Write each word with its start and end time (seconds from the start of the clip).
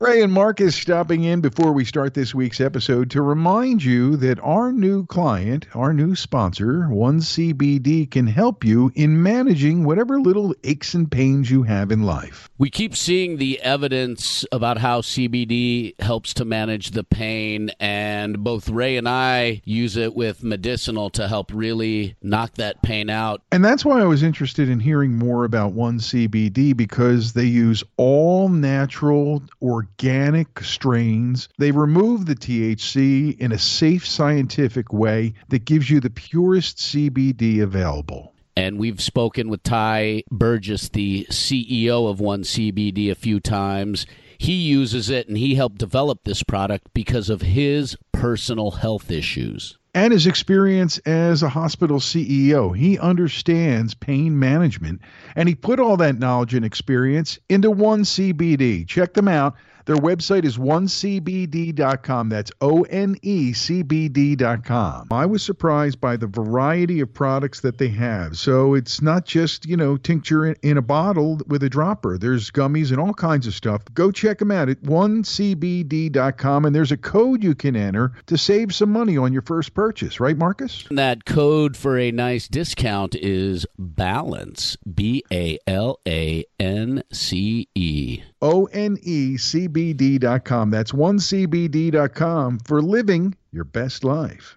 Ray 0.00 0.22
and 0.22 0.32
Marcus 0.32 0.74
stopping 0.74 1.22
in 1.22 1.40
before 1.40 1.72
we 1.72 1.84
start 1.84 2.14
this 2.14 2.34
week's 2.34 2.60
episode 2.60 3.12
to 3.12 3.22
remind 3.22 3.84
you 3.84 4.16
that 4.16 4.40
our 4.40 4.72
new 4.72 5.06
client, 5.06 5.68
our 5.72 5.92
new 5.92 6.16
sponsor, 6.16 6.88
1CBD, 6.90 8.10
can 8.10 8.26
help 8.26 8.64
you 8.64 8.90
in 8.96 9.22
managing 9.22 9.84
whatever 9.84 10.20
little 10.20 10.52
aches 10.64 10.94
and 10.94 11.08
pains 11.08 11.48
you 11.48 11.62
have 11.62 11.92
in 11.92 12.02
life. 12.02 12.50
We 12.58 12.70
keep 12.70 12.96
seeing 12.96 13.36
the 13.36 13.60
evidence 13.60 14.44
about 14.50 14.78
how 14.78 15.00
CBD 15.00 15.94
helps 16.00 16.34
to 16.34 16.44
manage 16.44 16.90
the 16.90 17.04
pain, 17.04 17.70
and 17.78 18.42
both 18.42 18.68
Ray 18.68 18.96
and 18.96 19.08
I 19.08 19.62
use 19.64 19.96
it 19.96 20.16
with 20.16 20.42
medicinal 20.42 21.08
to 21.10 21.28
help 21.28 21.52
really 21.54 22.16
knock 22.20 22.54
that 22.54 22.82
pain 22.82 23.08
out. 23.08 23.42
And 23.52 23.64
that's 23.64 23.84
why 23.84 24.00
I 24.00 24.04
was 24.04 24.24
interested 24.24 24.68
in 24.68 24.80
hearing 24.80 25.12
more 25.12 25.44
about 25.44 25.72
1CBD 25.72 26.76
because 26.76 27.34
they 27.34 27.44
use 27.44 27.84
all 27.96 28.48
natural, 28.48 29.40
organic 29.62 29.83
strains. 30.62 31.48
They 31.58 31.70
remove 31.70 32.26
the 32.26 32.34
THC 32.34 33.38
in 33.38 33.52
a 33.52 33.58
safe, 33.58 34.06
scientific 34.06 34.92
way 34.92 35.34
that 35.48 35.64
gives 35.64 35.90
you 35.90 36.00
the 36.00 36.10
purest 36.10 36.78
CBD 36.78 37.62
available. 37.62 38.34
And 38.56 38.78
we've 38.78 39.00
spoken 39.00 39.48
with 39.48 39.64
Ty 39.64 40.22
Burgess, 40.30 40.88
the 40.88 41.26
CEO 41.28 42.08
of 42.08 42.20
One 42.20 42.42
CBD, 42.42 43.10
a 43.10 43.16
few 43.16 43.40
times. 43.40 44.06
He 44.38 44.54
uses 44.54 45.10
it 45.10 45.28
and 45.28 45.36
he 45.36 45.54
helped 45.56 45.78
develop 45.78 46.20
this 46.24 46.42
product 46.42 46.88
because 46.94 47.30
of 47.30 47.40
his 47.40 47.96
personal 48.12 48.72
health 48.72 49.10
issues. 49.10 49.76
And 49.92 50.12
his 50.12 50.26
experience 50.26 50.98
as 50.98 51.42
a 51.42 51.48
hospital 51.48 51.98
CEO. 51.98 52.76
He 52.76 52.98
understands 52.98 53.94
pain 53.94 54.38
management 54.38 55.00
and 55.36 55.48
he 55.48 55.54
put 55.54 55.80
all 55.80 55.96
that 55.98 56.18
knowledge 56.18 56.54
and 56.54 56.64
experience 56.64 57.38
into 57.48 57.70
One 57.70 58.02
CBD. 58.02 58.86
Check 58.86 59.14
them 59.14 59.28
out. 59.28 59.54
Their 59.86 59.96
website 59.96 60.44
is 60.44 60.56
onecbd.com. 60.56 62.28
That's 62.28 62.52
O 62.60 62.82
N 62.82 63.16
E 63.22 63.52
C 63.52 63.82
B 63.82 64.08
D.com. 64.08 65.08
I 65.10 65.26
was 65.26 65.42
surprised 65.42 66.00
by 66.00 66.16
the 66.16 66.26
variety 66.26 67.00
of 67.00 67.12
products 67.12 67.60
that 67.60 67.78
they 67.78 67.88
have. 67.88 68.38
So 68.38 68.74
it's 68.74 69.02
not 69.02 69.26
just, 69.26 69.66
you 69.66 69.76
know, 69.76 69.96
tincture 69.96 70.46
in, 70.52 70.74
a 70.76 70.82
bottle 70.82 71.40
with 71.46 71.62
a 71.62 71.68
dropper. 71.68 72.18
There's 72.18 72.50
gummies 72.50 72.90
and 72.90 72.98
all 72.98 73.14
kinds 73.14 73.46
of 73.46 73.54
stuff. 73.54 73.82
Go 73.94 74.10
check 74.10 74.38
them 74.38 74.50
out 74.50 74.68
at 74.68 74.82
onecbd.com. 74.82 76.64
And 76.64 76.74
there's 76.74 76.92
a 76.92 76.96
code 76.96 77.44
you 77.44 77.54
can 77.54 77.76
enter 77.76 78.12
to 78.26 78.36
save 78.36 78.74
some 78.74 78.90
money 78.90 79.16
on 79.16 79.32
your 79.32 79.42
first 79.42 79.74
purchase, 79.74 80.18
right, 80.18 80.36
Marcus? 80.36 80.84
That 80.90 81.24
code 81.24 81.76
for 81.76 81.98
a 81.98 82.10
nice 82.10 82.48
discount 82.48 83.14
is 83.14 83.66
BALANCE, 83.78 84.76
B 84.94 85.22
A 85.30 85.58
L 85.66 86.00
A 86.06 86.44
N 86.58 87.02
C 87.12 87.68
E. 87.74 88.22
O 88.44 88.66
N 88.66 88.98
E 89.02 89.38
C 89.38 89.66
B 89.66 89.94
D.com. 89.94 90.70
That's 90.70 90.92
onecbd.com 90.92 92.58
for 92.58 92.82
living 92.82 93.34
your 93.50 93.64
best 93.64 94.04
life. 94.04 94.54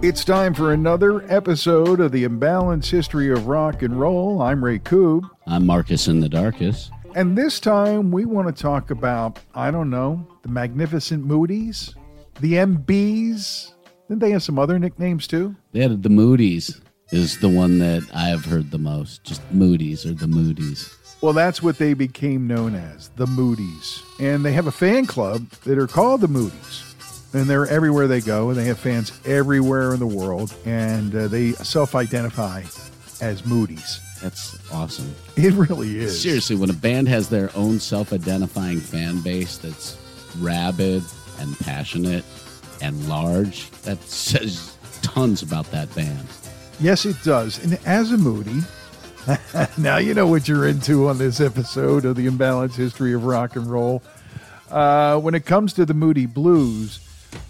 It's 0.00 0.24
time 0.24 0.54
for 0.54 0.72
another 0.72 1.28
episode 1.28 1.98
of 1.98 2.12
the 2.12 2.22
Imbalanced 2.22 2.90
History 2.90 3.32
of 3.32 3.48
Rock 3.48 3.82
and 3.82 3.98
Roll. 3.98 4.40
I'm 4.40 4.64
Ray 4.64 4.78
Koob. 4.78 5.28
I'm 5.48 5.66
Marcus 5.66 6.06
in 6.06 6.20
the 6.20 6.28
Darkest. 6.28 6.92
And 7.16 7.34
this 7.34 7.60
time 7.60 8.10
we 8.10 8.26
want 8.26 8.54
to 8.54 8.62
talk 8.62 8.90
about, 8.90 9.38
I 9.54 9.70
don't 9.70 9.88
know, 9.88 10.28
the 10.42 10.50
Magnificent 10.50 11.26
Moodies, 11.26 11.94
the 12.40 12.52
MBs. 12.52 13.72
Didn't 14.06 14.20
they 14.20 14.32
have 14.32 14.42
some 14.42 14.58
other 14.58 14.78
nicknames 14.78 15.26
too? 15.26 15.56
They 15.72 15.80
had 15.80 16.02
the 16.02 16.10
Moody's 16.10 16.78
is 17.12 17.38
the 17.38 17.48
one 17.48 17.78
that 17.78 18.06
I 18.12 18.24
have 18.24 18.44
heard 18.44 18.70
the 18.70 18.76
most. 18.76 19.24
Just 19.24 19.40
Moody's 19.50 20.04
or 20.04 20.12
the 20.12 20.26
Moody's. 20.26 20.94
Well, 21.22 21.32
that's 21.32 21.62
what 21.62 21.78
they 21.78 21.94
became 21.94 22.46
known 22.46 22.74
as, 22.74 23.08
the 23.16 23.24
Moodies. 23.24 24.02
And 24.20 24.44
they 24.44 24.52
have 24.52 24.66
a 24.66 24.72
fan 24.72 25.06
club 25.06 25.48
that 25.64 25.78
are 25.78 25.86
called 25.86 26.20
the 26.20 26.28
Moodies. 26.28 26.82
And 27.32 27.46
they're 27.46 27.66
everywhere 27.66 28.06
they 28.08 28.20
go, 28.20 28.50
and 28.50 28.58
they 28.58 28.64
have 28.64 28.78
fans 28.78 29.18
everywhere 29.24 29.94
in 29.94 30.00
the 30.00 30.06
world, 30.06 30.54
and 30.66 31.14
uh, 31.14 31.28
they 31.28 31.52
self 31.52 31.94
identify 31.94 32.60
as 33.22 33.40
Moodies. 33.42 34.00
That's 34.22 34.58
awesome. 34.72 35.14
It 35.36 35.52
really 35.52 35.98
is. 35.98 36.20
Seriously, 36.22 36.56
when 36.56 36.70
a 36.70 36.74
band 36.74 37.08
has 37.08 37.28
their 37.28 37.50
own 37.54 37.78
self 37.78 38.12
identifying 38.12 38.80
fan 38.80 39.20
base 39.20 39.58
that's 39.58 39.98
rabid 40.38 41.02
and 41.38 41.58
passionate 41.58 42.24
and 42.80 43.06
large, 43.08 43.70
that 43.82 44.00
says 44.02 44.76
tons 45.02 45.42
about 45.42 45.70
that 45.72 45.94
band. 45.94 46.26
Yes, 46.80 47.04
it 47.04 47.16
does. 47.22 47.62
And 47.62 47.78
as 47.86 48.12
a 48.12 48.18
Moody, 48.18 48.60
now 49.78 49.98
you 49.98 50.14
know 50.14 50.26
what 50.26 50.48
you're 50.48 50.66
into 50.66 51.08
on 51.08 51.18
this 51.18 51.40
episode 51.40 52.04
of 52.04 52.16
the 52.16 52.26
Imbalanced 52.26 52.76
History 52.76 53.12
of 53.12 53.24
Rock 53.24 53.56
and 53.56 53.70
Roll. 53.70 54.02
Uh, 54.70 55.18
when 55.20 55.34
it 55.34 55.44
comes 55.46 55.72
to 55.74 55.84
the 55.86 55.94
Moody 55.94 56.26
Blues, 56.26 57.00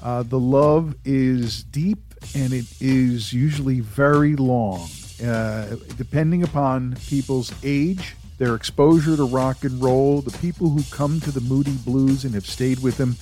uh, 0.03 0.22
the 0.22 0.38
love 0.41 0.94
is 1.04 1.62
deep 1.65 1.98
and 2.34 2.53
it 2.53 2.66
is 2.80 3.33
usually 3.33 3.80
very 3.80 4.36
long. 4.36 4.89
Uh, 5.24 5.77
depending 5.97 6.42
upon 6.42 6.97
people's 7.07 7.53
age, 7.65 8.16
their 8.39 8.54
exposure 8.54 9.16
to 9.16 9.24
rock 9.24 9.65
and 9.65 9.83
roll, 9.83 10.21
the 10.21 10.36
people 10.39 10.68
who 10.68 10.83
come 10.95 11.21
to 11.21 11.30
the 11.30 11.41
Moody 11.41 11.77
Blues 11.84 12.24
and 12.24 12.34
have 12.34 12.47
stayed 12.47 12.80
with 12.80 12.98
them 12.98 13.16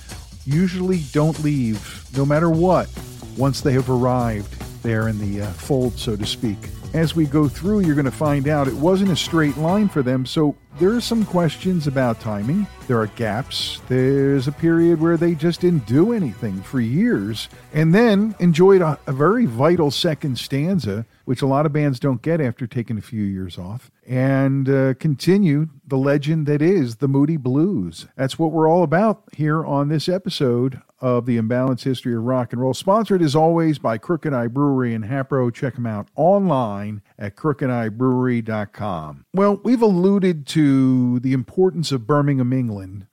usually 0.44 1.02
don't 1.12 1.38
leave, 1.43 2.05
no 2.17 2.26
matter 2.26 2.50
what, 2.50 2.88
once 3.37 3.61
they 3.61 3.73
have 3.73 3.88
arrived 3.88 4.52
there 4.82 5.08
in 5.08 5.19
the 5.19 5.43
uh, 5.43 5.52
fold, 5.52 5.99
so 5.99 6.17
to 6.17 6.26
speak. 6.26 6.58
As 6.94 7.17
we 7.17 7.26
go 7.26 7.49
through, 7.49 7.81
you're 7.81 7.96
going 7.96 8.05
to 8.05 8.12
find 8.12 8.46
out 8.46 8.69
it 8.69 8.75
wasn't 8.75 9.11
a 9.11 9.17
straight 9.17 9.56
line 9.56 9.88
for 9.88 10.00
them, 10.00 10.25
so 10.25 10.55
there 10.79 10.93
are 10.93 11.00
some 11.00 11.25
questions 11.25 11.88
about 11.88 12.20
timing. 12.20 12.69
There 12.87 13.00
are 13.00 13.08
gaps. 13.08 13.81
There's 13.88 14.46
a 14.46 14.52
period 14.52 15.00
where 15.00 15.17
they 15.17 15.35
just 15.35 15.61
didn't 15.61 15.87
do 15.87 16.12
anything 16.12 16.62
for 16.62 16.81
years, 16.81 17.49
and 17.73 17.93
then 17.93 18.37
enjoyed 18.38 18.81
a, 18.81 18.96
a 19.08 19.12
very 19.12 19.44
vital 19.44 19.91
second 19.91 20.38
stanza, 20.38 21.05
which 21.25 21.43
a 21.43 21.49
lot 21.49 21.67
of 21.67 21.73
bands 21.73 21.99
don't 21.99 22.23
get 22.23 22.41
after 22.41 22.64
taking 22.64 22.97
a 22.97 23.02
few 23.02 23.25
years 23.25 23.58
off, 23.58 23.90
and 24.06 24.69
uh, 24.69 24.94
continued 24.94 25.70
the 25.85 25.99
legend 25.99 26.47
that 26.47 26.62
is 26.62 26.97
the 26.97 27.08
Moody 27.08 27.37
Blues. 27.37 28.06
That's 28.14 28.38
what 28.38 28.52
we're 28.52 28.70
all 28.70 28.85
about 28.85 29.25
here 29.32 29.64
on 29.64 29.88
this 29.88 30.08
episode 30.08 30.81
of 31.04 31.26
the 31.26 31.36
Imbalanced 31.36 31.84
History 31.84 32.16
of 32.16 32.22
Rock 32.22 32.54
and 32.54 32.62
Roll, 32.62 32.72
sponsored 32.72 33.20
as 33.20 33.36
always 33.36 33.78
by 33.78 33.98
Crooked 33.98 34.32
Eye 34.32 34.46
Brewery 34.46 34.94
and 34.94 35.04
Hatboro. 35.04 35.50
Check 35.50 35.74
them 35.74 35.84
out 35.84 36.08
online 36.16 37.02
at 37.18 37.36
crookedeyebrewery.com. 37.36 39.26
Well, 39.34 39.60
we've 39.62 39.82
alluded 39.82 40.46
to 40.46 41.20
the 41.20 41.34
importance 41.34 41.92
of 41.92 42.06
Birmingham, 42.06 42.54
England 42.54 43.06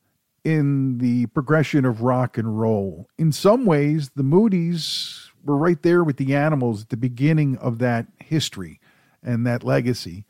in 0.45 0.99
the 0.99 1.25
progression 1.27 1.83
of 1.83 2.01
rock 2.01 2.37
and 2.37 2.57
roll. 2.57 3.09
In 3.17 3.33
some 3.33 3.65
ways, 3.65 4.11
the 4.15 4.23
Moody's 4.23 5.29
were 5.43 5.57
right 5.57 5.81
there 5.81 6.01
with 6.01 6.15
the 6.15 6.33
animals 6.33 6.83
at 6.83 6.89
the 6.89 6.97
beginning 6.97 7.57
of 7.57 7.79
that 7.79 8.07
history 8.19 8.79
and 9.21 9.45
that 9.45 9.65
legacy 9.65 10.23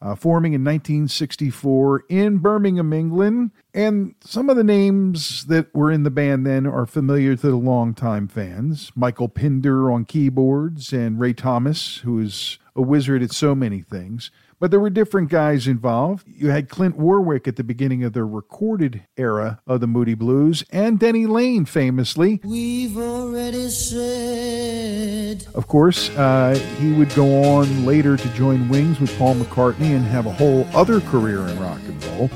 uh, 0.00 0.14
forming 0.14 0.52
in 0.52 0.62
1964 0.62 2.04
in 2.08 2.38
Birmingham, 2.38 2.92
England. 2.92 3.50
And 3.72 4.14
some 4.20 4.50
of 4.50 4.56
the 4.56 4.64
names 4.64 5.46
that 5.46 5.74
were 5.74 5.90
in 5.90 6.02
the 6.02 6.10
band 6.10 6.46
then 6.46 6.66
are 6.66 6.86
familiar 6.86 7.36
to 7.36 7.50
the 7.50 7.56
longtime 7.56 8.28
fans 8.28 8.92
Michael 8.94 9.28
Pinder 9.28 9.90
on 9.90 10.04
keyboards, 10.04 10.92
and 10.92 11.18
Ray 11.18 11.32
Thomas, 11.32 11.98
who 11.98 12.20
is 12.20 12.58
a 12.76 12.82
wizard 12.82 13.22
at 13.22 13.32
so 13.32 13.54
many 13.54 13.80
things. 13.80 14.30
But 14.60 14.70
there 14.70 14.80
were 14.80 14.90
different 14.90 15.30
guys 15.30 15.66
involved. 15.66 16.26
You 16.26 16.50
had 16.50 16.68
Clint 16.68 16.96
Warwick 16.96 17.46
at 17.48 17.56
the 17.56 17.64
beginning 17.64 18.04
of 18.04 18.12
the 18.12 18.24
recorded 18.24 19.06
era 19.16 19.60
of 19.66 19.80
the 19.80 19.86
Moody 19.86 20.14
Blues, 20.14 20.64
and 20.70 20.98
Denny 20.98 21.26
Laine 21.26 21.64
famously. 21.64 22.40
We've 22.44 22.96
already 22.96 23.68
said. 23.68 25.46
Of 25.54 25.66
course, 25.66 26.10
uh, 26.10 26.58
he 26.78 26.92
would 26.92 27.14
go 27.14 27.42
on 27.56 27.86
later 27.86 28.16
to 28.16 28.28
join 28.30 28.68
Wings 28.68 29.00
with 29.00 29.16
Paul 29.18 29.34
McCartney 29.36 29.94
and 29.96 30.04
have 30.04 30.26
a 30.26 30.32
whole 30.32 30.66
other 30.74 31.00
career 31.00 31.40
in 31.48 31.58
rock 31.58 31.80
and 31.86 32.04
roll. 32.06 32.30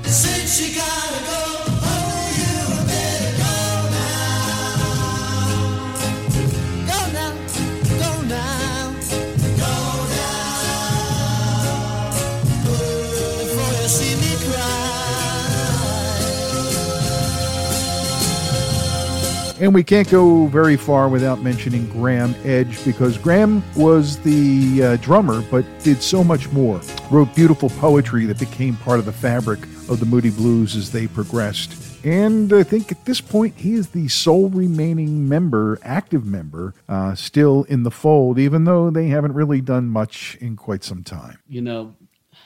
And 19.60 19.74
we 19.74 19.82
can't 19.82 20.08
go 20.08 20.46
very 20.46 20.76
far 20.76 21.08
without 21.08 21.42
mentioning 21.42 21.86
Graeme 21.88 22.32
Edge 22.44 22.84
because 22.84 23.18
Graeme 23.18 23.60
was 23.74 24.16
the 24.18 24.82
uh, 24.82 24.96
drummer 24.98 25.42
but 25.50 25.64
did 25.82 26.00
so 26.00 26.22
much 26.22 26.48
more. 26.52 26.80
Wrote 27.10 27.34
beautiful 27.34 27.68
poetry 27.70 28.24
that 28.26 28.38
became 28.38 28.76
part 28.76 29.00
of 29.00 29.04
the 29.04 29.12
fabric 29.12 29.60
of 29.88 29.98
the 29.98 30.06
Moody 30.06 30.30
Blues 30.30 30.76
as 30.76 30.92
they 30.92 31.08
progressed. 31.08 31.88
And 32.04 32.52
I 32.52 32.62
think 32.62 32.92
at 32.92 33.04
this 33.04 33.20
point, 33.20 33.56
he 33.56 33.74
is 33.74 33.88
the 33.88 34.06
sole 34.06 34.48
remaining 34.48 35.28
member, 35.28 35.80
active 35.82 36.24
member, 36.24 36.72
uh, 36.88 37.16
still 37.16 37.64
in 37.64 37.82
the 37.82 37.90
fold, 37.90 38.38
even 38.38 38.62
though 38.62 38.90
they 38.90 39.08
haven't 39.08 39.32
really 39.32 39.60
done 39.60 39.88
much 39.88 40.36
in 40.40 40.54
quite 40.54 40.84
some 40.84 41.02
time. 41.02 41.38
You 41.48 41.62
know, 41.62 41.96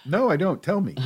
No, 0.05 0.31
I 0.31 0.37
don't. 0.37 0.63
Tell 0.63 0.81
me. 0.81 0.95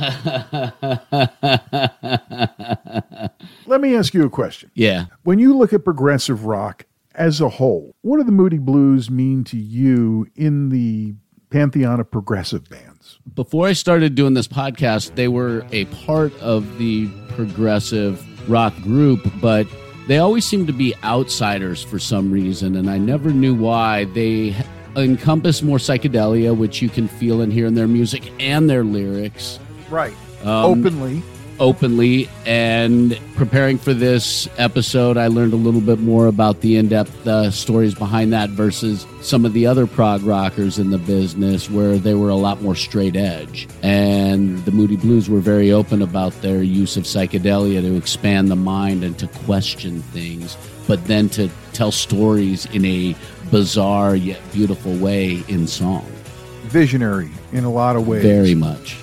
Let 3.65 3.81
me 3.81 3.95
ask 3.95 4.13
you 4.13 4.25
a 4.25 4.29
question. 4.29 4.71
yeah. 4.73 5.05
When 5.23 5.39
you 5.39 5.57
look 5.57 5.73
at 5.73 5.83
progressive 5.83 6.45
rock 6.45 6.85
as 7.15 7.41
a 7.41 7.49
whole, 7.49 7.95
what 8.01 8.17
do 8.17 8.23
the 8.23 8.31
Moody 8.31 8.57
Blues 8.57 9.09
mean 9.09 9.43
to 9.45 9.57
you 9.57 10.27
in 10.35 10.69
the 10.69 11.15
pantheon 11.49 11.99
of 11.99 12.09
progressive 12.09 12.69
bands? 12.69 13.19
Before 13.35 13.67
I 13.67 13.73
started 13.73 14.15
doing 14.15 14.33
this 14.33 14.47
podcast, 14.47 15.15
they 15.15 15.27
were 15.27 15.65
a 15.71 15.85
part 15.85 16.33
of 16.41 16.77
the 16.77 17.09
progressive 17.29 18.49
rock 18.49 18.73
group, 18.81 19.19
but 19.41 19.67
they 20.07 20.19
always 20.19 20.45
seemed 20.45 20.67
to 20.67 20.73
be 20.73 20.95
outsiders 21.03 21.83
for 21.83 21.99
some 21.99 22.31
reason, 22.31 22.75
and 22.75 22.89
I 22.89 22.97
never 22.97 23.31
knew 23.31 23.53
why. 23.53 24.05
They 24.05 24.55
encompass 24.97 25.61
more 25.61 25.77
psychedelia, 25.77 26.55
which 26.55 26.81
you 26.81 26.89
can 26.89 27.07
feel 27.07 27.41
and 27.41 27.53
hear 27.53 27.67
in 27.67 27.75
their 27.75 27.87
music 27.87 28.31
and 28.39 28.69
their 28.69 28.83
lyrics 28.83 29.59
Right. 29.89 30.13
Um, 30.43 30.65
Openly. 30.85 31.23
openly. 31.59 32.29
And 32.45 33.19
preparing 33.35 33.77
for 33.77 33.93
this 33.93 34.47
episode, 34.57 35.17
I 35.17 35.27
learned 35.27 35.53
a 35.53 35.57
little 35.57 35.81
bit 35.81 35.99
more 35.99 36.27
about 36.27 36.61
the 36.61 36.75
in 36.77 36.87
depth 36.89 37.25
uh, 37.25 37.49
stories 37.51 37.95
behind 37.95 38.33
that 38.33 38.49
versus 38.49 39.07
some 39.21 39.45
of 39.45 39.53
the 39.53 39.65
other 39.65 39.87
prog 39.87 40.23
rockers 40.23 40.77
in 40.77 40.89
the 40.91 40.97
business 40.97 41.69
where 41.69 41.97
they 41.97 42.13
were 42.13 42.29
a 42.29 42.35
lot 42.35 42.61
more 42.61 42.75
straight 42.75 43.15
edge. 43.15 43.67
And 43.81 44.63
the 44.65 44.71
Moody 44.71 44.97
Blues 44.97 45.29
were 45.29 45.39
very 45.39 45.71
open 45.71 46.01
about 46.01 46.33
their 46.41 46.61
use 46.61 46.97
of 46.97 47.03
psychedelia 47.05 47.81
to 47.81 47.95
expand 47.95 48.51
the 48.51 48.55
mind 48.55 49.03
and 49.03 49.17
to 49.19 49.27
question 49.27 50.01
things, 50.01 50.57
but 50.87 51.05
then 51.05 51.29
to 51.29 51.49
tell 51.73 51.91
stories 51.91 52.65
in 52.67 52.85
a 52.85 53.15
bizarre 53.51 54.15
yet 54.15 54.39
beautiful 54.51 54.95
way 54.97 55.43
in 55.47 55.67
song. 55.67 56.05
Visionary 56.65 57.31
in 57.53 57.63
a 57.63 57.71
lot 57.71 57.95
of 57.95 58.07
ways. 58.07 58.23
Very 58.23 58.55
much. 58.55 58.97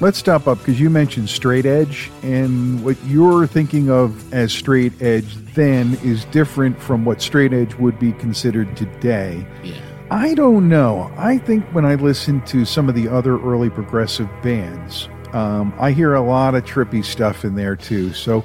Let's 0.00 0.16
stop 0.16 0.48
up 0.48 0.58
because 0.58 0.80
you 0.80 0.88
mentioned 0.88 1.28
straight 1.28 1.66
edge, 1.66 2.10
and 2.22 2.82
what 2.82 2.96
you're 3.04 3.46
thinking 3.46 3.90
of 3.90 4.32
as 4.32 4.50
straight 4.50 5.00
edge 5.02 5.34
then 5.54 5.98
is 6.02 6.24
different 6.26 6.80
from 6.80 7.04
what 7.04 7.20
straight 7.20 7.52
edge 7.52 7.74
would 7.74 7.98
be 7.98 8.12
considered 8.12 8.74
today. 8.78 9.46
Yeah. 9.62 9.74
I 10.10 10.32
don't 10.34 10.70
know. 10.70 11.12
I 11.18 11.36
think 11.36 11.66
when 11.74 11.84
I 11.84 11.96
listen 11.96 12.40
to 12.46 12.64
some 12.64 12.88
of 12.88 12.94
the 12.94 13.08
other 13.08 13.38
early 13.38 13.68
progressive 13.68 14.28
bands, 14.42 15.08
um, 15.34 15.74
I 15.78 15.92
hear 15.92 16.14
a 16.14 16.22
lot 16.22 16.54
of 16.54 16.64
trippy 16.64 17.04
stuff 17.04 17.44
in 17.44 17.54
there 17.54 17.76
too. 17.76 18.14
So 18.14 18.42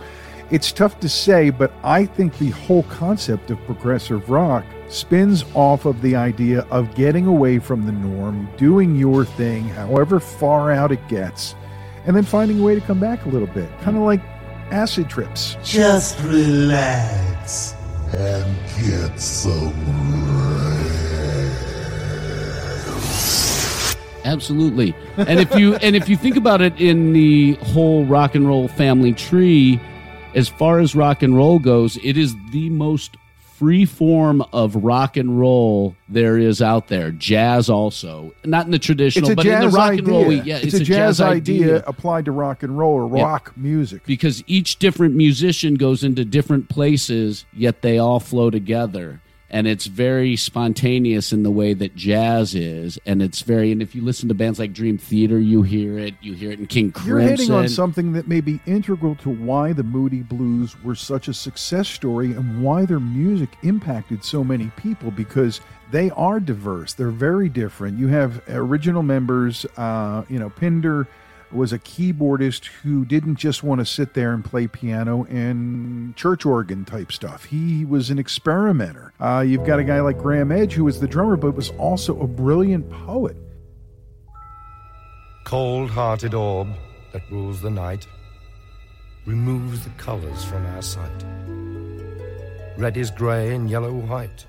it's 0.51 0.71
tough 0.71 0.99
to 0.99 1.09
say, 1.09 1.49
but 1.49 1.73
I 1.83 2.05
think 2.05 2.37
the 2.37 2.51
whole 2.51 2.83
concept 2.83 3.49
of 3.49 3.57
progressive 3.65 4.29
rock 4.29 4.65
spins 4.87 5.43
off 5.53 5.85
of 5.85 6.01
the 6.01 6.15
idea 6.15 6.61
of 6.71 6.93
getting 6.95 7.25
away 7.25 7.59
from 7.59 7.85
the 7.85 7.91
norm, 7.91 8.49
doing 8.57 8.95
your 8.95 9.25
thing, 9.25 9.67
however 9.69 10.19
far 10.19 10.71
out 10.71 10.91
it 10.91 11.05
gets, 11.07 11.55
and 12.05 12.15
then 12.15 12.23
finding 12.23 12.59
a 12.59 12.63
way 12.63 12.75
to 12.75 12.81
come 12.81 12.99
back 12.99 13.25
a 13.25 13.29
little 13.29 13.47
bit. 13.47 13.69
Kind 13.81 13.97
of 13.97 14.03
like 14.03 14.21
acid 14.71 15.09
trips. 15.09 15.57
Just 15.63 16.19
relax. 16.21 17.73
and 18.13 18.57
get 18.79 19.19
some 19.19 19.73
Absolutely. 24.25 24.95
And 25.17 25.39
if 25.39 25.55
you 25.55 25.75
and 25.75 25.95
if 25.95 26.09
you 26.09 26.17
think 26.17 26.35
about 26.35 26.59
it 26.61 26.79
in 26.81 27.13
the 27.13 27.53
whole 27.61 28.05
rock 28.05 28.33
and 28.33 28.47
roll 28.47 28.67
family 28.67 29.13
tree, 29.13 29.79
as 30.33 30.49
far 30.49 30.79
as 30.79 30.95
rock 30.95 31.21
and 31.21 31.35
roll 31.35 31.59
goes, 31.59 31.97
it 32.03 32.17
is 32.17 32.35
the 32.49 32.69
most 32.71 33.17
free 33.57 33.85
form 33.85 34.41
of 34.51 34.75
rock 34.75 35.15
and 35.15 35.39
roll 35.39 35.95
there 36.09 36.37
is 36.37 36.61
out 36.61 36.87
there. 36.89 37.11
Jazz 37.11 37.69
also, 37.69 38.33
not 38.43 38.65
in 38.65 38.71
the 38.71 38.79
traditional, 38.79 39.33
but 39.33 39.45
in 39.45 39.59
the 39.61 39.69
rock 39.69 39.91
idea. 39.91 39.99
and 39.99 40.07
roll. 40.07 40.25
we- 40.25 40.41
Yeah, 40.41 40.57
it's, 40.57 40.73
a, 40.73 40.83
jazz, 40.83 41.21
idea, 41.21 41.63
idea 41.75 41.83
applied 41.87 42.25
to 42.25 42.31
rock 42.31 42.63
and 42.63 42.77
roll 42.77 42.93
or 43.09 43.17
Yeah. 43.17 43.23
rock 43.23 43.53
music. 43.55 44.05
because 44.05 44.43
each 44.45 44.77
different 44.77 45.15
musician 45.15 45.75
goes 45.75 46.03
into 46.03 46.25
different 46.25 46.67
places, 46.67 47.45
yet 47.55 47.81
they 47.81 47.97
all 47.97 48.19
flow 48.19 48.49
together. 48.49 49.21
And 49.49 49.67
it's 49.67 49.85
very 49.85 50.35
spontaneous 50.35 51.31
in 51.31 51.43
the 51.43 51.51
way 51.51 51.73
that 51.73 51.95
jazz 51.95 52.55
is, 52.55 52.99
and 53.05 53.21
it's 53.21 53.41
very. 53.41 53.71
And 53.71 53.81
if 53.81 53.93
you 53.93 54.01
listen 54.03 54.27
to 54.29 54.33
bands 54.33 54.57
like 54.57 54.73
Dream 54.73 54.97
Theater, 54.97 55.39
you 55.39 55.61
hear 55.61 55.99
it. 55.99 56.15
You 56.19 56.33
hear 56.33 56.51
it 56.51 56.59
in 56.59 56.65
King 56.65 56.91
Crimson. 56.91 57.19
You're 57.19 57.29
hitting 57.29 57.51
on 57.51 57.69
something 57.69 58.13
that 58.13 58.27
may 58.27 58.41
be 58.41 58.59
integral 58.65 59.15
to 59.17 59.29
why 59.29 59.71
the 59.71 59.83
Moody 59.83 60.23
Blues 60.23 60.81
were 60.83 60.95
such 60.95 61.27
a 61.27 61.33
success 61.33 61.87
story 61.87 62.31
and 62.31 62.63
why 62.63 62.85
their 62.85 62.99
music 62.99 63.49
impacted 63.61 64.23
so 64.23 64.43
many 64.43 64.71
people 64.77 65.11
because 65.11 65.61
they 65.91 66.09
are 66.11 66.39
diverse. 66.39 66.93
They're 66.93 67.11
very 67.11 67.47
different. 67.47 67.99
You 67.99 68.07
have 68.07 68.41
original 68.49 69.03
members, 69.03 69.65
uh, 69.77 70.23
you 70.27 70.39
know, 70.39 70.49
Pinder 70.49 71.07
was 71.55 71.73
a 71.73 71.79
keyboardist 71.79 72.65
who 72.83 73.05
didn't 73.05 73.37
just 73.37 73.63
want 73.63 73.79
to 73.79 73.85
sit 73.85 74.13
there 74.13 74.33
and 74.33 74.43
play 74.43 74.67
piano 74.67 75.23
and 75.25 76.15
church 76.15 76.45
organ 76.45 76.85
type 76.85 77.11
stuff. 77.11 77.45
He 77.45 77.85
was 77.85 78.09
an 78.09 78.19
experimenter. 78.19 79.13
Uh, 79.19 79.43
you've 79.47 79.65
got 79.65 79.79
a 79.79 79.83
guy 79.83 80.01
like 80.01 80.17
Graeme 80.17 80.51
Edge 80.51 80.73
who 80.73 80.83
was 80.83 80.99
the 80.99 81.07
drummer 81.07 81.37
but 81.37 81.55
was 81.55 81.69
also 81.71 82.19
a 82.21 82.27
brilliant 82.27 82.89
poet. 82.91 83.37
cold 85.45 85.89
hearted 85.91 86.33
orb 86.33 86.67
that 87.13 87.21
rules 87.31 87.61
the 87.61 87.69
night, 87.69 88.07
removes 89.25 89.83
the 89.83 89.91
colors 89.91 90.43
from 90.43 90.65
our 90.65 90.81
sight. 90.81 91.23
Red 92.77 92.97
is 92.97 93.11
grey 93.11 93.53
and 93.55 93.69
yellow 93.69 93.93
white, 93.93 94.45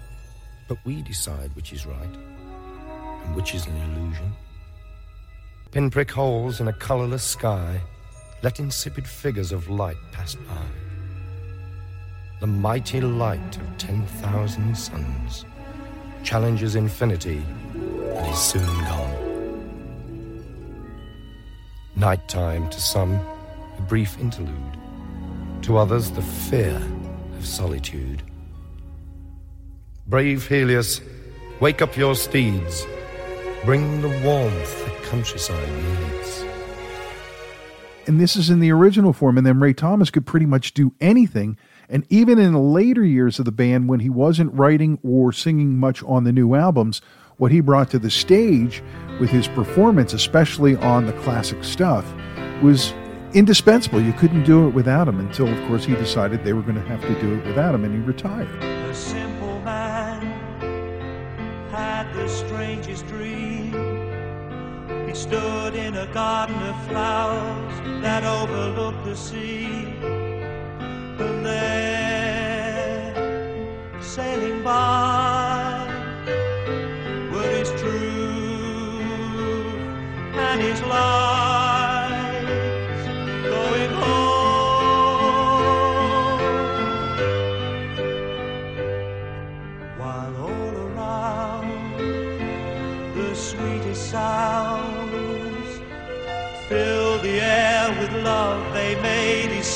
but 0.69 0.79
we 0.85 1.03
decide 1.03 1.55
which 1.55 1.73
is 1.73 1.87
right 1.87 2.17
and 3.25 3.37
which 3.37 3.55
is 3.55 3.67
an 3.67 3.77
illusion. 3.77 4.33
Pinprick 5.77 6.11
holes 6.11 6.59
in 6.63 6.69
a 6.69 6.73
colorless 6.73 7.23
sky 7.23 7.79
let 8.41 8.61
insipid 8.61 9.07
figures 9.07 9.53
of 9.53 9.69
light 9.69 9.99
pass 10.11 10.35
by. 10.35 10.67
The 12.41 12.47
mighty 12.47 13.03
light 13.03 13.59
of 13.59 13.77
10,000 13.77 14.75
suns 14.75 15.45
challenges 16.23 16.77
infinity 16.77 17.45
and 17.75 18.27
is 18.27 18.39
soon 18.39 18.65
gone. 18.65 19.61
Nighttime 21.95 22.71
to 22.71 22.81
some, 22.81 23.13
a 23.77 23.83
brief 23.83 24.19
interlude. 24.19 24.79
To 25.65 25.77
others, 25.77 26.11
the 26.11 26.23
fear 26.23 26.81
of 27.37 27.45
solitude. 27.45 28.23
Brave 30.07 30.49
Helios, 30.49 31.03
wake 31.61 31.83
up 31.83 31.99
your 31.99 32.15
steeds. 32.15 32.87
Bring 33.67 34.01
the 34.01 34.21
warmth 34.25 34.86
countryside 35.07 35.69
needs. 35.69 36.45
And 38.07 38.21
this 38.21 38.37
is 38.37 38.51
in 38.51 38.61
the 38.61 38.71
original 38.71 39.13
form. 39.13 39.37
And 39.37 39.47
then 39.47 39.59
Ray 39.59 39.73
Thomas 39.73 40.11
could 40.11 40.27
pretty 40.27 40.47
much 40.47 40.75
do 40.75 40.93
anything. 41.01 41.59
And 41.89 42.07
even 42.09 42.39
in 42.39 42.53
the 42.53 42.61
later 42.61 43.05
years 43.05 43.39
of 43.39 43.45
the 43.45 43.53
band, 43.53 43.89
when 43.89 44.01
he 44.01 44.09
wasn't 44.09 44.55
writing 44.55 44.99
or 45.03 45.33
singing 45.33 45.79
much 45.79 46.03
on 46.05 46.25
the 46.25 46.33
new 46.33 46.55
albums, 46.55 47.01
what 47.39 47.53
he 47.53 47.61
brought 47.61 47.91
to 47.91 47.99
the 47.99 48.11
stage 48.11 48.83
with 49.21 49.31
his 49.31 49.49
performance, 49.49 50.13
especially 50.13 50.77
on 50.77 51.07
the 51.07 51.13
classic 51.15 51.63
stuff, 51.65 52.07
was 52.63 52.93
indispensable. 53.35 54.01
You 54.01 54.13
couldn't 54.13 54.45
do 54.45 54.67
it 54.67 54.71
without 54.71 55.09
him 55.09 55.21
until, 55.21 55.49
of 55.49 55.69
course, 55.69 55.85
he 55.85 55.95
decided 55.95 56.45
they 56.45 56.53
were 56.53 56.63
going 56.63 56.77
to 56.77 56.89
have 56.89 57.03
to 57.03 57.21
do 57.21 57.35
it 57.35 57.47
without 57.47 57.75
him 57.75 57.85
and 57.85 57.95
he 57.95 58.01
retired. 58.01 58.49
A 58.63 58.95
simple 58.95 59.61
man 59.61 60.23
had 61.71 62.13
the 62.15 62.29
strangest 62.29 63.07
dream. 63.09 63.46
Stood 65.17 65.75
in 65.75 65.97
a 65.97 66.07
garden 66.13 66.63
of 66.63 66.77
flowers 66.87 68.03
that 68.03 68.23
overlooked 68.23 69.05
the 69.07 69.17
sea. 69.17 69.65
And 71.25 71.45
there, 71.45 73.15
sailing 74.01 74.63
by, 74.63 75.89
were 77.33 77.51
his 77.59 77.71
truth 77.71 77.91
and 80.37 80.61
his 80.61 80.81
lies 80.83 81.26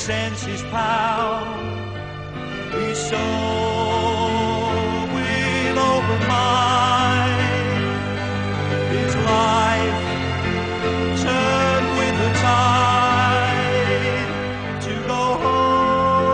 made 0.08 0.44
his 0.46 0.62
with 5.12 5.76
open 5.76 6.20
mind, 6.26 7.40
his 8.96 9.14
life 9.16 10.02
turned 11.20 11.88
with 11.98 12.16
the 12.18 12.30
tide 12.40 13.60
to 14.80 14.92
go 15.06 15.22
home. 15.44 16.28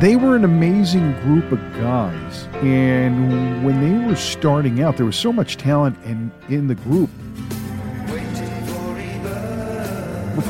They 0.00 0.16
were 0.16 0.36
an 0.36 0.44
amazing 0.44 1.12
group 1.22 1.50
of 1.52 1.58
guys. 1.80 2.46
And 2.62 3.64
when 3.64 3.80
they 3.80 3.94
were 4.06 4.16
starting 4.16 4.82
out, 4.82 4.98
there 4.98 5.06
was 5.06 5.16
so 5.16 5.32
much 5.32 5.56
talent 5.56 5.96
in, 6.04 6.30
in 6.50 6.66
the 6.66 6.74
group. 6.74 7.08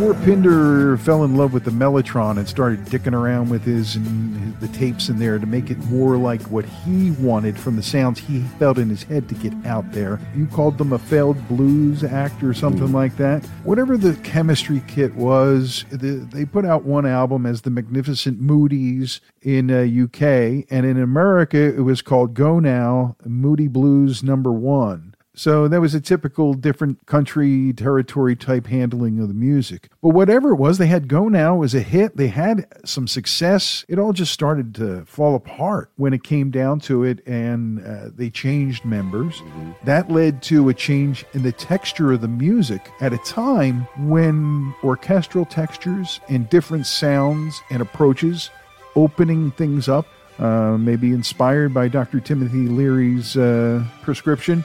Before 0.02 0.24
Pinder 0.24 0.96
fell 0.96 1.22
in 1.22 1.36
love 1.36 1.52
with 1.52 1.62
the 1.62 1.70
Mellotron 1.70 2.36
and 2.36 2.48
started 2.48 2.80
dicking 2.86 3.14
around 3.14 3.50
with 3.50 3.62
his 3.62 3.94
and 3.94 4.58
the 4.58 4.66
tapes 4.66 5.08
in 5.08 5.20
there 5.20 5.38
to 5.38 5.46
make 5.46 5.70
it 5.70 5.78
more 5.84 6.16
like 6.16 6.42
what 6.50 6.64
he 6.64 7.12
wanted 7.12 7.56
from 7.56 7.76
the 7.76 7.84
sounds 7.84 8.18
he 8.18 8.40
felt 8.58 8.78
in 8.78 8.88
his 8.88 9.04
head 9.04 9.28
to 9.28 9.36
get 9.36 9.52
out 9.64 9.92
there. 9.92 10.18
You 10.34 10.46
called 10.46 10.76
them 10.76 10.92
a 10.92 10.98
failed 10.98 11.46
blues 11.46 12.02
act 12.02 12.42
or 12.42 12.52
something 12.52 12.92
like 12.92 13.16
that. 13.18 13.46
Whatever 13.62 13.96
the 13.96 14.14
chemistry 14.24 14.82
kit 14.88 15.14
was, 15.14 15.84
the, 15.92 16.26
they 16.32 16.46
put 16.46 16.64
out 16.64 16.82
one 16.82 17.06
album 17.06 17.46
as 17.46 17.60
the 17.60 17.70
Magnificent 17.70 18.40
Moody's 18.40 19.20
in 19.40 19.70
uh, 19.70 19.82
UK, 19.82 20.66
and 20.68 20.84
in 20.84 21.00
America 21.00 21.58
it 21.58 21.82
was 21.82 22.02
called 22.02 22.34
Go 22.34 22.58
Now 22.58 23.14
Moody 23.24 23.68
Blues 23.68 24.24
Number 24.24 24.50
One. 24.50 25.11
So 25.34 25.66
that 25.68 25.80
was 25.80 25.94
a 25.94 26.00
typical 26.00 26.52
different 26.54 27.06
country 27.06 27.72
territory 27.72 28.36
type 28.36 28.66
handling 28.66 29.18
of 29.18 29.28
the 29.28 29.34
music. 29.34 29.88
But 30.02 30.10
whatever 30.10 30.50
it 30.50 30.56
was, 30.56 30.78
they 30.78 30.88
had 30.88 31.08
Go 31.08 31.28
Now 31.28 31.56
was 31.56 31.74
a 31.74 31.80
hit. 31.80 32.16
They 32.16 32.28
had 32.28 32.66
some 32.84 33.08
success. 33.08 33.84
It 33.88 33.98
all 33.98 34.12
just 34.12 34.32
started 34.32 34.74
to 34.76 35.04
fall 35.06 35.34
apart 35.34 35.90
when 35.96 36.12
it 36.12 36.22
came 36.22 36.50
down 36.50 36.80
to 36.80 37.04
it, 37.04 37.26
and 37.26 37.84
uh, 37.84 38.10
they 38.14 38.28
changed 38.28 38.84
members. 38.84 39.42
That 39.84 40.10
led 40.10 40.42
to 40.44 40.68
a 40.68 40.74
change 40.74 41.24
in 41.32 41.42
the 41.42 41.52
texture 41.52 42.12
of 42.12 42.20
the 42.20 42.28
music 42.28 42.90
at 43.00 43.14
a 43.14 43.18
time 43.18 43.86
when 44.08 44.74
orchestral 44.84 45.46
textures 45.46 46.20
and 46.28 46.48
different 46.50 46.86
sounds 46.86 47.60
and 47.70 47.80
approaches 47.80 48.50
opening 48.94 49.50
things 49.52 49.88
up 49.88 50.06
uh, 50.38 50.76
maybe 50.78 51.12
inspired 51.12 51.74
by 51.74 51.88
Dr. 51.88 52.20
Timothy 52.20 52.68
Leary's 52.68 53.36
uh, 53.36 53.84
prescription. 54.02 54.64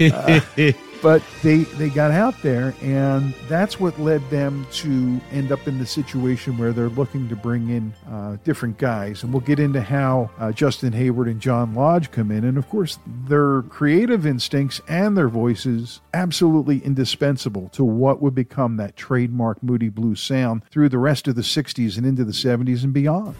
Uh, 0.00 0.40
but 1.04 1.22
they 1.42 1.58
they 1.58 1.90
got 1.90 2.10
out 2.10 2.34
there, 2.40 2.74
and 2.80 3.34
that's 3.46 3.78
what 3.78 4.00
led 4.00 4.22
them 4.30 4.66
to 4.72 5.20
end 5.32 5.52
up 5.52 5.68
in 5.68 5.78
the 5.78 5.84
situation 5.84 6.56
where 6.56 6.72
they're 6.72 6.88
looking 6.88 7.28
to 7.28 7.36
bring 7.36 7.68
in 7.68 7.92
uh, 8.10 8.38
different 8.42 8.78
guys. 8.78 9.22
And 9.22 9.30
we'll 9.30 9.42
get 9.42 9.60
into 9.60 9.82
how 9.82 10.30
uh, 10.38 10.50
Justin 10.50 10.94
Hayward 10.94 11.28
and 11.28 11.42
John 11.42 11.74
Lodge 11.74 12.10
come 12.10 12.30
in, 12.30 12.42
and 12.42 12.56
of 12.56 12.70
course 12.70 12.98
their 13.06 13.60
creative 13.64 14.24
instincts 14.24 14.80
and 14.88 15.14
their 15.14 15.28
voices 15.28 16.00
absolutely 16.14 16.78
indispensable 16.78 17.68
to 17.74 17.84
what 17.84 18.22
would 18.22 18.34
become 18.34 18.78
that 18.78 18.96
trademark 18.96 19.62
Moody 19.62 19.90
Blues 19.90 20.22
sound 20.22 20.62
through 20.70 20.88
the 20.88 20.96
rest 20.96 21.28
of 21.28 21.34
the 21.34 21.42
'60s 21.42 21.98
and 21.98 22.06
into 22.06 22.24
the 22.24 22.32
'70s 22.32 22.82
and 22.82 22.94
beyond. 22.94 23.34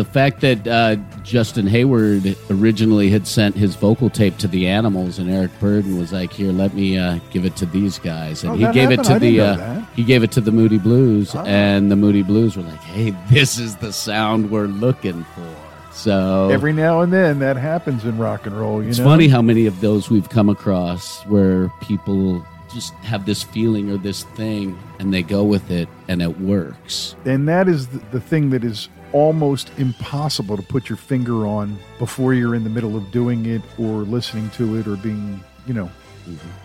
The 0.00 0.06
fact 0.06 0.40
that 0.40 0.66
uh, 0.66 0.96
Justin 1.24 1.66
Hayward 1.66 2.34
originally 2.48 3.10
had 3.10 3.26
sent 3.26 3.54
his 3.54 3.74
vocal 3.74 4.08
tape 4.08 4.38
to 4.38 4.48
the 4.48 4.66
Animals, 4.66 5.18
and 5.18 5.30
Eric 5.30 5.50
Burdon 5.60 5.98
was 5.98 6.10
like, 6.10 6.32
"Here, 6.32 6.52
let 6.52 6.72
me 6.72 6.96
uh, 6.96 7.18
give 7.30 7.44
it 7.44 7.54
to 7.56 7.66
these 7.66 7.98
guys," 7.98 8.42
and 8.42 8.52
Oh, 8.52 8.56
he 8.56 8.72
gave 8.72 8.90
it 8.90 9.04
to 9.04 9.12
I 9.12 9.18
the 9.18 9.40
uh, 9.42 9.80
he 9.94 10.02
gave 10.02 10.22
it 10.22 10.32
to 10.32 10.40
the 10.40 10.52
Moody 10.52 10.78
Blues, 10.78 11.34
Oh. 11.34 11.44
and 11.44 11.90
the 11.92 11.96
Moody 11.96 12.22
Blues 12.22 12.56
were 12.56 12.62
like, 12.62 12.80
"Hey, 12.80 13.10
this 13.30 13.58
is 13.58 13.76
the 13.76 13.92
sound 13.92 14.50
we're 14.50 14.68
looking 14.68 15.22
for." 15.34 15.54
So 15.92 16.48
Every 16.48 16.72
now 16.72 17.02
and 17.02 17.12
then 17.12 17.40
that 17.40 17.58
happens 17.58 18.06
in 18.06 18.16
rock 18.16 18.46
and 18.46 18.58
roll. 18.58 18.82
You 18.82 18.88
it's 18.88 18.98
know? 19.00 19.04
funny 19.04 19.28
how 19.28 19.42
many 19.42 19.66
of 19.66 19.82
those 19.82 20.08
we've 20.08 20.30
come 20.30 20.48
across 20.48 21.22
where 21.26 21.68
people 21.82 22.42
just 22.72 22.94
have 23.02 23.26
this 23.26 23.42
feeling 23.42 23.90
or 23.90 23.98
this 23.98 24.24
thing, 24.24 24.78
and 24.98 25.12
they 25.12 25.22
go 25.22 25.44
with 25.44 25.70
it, 25.70 25.90
and 26.08 26.22
it 26.22 26.40
works. 26.40 27.16
And 27.26 27.46
that 27.48 27.68
is 27.68 27.88
the, 27.88 27.98
the 28.12 28.20
thing 28.20 28.48
that 28.48 28.64
is 28.64 28.88
almost 29.12 29.70
impossible 29.78 30.56
to 30.56 30.62
put 30.62 30.88
your 30.88 30.96
finger 30.96 31.46
on 31.46 31.78
before 31.98 32.34
you're 32.34 32.54
in 32.54 32.64
the 32.64 32.70
middle 32.70 32.96
of 32.96 33.10
doing 33.10 33.46
it 33.46 33.62
or 33.78 34.02
listening 34.02 34.50
to 34.50 34.76
it 34.76 34.86
or 34.86 34.96
being, 34.96 35.42
you 35.66 35.74
know, 35.74 35.90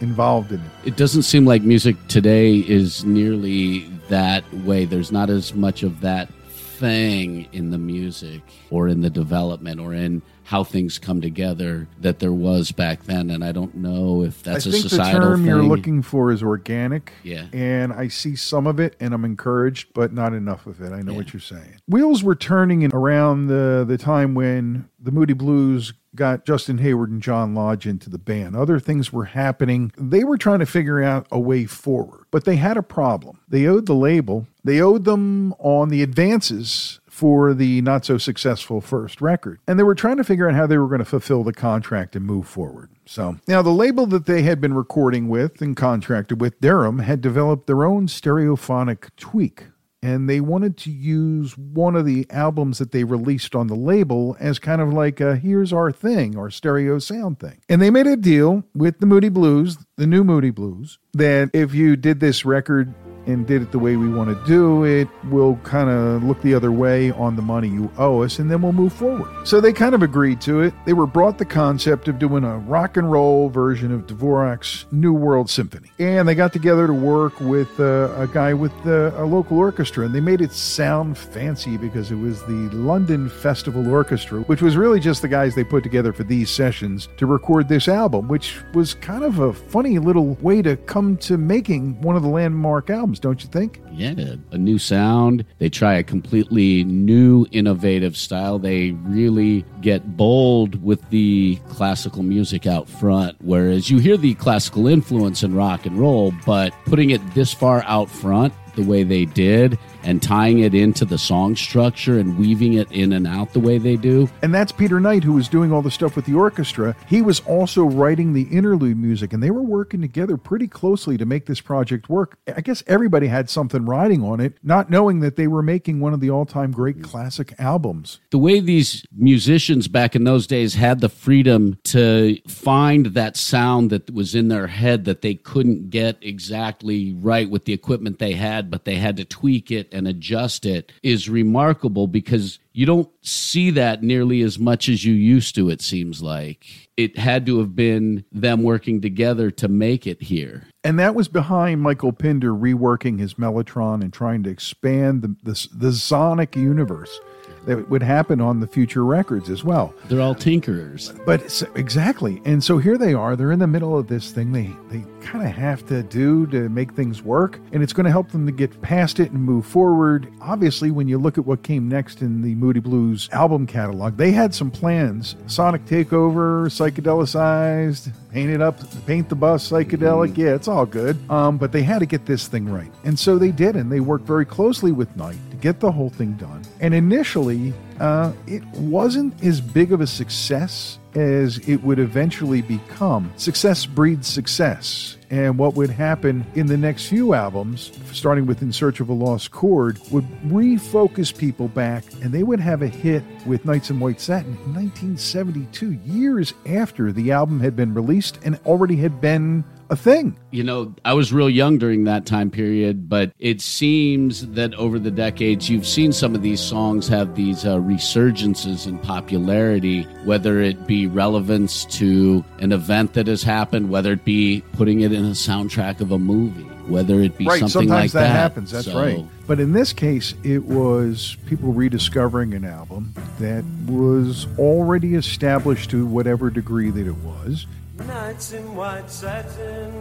involved 0.02 0.52
in 0.52 0.60
it. 0.60 0.72
it 0.84 0.96
doesn't 0.96 1.24
seem 1.24 1.46
like 1.46 1.62
music 1.64 1.96
today 2.08 2.58
is 2.58 3.04
nearly 3.06 3.88
that 4.10 4.44
way. 4.54 4.86
There's 4.86 5.12
not 5.12 5.30
as 5.30 5.54
much 5.54 5.82
of 5.84 6.02
that 6.02 6.32
thing 6.50 7.48
in 7.54 7.72
the 7.72 7.78
music 7.78 8.42
or 8.70 8.88
in 8.88 9.02
the 9.02 9.10
development 9.10 9.80
or 9.80 9.94
in 9.94 10.22
how 10.46 10.64
things 10.64 11.00
come 11.00 11.22
together 11.22 11.88
that 12.00 12.20
there 12.20 12.32
was 12.32 12.72
back 12.72 13.04
then. 13.06 13.32
And 13.32 13.44
I 13.44 13.52
don't 13.52 13.74
know 13.75 14.24
if 14.24 14.44
that's 14.44 14.68
I 14.68 14.70
a 14.70 14.74
think 14.74 14.90
the 14.90 14.98
term 14.98 15.40
thing. 15.40 15.48
you're 15.48 15.64
looking 15.64 16.04
for 16.04 16.32
is 16.32 16.44
organic. 16.44 17.14
Yeah. 17.24 17.48
And 17.52 17.92
I 17.92 18.10
see 18.10 18.36
some 18.36 18.68
of 18.68 18.80
it 18.80 18.96
and 19.00 19.14
I'm 19.14 19.25
encouraged, 19.25 19.94
but 19.94 20.14
not 20.14 20.34
enough 20.34 20.68
of 20.68 20.82
it. 20.82 20.94
I 20.94 21.02
know 21.02 21.14
what 21.16 21.34
you're 21.34 21.42
saying. 21.42 21.80
Wheels 21.88 22.24
were 22.24 22.36
turning 22.36 22.84
in 22.84 22.92
around 22.94 23.48
the, 23.48 23.84
the 23.88 23.98
time 23.98 24.36
when 24.36 24.88
the 25.00 25.12
Moody 25.12 25.34
Blues 25.34 25.94
got 26.14 26.46
Justin 26.46 26.78
Hayward 26.78 27.10
and 27.10 27.22
John 27.22 27.54
Lodge 27.56 27.88
into 27.88 28.10
the 28.10 28.18
band. 28.18 28.56
Other 28.56 28.80
things 28.80 29.12
were 29.12 29.25
happening. 29.25 29.92
They 29.98 30.24
were 30.24 30.38
trying 30.38 30.60
to 30.60 30.66
figure 30.66 31.04
out 31.04 31.28
a 31.32 31.40
way 31.40 31.66
forward, 31.66 32.25
but 32.32 32.46
they 32.46 32.56
had 32.56 32.78
a 32.78 32.84
problem. 32.84 33.40
They 33.48 33.66
owed 33.66 33.86
the 33.86 33.96
label, 33.96 34.48
they 34.64 34.80
owed 34.80 35.06
them 35.06 35.54
on 35.54 35.90
the 35.90 36.02
advances 36.02 37.00
for 37.15 37.53
the 37.53 37.81
not 37.81 38.03
so 38.03 38.17
successful 38.17 38.81
first 38.81 39.22
record. 39.22 39.57
And 39.69 39.79
they 39.79 39.84
were 39.84 39.95
trying 39.95 40.17
to 40.17 40.24
figure 40.25 40.50
out 40.50 40.55
how 40.55 40.67
they 40.67 40.77
were 40.77 40.89
going 40.89 41.00
to 41.00 41.05
fulfill 41.05 41.45
the 41.45 41.53
contract 41.53 42.13
and 42.13 42.25
move 42.25 42.45
forward. 42.45 42.89
So 43.05 43.38
now 43.48 43.62
the 43.62 43.69
label 43.69 44.05
that 44.07 44.25
they 44.25 44.41
had 44.41 44.60
been 44.60 44.74
recording 44.74 45.29
with 45.29 45.62
and 45.62 45.77
contracted 45.77 46.41
with, 46.41 46.60
Deram, 46.60 47.01
had 47.05 47.22
developed 47.22 47.67
their 47.67 47.86
own 47.86 48.07
stereophonic 48.07 49.12
tweak. 49.15 49.67
And 50.03 50.29
they 50.29 50.41
wanted 50.41 50.75
to 50.79 50.91
use 50.91 51.57
one 51.57 51.95
of 51.95 52.05
the 52.05 52.27
albums 52.29 52.79
that 52.79 52.91
they 52.91 53.05
released 53.05 53.55
on 53.55 53.67
the 53.67 53.75
label 53.75 54.36
as 54.38 54.60
kind 54.60 54.81
of 54.81 54.91
like 54.91 55.22
a 55.22 55.38
here's 55.38 55.72
our 55.72 55.93
thing, 55.93 56.38
our 56.38 56.51
stereo 56.51 57.00
sound 57.00 57.39
thing. 57.39 57.62
And 57.69 57.81
they 57.81 57.89
made 57.89 58.07
a 58.07 58.17
deal 58.17 58.65
with 58.75 59.00
the 59.00 59.05
Moody 59.05 59.29
Blues, 59.29 59.77
the 59.95 60.05
new 60.05 60.25
Moody 60.25 60.51
Blues, 60.51 61.00
that 61.13 61.50
if 61.53 61.74
you 61.74 61.95
did 61.95 62.19
this 62.19 62.43
record 62.43 62.93
and 63.27 63.46
did 63.48 63.62
it 63.62 63.72
the 63.72 63.79
way 63.79 63.96
we 63.96 64.10
want 64.10 64.29
to 64.29 64.46
do 64.46 64.84
it, 64.84 65.08
we'll 65.25 65.55
kind 65.58 65.89
of 65.89 66.24
look 66.24 66.41
the 66.41 66.53
other 66.53 66.72
way 66.72 67.12
on 67.12 67.36
the 67.36 67.41
money 67.41 67.67
you 67.67 67.91
owe 67.98 68.24
us, 68.24 68.39
and 68.39 68.50
then 68.50 68.62
we'll 68.62 68.74
move 68.74 68.94
forward. 68.94 69.48
So 69.48 69.60
they 69.60 69.74
kind 69.74 69.96
of 69.96 70.03
agreed 70.03 70.41
to 70.41 70.62
it. 70.62 70.74
They 70.86 70.94
were 70.94 71.08
brought 71.08 71.38
the 71.38 71.46
concept 71.46 72.08
of 72.08 72.20
doing 72.20 72.44
a 72.44 72.58
rock 72.58 72.98
and 72.98 73.12
roll 73.12 73.50
version 73.50 73.91
of 73.91 74.08
Dvorak's 74.08 74.86
New 74.91 75.13
World 75.13 75.50
Symphony, 75.50 75.91
and 76.00 76.27
they 76.27 76.36
got 76.36 76.53
together 76.53 76.88
to 76.88 76.94
work 76.94 77.39
with 77.39 77.79
uh, 77.79 78.13
a 78.17 78.27
guy 78.27 78.53
with 78.53 78.74
uh, 78.86 79.12
a 79.15 79.25
local 79.25 79.58
orchestra, 79.58 80.05
and 80.05 80.13
they 80.13 80.22
made 80.22 80.41
it 80.41 80.51
sound 80.51 81.17
fancy 81.17 81.77
because 81.77 82.12
it 82.12 82.15
was 82.15 82.41
the 82.44 82.70
London 82.74 83.29
Festival 83.29 83.89
Orchestra, 83.89 84.41
which 84.41 84.62
was 84.62 84.77
really 84.77 85.00
just 85.00 85.22
the 85.22 85.27
guys 85.27 85.55
they 85.55 85.63
put 85.63 85.84
together 85.84 86.13
for 86.13 86.24
these 86.24 86.50
sessions 86.50 87.10
to 87.17 87.25
record 87.25 87.67
this 87.67 87.88
album, 87.88 88.27
which 88.27 88.58
was 88.74 88.94
kind 88.94 89.24
of 89.24 89.39
a 89.39 89.53
funny 89.53 90.00
little 90.00 90.36
way 90.36 90.62
to 90.62 90.75
come 90.77 91.17
to 91.17 91.38
making 91.38 92.00
one 92.01 92.15
of 92.15 92.24
the 92.24 92.29
landmark 92.29 92.89
albums, 92.89 93.14
don't 93.19 93.43
you 93.43 93.50
think? 93.50 93.81
Yeah, 93.91 94.36
a 94.51 94.57
new 94.57 94.77
sound. 94.77 95.45
They 95.60 95.69
try 95.69 95.95
a 95.95 96.03
completely 96.03 96.84
new, 96.84 97.45
innovative 97.51 98.17
style. 98.17 98.60
They 98.60 98.91
really 98.91 99.65
get 99.81 100.17
bold 100.17 100.84
with 100.84 101.10
the 101.10 101.57
classical 101.69 102.24
music 102.24 102.67
out 102.67 102.89
front, 102.89 103.38
whereas 103.41 103.89
you 103.89 104.00
hear 104.00 104.17
the 104.17 104.34
classical 104.36 104.88
influence 104.88 105.43
in 105.43 105.55
rock 105.55 105.86
and 105.86 105.98
roll, 105.98 106.34
but 106.45 106.74
putting 106.86 107.10
it 107.10 107.22
this 107.34 107.53
far 107.53 107.84
out 107.84 108.10
front 108.10 108.53
the 108.75 108.84
way 108.84 109.03
they 109.03 109.25
did 109.25 109.79
and 110.05 110.21
tying 110.21 110.59
it 110.59 110.74
into 110.74 111.03
the 111.03 111.17
song 111.17 111.55
structure 111.55 112.19
and 112.19 112.38
weaving 112.38 112.74
it 112.74 112.91
in 112.91 113.12
and 113.13 113.27
out 113.27 113.51
the 113.53 113.59
way 113.59 113.77
they 113.77 113.95
do. 113.95 114.29
And 114.41 114.53
that's 114.53 114.71
Peter 114.71 115.00
Knight, 115.00 115.24
who 115.24 115.33
was 115.33 115.50
doing 115.50 115.74
all 115.74 115.81
the 115.81 115.91
stuff 115.91 116.15
with 116.15 116.25
the 116.25 116.35
orchestra. 116.35 116.95
He 117.07 117.21
was 117.21 117.39
also 117.41 117.83
writing 117.83 118.33
the 118.33 118.43
interlude 118.43 118.97
music, 118.97 119.33
and 119.33 119.41
they 119.41 119.51
were 119.51 119.62
working 119.62 120.01
together 120.01 120.38
pretty 120.38 120.67
closely 120.67 121.17
to 121.17 121.25
make 121.25 121.45
this 121.45 121.62
project 121.62 122.09
work. 122.09 122.38
I 122.47 122.62
guess 122.62 122.83
everybody 122.88 123.27
had 123.27 123.50
something 123.50 123.85
riding 123.85 124.24
on 124.24 124.39
it, 124.39 124.57
not 124.63 124.89
knowing 124.89 125.19
that 125.21 125.35
they 125.35 125.47
were 125.47 125.63
making 125.63 126.00
one 126.00 126.13
of 126.13 126.19
the 126.19 126.29
all 126.29 126.45
time 126.45 126.71
great 126.71 127.01
classic 127.01 127.53
albums. 127.59 128.19
The 128.29 128.38
way 128.38 128.59
these 128.59 129.05
musicians 129.15 129.88
back 129.88 130.15
in 130.15 130.24
those 130.24 130.45
days 130.47 130.75
had 130.75 131.01
the 131.01 131.09
freedom 131.09 131.79
to 131.85 132.38
find 132.47 133.07
that 133.07 133.38
sound 133.38 133.89
that 133.89 134.13
was 134.13 134.35
in 134.35 134.50
their 134.50 134.67
head 134.67 135.05
that 135.05 135.21
they 135.21 135.35
couldn't 135.35 135.89
get 135.89 136.17
exactly 136.21 137.13
right 137.13 137.50
with 137.50 137.65
the 137.65 137.74
equipment 137.74 138.19
they 138.19 138.33
had, 138.33 138.69
but 138.69 138.85
they 138.85 138.95
had 138.95 139.17
to 139.17 139.25
tweak 139.25 139.71
it 139.71 139.91
and 139.96 140.08
adjust 140.08 140.66
it 140.66 140.92
is 141.02 141.30
remarkable 141.30 142.06
because 142.06 142.60
you 142.74 142.86
don't 142.86 143.10
see 143.22 143.72
that 143.72 144.04
nearly 144.04 144.42
as 144.42 144.60
much 144.60 144.90
as 144.90 145.06
you 145.06 145.14
used 145.14 145.56
to, 145.56 145.70
it 145.70 145.82
seems 145.82 146.22
like. 146.22 146.90
It 146.98 147.18
had 147.18 147.46
to 147.46 147.60
have 147.60 147.75
been 147.75 148.25
them 148.32 148.64
working 148.64 149.02
together 149.02 149.50
to 149.52 149.68
make 149.68 150.06
it 150.06 150.22
here. 150.24 150.68
And 150.84 151.00
that 151.00 151.16
was 151.16 151.30
behind 151.30 151.82
Michael 151.82 152.12
Pinder 152.12 152.54
reworking 152.54 153.20
his 153.20 153.36
Mellotron 153.36 154.02
and 154.02 154.12
trying 154.12 154.44
to 154.44 154.50
expand 154.50 155.22
the, 155.22 155.36
the, 155.44 155.68
the 155.74 155.94
sonic 155.94 156.56
universe 156.56 157.20
that 157.66 157.90
would 157.90 158.04
happen 158.04 158.42
on 158.42 158.60
the 158.60 158.68
future 158.68 159.04
records 159.04 159.50
as 159.50 159.64
well. 159.64 159.94
They're 160.06 160.22
all 160.22 160.36
tinkerers. 160.36 161.18
But 161.25 161.64
exactly. 161.75 162.42
And 162.46 162.64
so 162.64 162.78
here 162.78 162.98
they 162.98 163.14
are. 163.14 163.36
They're 163.36 163.52
in 163.52 163.60
the 163.60 163.68
middle 163.68 163.98
of 163.98 164.08
this 164.08 164.32
thing 164.32 164.52
they, 164.52 164.72
they 164.90 165.04
kind 165.25 165.44
of 165.46 165.51
have 165.51 165.86
to 165.88 166.03
do 166.03 166.46
to 166.48 166.70
make 166.70 166.94
things 166.94 167.24
work. 167.24 167.60
And 167.74 167.82
it's 167.82 167.94
going 167.94 168.05
to 168.05 168.12
help 168.12 168.32
them 168.32 168.46
to 168.46 168.51
get 168.51 168.82
past 168.82 169.20
it 169.20 169.32
and 169.32 169.41
move 169.44 169.65
forward. 169.65 170.32
Obviously, 170.39 170.91
when 170.91 171.08
you 171.08 171.17
look 171.17 171.38
at 171.38 171.46
what 171.46 171.63
came 171.63 171.89
next 171.89 172.22
in 172.22 172.41
the 172.41 172.53
Moody 172.55 172.79
Blues 172.79 173.27
album 173.32 173.65
catalog, 173.65 174.17
they 174.17 174.32
had 174.32 174.53
some 174.53 174.70
plans 174.70 175.36
Sonic 175.48 175.86
Takeover, 175.86 176.67
psychedelicized, 176.67 178.12
paint 178.32 178.51
it 178.51 178.62
up, 178.62 178.77
paint 179.05 179.27
the 179.29 179.36
bus 179.36 179.70
psychedelic. 179.70 180.38
Yeah, 180.38 180.53
it's 180.53 180.67
all 180.67 180.86
good. 180.86 181.17
Um, 181.29 181.58
but 181.58 181.72
they 181.72 181.82
had 181.82 182.00
to 182.00 182.05
get 182.05 182.25
this 182.25 182.48
thing 182.48 182.70
right. 182.70 182.91
And 183.03 183.17
so 183.17 183.38
they 183.38 183.51
did. 183.51 183.75
And 183.75 183.91
they 183.91 184.00
worked 184.00 184.25
very 184.25 184.46
closely 184.46 184.91
with 184.91 185.15
Knight 185.17 185.38
to 185.50 185.58
get 185.58 185.79
the 185.79 185.91
whole 185.91 186.10
thing 186.10 186.34
done. 186.34 186.62
And 186.79 186.94
initially, 186.94 187.74
uh, 188.00 188.34
it 188.48 188.64
wasn't 188.74 189.44
as 189.44 189.62
big 189.62 189.92
of 189.92 190.01
a 190.01 190.08
success 190.08 191.00
as 191.16 191.58
it 191.60 191.77
would 191.77 192.00
eventually 192.00 192.62
become. 192.62 193.31
Success 193.38 193.86
breeds 193.86 194.27
success. 194.27 195.18
And 195.29 195.58
what 195.58 195.75
would 195.75 195.90
happen 195.90 196.46
in 196.55 196.68
the 196.68 196.77
next 196.77 197.08
few 197.08 197.34
albums, 197.34 197.92
starting 198.12 198.46
with 198.46 198.62
In 198.62 198.72
Search 198.72 199.00
of 199.00 199.10
a 199.10 199.14
Lost 199.14 199.51
Chord, 199.51 200.00
would 200.12 200.25
refocus 200.44 201.36
people 201.36 201.68
back 201.68 202.03
and 202.22 202.31
they 202.31 202.44
would 202.44 202.60
have 202.60 202.81
a 202.81 202.88
hit 202.88 203.24
with 203.46 203.66
Nights 203.66 203.90
in 203.90 204.00
White 204.00 204.22
Satin 204.22 204.51
in 204.66 204.74
1972, 204.74 205.94
years 206.05 206.53
after 206.66 207.12
the 207.12 207.31
album 207.31 207.60
had 207.60 207.75
been 207.75 207.94
released 207.94 208.40
and 208.44 208.60
already 208.66 208.98
had 208.98 209.20
been 209.20 209.64
a 209.89 209.95
thing. 209.95 210.37
You 210.51 210.63
know, 210.63 210.93
I 211.03 211.13
was 211.13 211.31
real 211.31 211.50
young 211.50 211.77
during 211.77 212.05
that 212.05 212.25
time 212.25 212.50
period, 212.50 213.07
but 213.09 213.31
it 213.39 213.61
seems 213.61 214.48
that 214.50 214.74
over 214.75 215.00
the 215.00 215.11
decades, 215.11 215.69
you've 215.69 215.87
seen 215.87 216.11
some 216.11 216.35
of 216.35 216.41
these 216.41 216.59
songs 216.59 217.07
have 217.07 217.35
these 217.35 217.65
uh, 217.65 217.77
resurgences 217.77 218.87
in 218.87 218.98
popularity, 219.00 220.03
whether 220.24 220.61
it 220.61 220.87
be 220.87 221.07
relevance 221.07 221.85
to 221.85 222.43
an 222.59 222.71
event 222.71 223.13
that 223.13 223.27
has 223.27 223.43
happened, 223.43 223.89
whether 223.89 224.13
it 224.13 224.25
be 224.25 224.63
putting 224.74 225.01
it 225.01 225.11
in 225.11 225.25
a 225.25 225.29
soundtrack 225.31 226.01
of 226.01 226.11
a 226.11 226.19
movie, 226.19 226.63
whether 226.87 227.19
it 227.19 227.37
be 227.37 227.45
right, 227.45 227.59
something 227.59 227.87
sometimes 227.87 227.91
like 227.91 228.11
that, 228.13 228.21
that. 228.21 228.29
happens. 228.29 228.71
That's 228.71 228.85
So, 228.85 229.00
right. 229.00 229.25
But 229.48 229.59
in 229.59 229.74
this 229.74 229.93
case, 229.93 230.33
it 230.43 230.63
was 230.65 231.37
people 231.45 231.71
rediscovering 231.71 232.53
an 232.55 232.65
album 232.65 233.13
that 233.39 233.63
was 233.85 234.48
already 234.57 235.13
established 235.15 235.91
to 235.91 236.05
whatever 236.05 236.50
degree 236.50 236.89
that 236.89 237.05
it 237.05 237.17
was. 237.17 237.67
Nights 237.98 238.51
in 238.51 238.75
white 238.75 239.10
satin, 239.10 239.92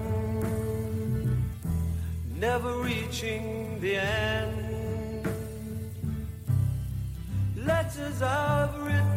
never 2.35 2.79
reaching 2.79 3.79
the 3.81 3.97
end. 3.97 5.29
Letters 7.57 8.21
I've 8.21 8.77
written, 8.83 9.14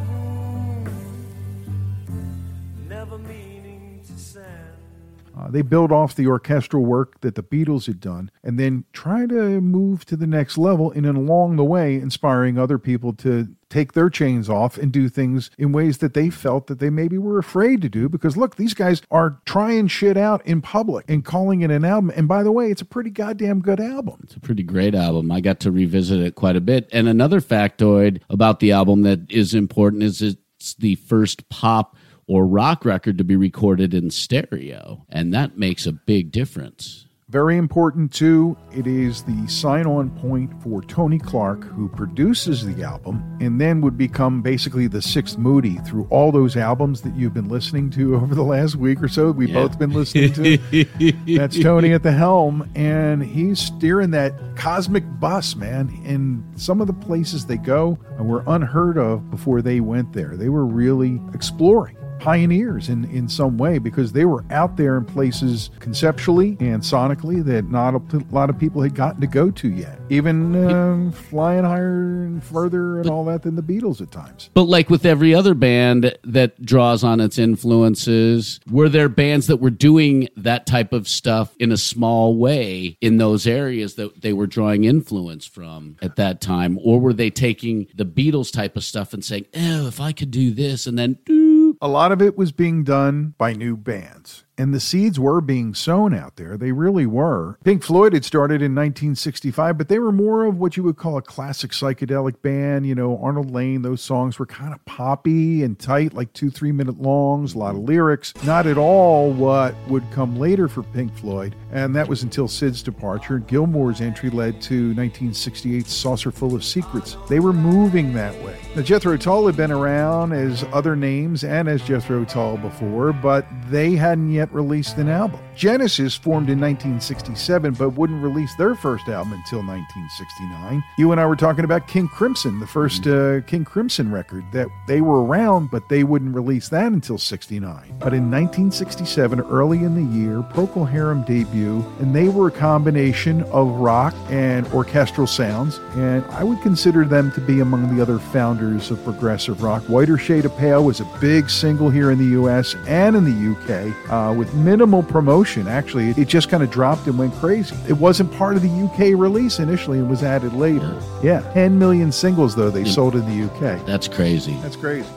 Uh, 5.38 5.50
they 5.50 5.62
build 5.62 5.92
off 5.92 6.16
the 6.16 6.28
orchestral 6.28 6.84
work 6.84 7.20
that 7.22 7.36
the 7.36 7.44
Beatles 7.44 7.86
had 7.86 8.00
done 8.00 8.32
and 8.44 8.60
then 8.60 8.86
try 8.94 9.26
to 9.26 9.62
move 9.62 10.06
to 10.06 10.16
the 10.16 10.28
next 10.28 10.58
level 10.58 10.92
and 10.92 11.06
along 11.06 11.56
the 11.56 11.64
way 11.64 11.96
inspiring 11.96 12.58
other 12.58 12.78
people 12.78 13.14
to 13.14 13.48
take 13.70 13.94
their 13.94 14.10
chains 14.10 14.50
off 14.50 14.78
and 14.78 14.94
do 14.94 15.10
things 15.10 15.52
in 15.58 15.74
ways 15.74 15.98
that 15.98 16.14
they 16.14 16.30
felt 16.30 16.68
that 16.68 16.80
they 16.80 16.90
maybe 16.90 17.18
were 17.18 17.38
afraid 17.38 17.82
to 17.82 17.90
do 17.90 18.08
because 18.08 18.38
look 18.38 18.56
these 18.56 18.74
guys 18.74 19.02
are 19.12 19.42
trying 19.46 19.88
shit 19.88 20.16
out 20.16 20.46
in 20.46 20.62
public 20.62 21.04
and 21.10 21.26
calling 21.26 21.62
it 21.62 21.70
an 21.70 21.84
album 21.84 22.10
and 22.16 22.28
by 22.30 22.44
the 22.44 22.52
way 22.52 22.72
it's 22.72 22.82
a 22.82 22.86
pretty 22.86 23.10
goddamn 23.10 23.60
good 23.60 23.80
album 23.82 24.18
It's 24.24 24.36
a 24.36 24.40
pretty 24.40 24.64
great 24.64 24.96
album. 24.96 25.32
I 25.32 25.42
got 25.42 25.60
to 25.62 25.72
revisit 25.72 26.20
it 26.22 26.36
quite 26.36 26.56
a 26.56 26.62
bit. 26.62 26.88
And 26.92 27.08
another 27.08 27.42
factoid 27.42 28.22
about 28.30 28.60
the 28.60 28.72
album 28.72 29.02
that 29.04 29.30
is 29.30 29.54
important 29.54 30.04
is 30.04 30.22
it's 30.22 30.74
the 30.76 30.96
first 30.96 31.48
pop 31.50 31.96
or 32.28 32.46
rock 32.46 32.86
record 32.86 33.18
to 33.18 33.24
be 33.24 33.36
recorded 33.36 33.94
in 33.94 34.12
stereo. 34.12 35.06
And 35.10 35.34
that 35.34 35.58
makes 35.58 35.86
a 35.86 35.92
big 35.94 36.32
difference. 36.32 37.06
Very 37.30 37.58
important 37.58 38.14
too, 38.14 38.56
it 38.74 38.88
is 38.88 39.22
the 39.24 39.48
sign 39.50 39.86
on 39.86 40.10
point 40.12 40.50
for 40.64 40.82
Tony 40.82 41.20
Clarke, 41.20 41.66
who 41.66 41.90
produces 41.90 42.66
the 42.66 42.84
album 42.86 43.22
and 43.42 43.60
then 43.60 43.82
would 43.82 43.98
become 43.98 44.42
basically 44.42 44.88
the 44.88 45.02
sixth 45.02 45.38
Moody 45.38 45.76
through 45.80 46.08
all 46.10 46.32
those 46.32 46.56
albums 46.56 47.02
that 47.02 47.14
you've 47.18 47.34
been 47.34 47.50
listening 47.50 47.90
to 47.90 48.16
over 48.22 48.34
the 48.34 48.44
last 48.44 48.78
week 48.78 49.04
or 49.04 49.10
so. 49.10 49.32
We've 49.32 49.50
Yeah. 49.50 49.56
both 49.68 49.78
been 49.78 49.92
listening 49.92 50.32
to. 50.36 50.86
That's 51.38 51.60
Tony 51.60 51.92
at 51.92 52.04
the 52.04 52.14
helm, 52.14 52.70
and 52.76 53.22
he's 53.22 53.60
steering 53.60 54.12
that 54.12 54.32
cosmic 54.56 55.04
bus, 55.20 55.54
man. 55.54 55.92
And 56.06 56.46
some 56.58 56.80
of 56.80 56.88
the 56.88 56.94
places 56.94 57.46
they 57.46 57.58
go 57.58 58.00
were 58.20 58.46
unheard 58.48 58.98
of 58.98 59.30
before 59.30 59.62
they 59.62 59.82
went 59.82 60.14
there. 60.14 60.38
They 60.38 60.48
were 60.48 60.66
really 60.66 61.20
exploring 61.34 61.98
pioneers 62.20 62.90
in, 62.90 63.06
in 63.06 63.28
some 63.28 63.58
way 63.58 63.78
because 63.78 64.12
they 64.12 64.26
were 64.26 64.44
out 64.52 64.78
there 64.78 64.98
in 64.98 65.06
places 65.06 65.70
conceptually 65.80 66.58
and 66.60 66.82
sonically 66.82 67.44
that 67.46 67.70
not 67.70 67.96
a 67.96 68.26
lot 68.32 68.50
of 68.50 68.58
people 68.58 68.82
had 68.82 68.96
gotten 68.96 69.22
to 69.22 69.28
go 69.28 69.52
to 69.52 69.70
yet. 69.70 70.00
Even 70.10 70.56
um, 70.70 71.12
flying 71.12 71.64
higher 71.64 72.24
and 72.24 72.44
further 72.44 73.00
and 73.00 73.10
all 73.10 73.26
that 73.26 73.44
than 73.44 73.56
the 73.56 73.64
Beatles 73.64 74.02
at 74.02 74.12
times. 74.12 74.50
But 74.54 74.64
like 74.64 74.90
with 74.90 75.06
every 75.06 75.34
other 75.34 75.54
band 75.54 76.18
that 76.24 76.62
draws 76.62 77.04
on 77.04 77.20
its 77.20 77.38
influences, 77.38 78.60
were 78.70 78.90
there 78.90 79.10
bands 79.10 79.48
that 79.48 79.58
were 79.58 79.70
doing 79.70 80.30
that 80.36 80.66
type 80.66 80.94
of 80.94 81.08
stuff 81.08 81.56
in 81.58 81.72
a 81.72 81.78
small 81.78 82.38
way 82.38 82.98
in 83.02 83.18
those 83.18 83.48
areas 83.48 83.96
that 83.96 84.22
they 84.22 84.34
were 84.34 84.48
drawing 84.48 84.84
influence 84.84 85.46
from 85.46 85.98
at 86.02 86.16
that 86.16 86.42
time? 86.42 86.80
Or 86.84 87.00
were 87.00 87.14
they 87.14 87.30
taking 87.30 87.88
the 87.96 88.06
Beatles 88.06 88.52
type 88.52 88.76
of 88.76 88.84
stuff 88.84 89.14
and 89.14 89.24
saying, 89.24 89.46
oh, 89.56 89.88
if 89.88 90.00
I 90.00 90.12
could 90.12 90.32
do 90.32 90.52
this 90.52 90.88
and 90.88 90.98
then 90.98 91.18
do 91.26 91.47
A 91.80 91.88
lot 91.88 92.12
of 92.12 92.24
it 92.24 92.36
was 92.36 92.52
being 92.52 92.84
done 92.84 93.36
by 93.38 93.54
new 93.54 93.78
bands. 93.78 94.44
And 94.60 94.74
the 94.74 94.80
seeds 94.80 95.20
were 95.20 95.40
being 95.40 95.76
sown 95.76 96.16
out 96.16 96.36
there. 96.36 96.58
They 96.58 96.72
really 96.72 97.06
were. 97.06 97.60
Pink 97.64 97.84
Floyd 97.84 98.14
had 98.14 98.26
started 98.26 98.56
in 98.56 98.74
1965, 98.74 99.78
but 99.78 99.88
they 99.88 100.00
were 100.00 100.12
more 100.12 100.46
of 100.46 100.58
what 100.58 100.76
you 100.76 100.82
would 100.84 100.98
call 100.98 101.18
a 101.18 101.22
classic 101.22 101.72
psychedelic 101.72 102.42
band. 102.42 102.88
You 102.88 102.96
know, 102.96 103.20
Arnold 103.22 103.52
Layne, 103.52 103.84
those 103.84 104.02
songs 104.02 104.40
were 104.40 104.48
kind 104.48 104.74
of 104.74 104.84
poppy 104.86 105.62
and 105.62 105.78
tight, 105.78 106.14
like 106.14 106.34
two, 106.34 106.50
three 106.50 106.72
minute 106.72 107.00
longs, 107.00 107.54
a 107.54 107.60
lot 107.60 107.76
of 107.76 107.82
lyrics. 107.82 108.34
Not 108.44 108.66
at 108.66 108.80
all 108.80 109.32
what 109.32 109.76
would 109.88 110.10
come 110.12 110.40
later 110.40 110.68
for 110.68 110.82
Pink 110.82 111.16
Floyd. 111.16 111.56
And 111.72 111.96
that 111.96 112.08
was 112.08 112.24
until 112.24 112.48
Sid's 112.48 112.82
departure. 112.82 113.38
Gilmour's 113.38 114.02
entry 114.02 114.32
led 114.32 114.60
to 114.64 114.94
1968's 114.96 115.94
Saucerful 115.94 116.56
of 116.56 116.64
Secrets. 116.64 117.16
They 117.30 117.40
were 117.40 117.54
moving 117.54 118.12
that 118.14 118.34
way. 118.44 118.58
Now, 118.76 118.82
Jethro 118.82 119.18
Tull 119.18 119.46
had 119.46 119.56
been 119.56 119.72
around 119.72 120.34
as 120.34 120.64
other 120.74 120.96
names 120.96 121.44
and 121.44 121.68
as 121.68 121.84
Jethro 121.84 122.26
Tull 122.26 122.58
before, 122.58 123.14
but 123.14 123.46
they 123.70 123.92
hadn't 123.96 124.32
yet 124.32 124.47
released 124.52 124.98
an 124.98 125.10
album. 125.10 125.40
Genesis 125.56 126.16
formed 126.16 126.50
in 126.50 126.60
1967, 126.60 127.74
but 127.74 127.90
wouldn't 127.92 128.24
release 128.24 128.56
their 128.56 128.76
first 128.76 129.08
album 129.08 129.34
until 129.34 129.60
1969. 129.60 130.84
You 130.98 131.12
and 131.12 131.20
I 131.20 131.26
were 131.26 131.36
talking 131.36 131.66
about 131.66 131.88
King 131.88 132.08
Crimson, 132.08 132.60
the 132.60 132.68
first 132.68 133.08
uh, 133.08 133.42
King 133.42 133.66
Crimson 133.66 134.12
record, 134.12 134.46
that 134.52 134.68
they 134.88 135.02
were 135.02 135.24
around, 135.24 135.72
but 135.72 135.90
they 135.90 136.04
wouldn't 136.04 136.36
release 136.36 136.70
that 136.70 136.92
until 136.92 137.18
69. 137.18 137.66
But 138.00 138.14
in 138.14 138.30
1967, 138.32 139.42
early 139.42 139.80
in 139.80 139.96
the 139.96 140.16
year, 140.18 140.42
Procol 140.42 140.90
Harum 140.90 141.24
debut, 141.24 141.84
and 142.00 142.16
they 142.16 142.30
were 142.30 142.48
a 142.48 142.52
combination 142.52 143.44
of 143.44 143.68
rock 143.70 144.14
and 144.30 144.68
orchestral 144.68 145.28
sounds, 145.28 145.80
and 145.96 146.24
I 146.26 146.44
would 146.44 146.62
consider 146.62 147.06
them 147.06 147.32
to 147.34 147.42
be 147.42 147.60
among 147.60 147.96
the 147.96 148.02
other 148.02 148.20
founders 148.20 148.92
of 148.92 149.04
progressive 149.04 149.64
rock. 149.64 149.84
Whiter 149.84 150.18
Shade 150.18 150.46
of 150.46 150.56
Pale 150.58 150.84
was 150.84 151.00
a 151.00 151.18
big 151.20 151.50
single 151.50 151.90
here 151.90 152.12
in 152.12 152.18
the 152.18 152.40
US 152.42 152.76
and 152.88 153.16
in 153.16 153.24
the 153.24 153.52
UK 153.52 154.12
uh, 154.12 154.34
with 154.38 154.54
minimal 154.54 155.04
promotion. 155.04 155.68
Actually, 155.68 156.10
it 156.12 156.28
just 156.28 156.50
kind 156.50 156.64
of 156.64 156.70
dropped 156.70 157.08
and 157.08 157.18
went 157.18 157.34
crazy. 157.36 157.76
It 157.88 157.94
wasn't 157.94 158.32
part 158.34 158.56
of 158.56 158.62
the 158.62 158.70
UK 158.70 159.20
release 159.20 159.60
initially 159.60 160.00
and 160.00 160.10
was 160.10 160.24
added 160.24 160.54
later. 160.54 161.02
Yeah, 161.22 161.42
10 161.54 161.78
million 161.78 162.12
singles 162.12 162.56
though 162.56 162.70
they 162.70 162.84
mm. 162.84 162.94
sold 162.94 163.16
in 163.16 163.26
the 163.26 163.46
UK. 163.46 163.86
That's 163.86 164.08
crazy. 164.08 164.54
That's 164.62 164.76
crazy. 164.76 165.08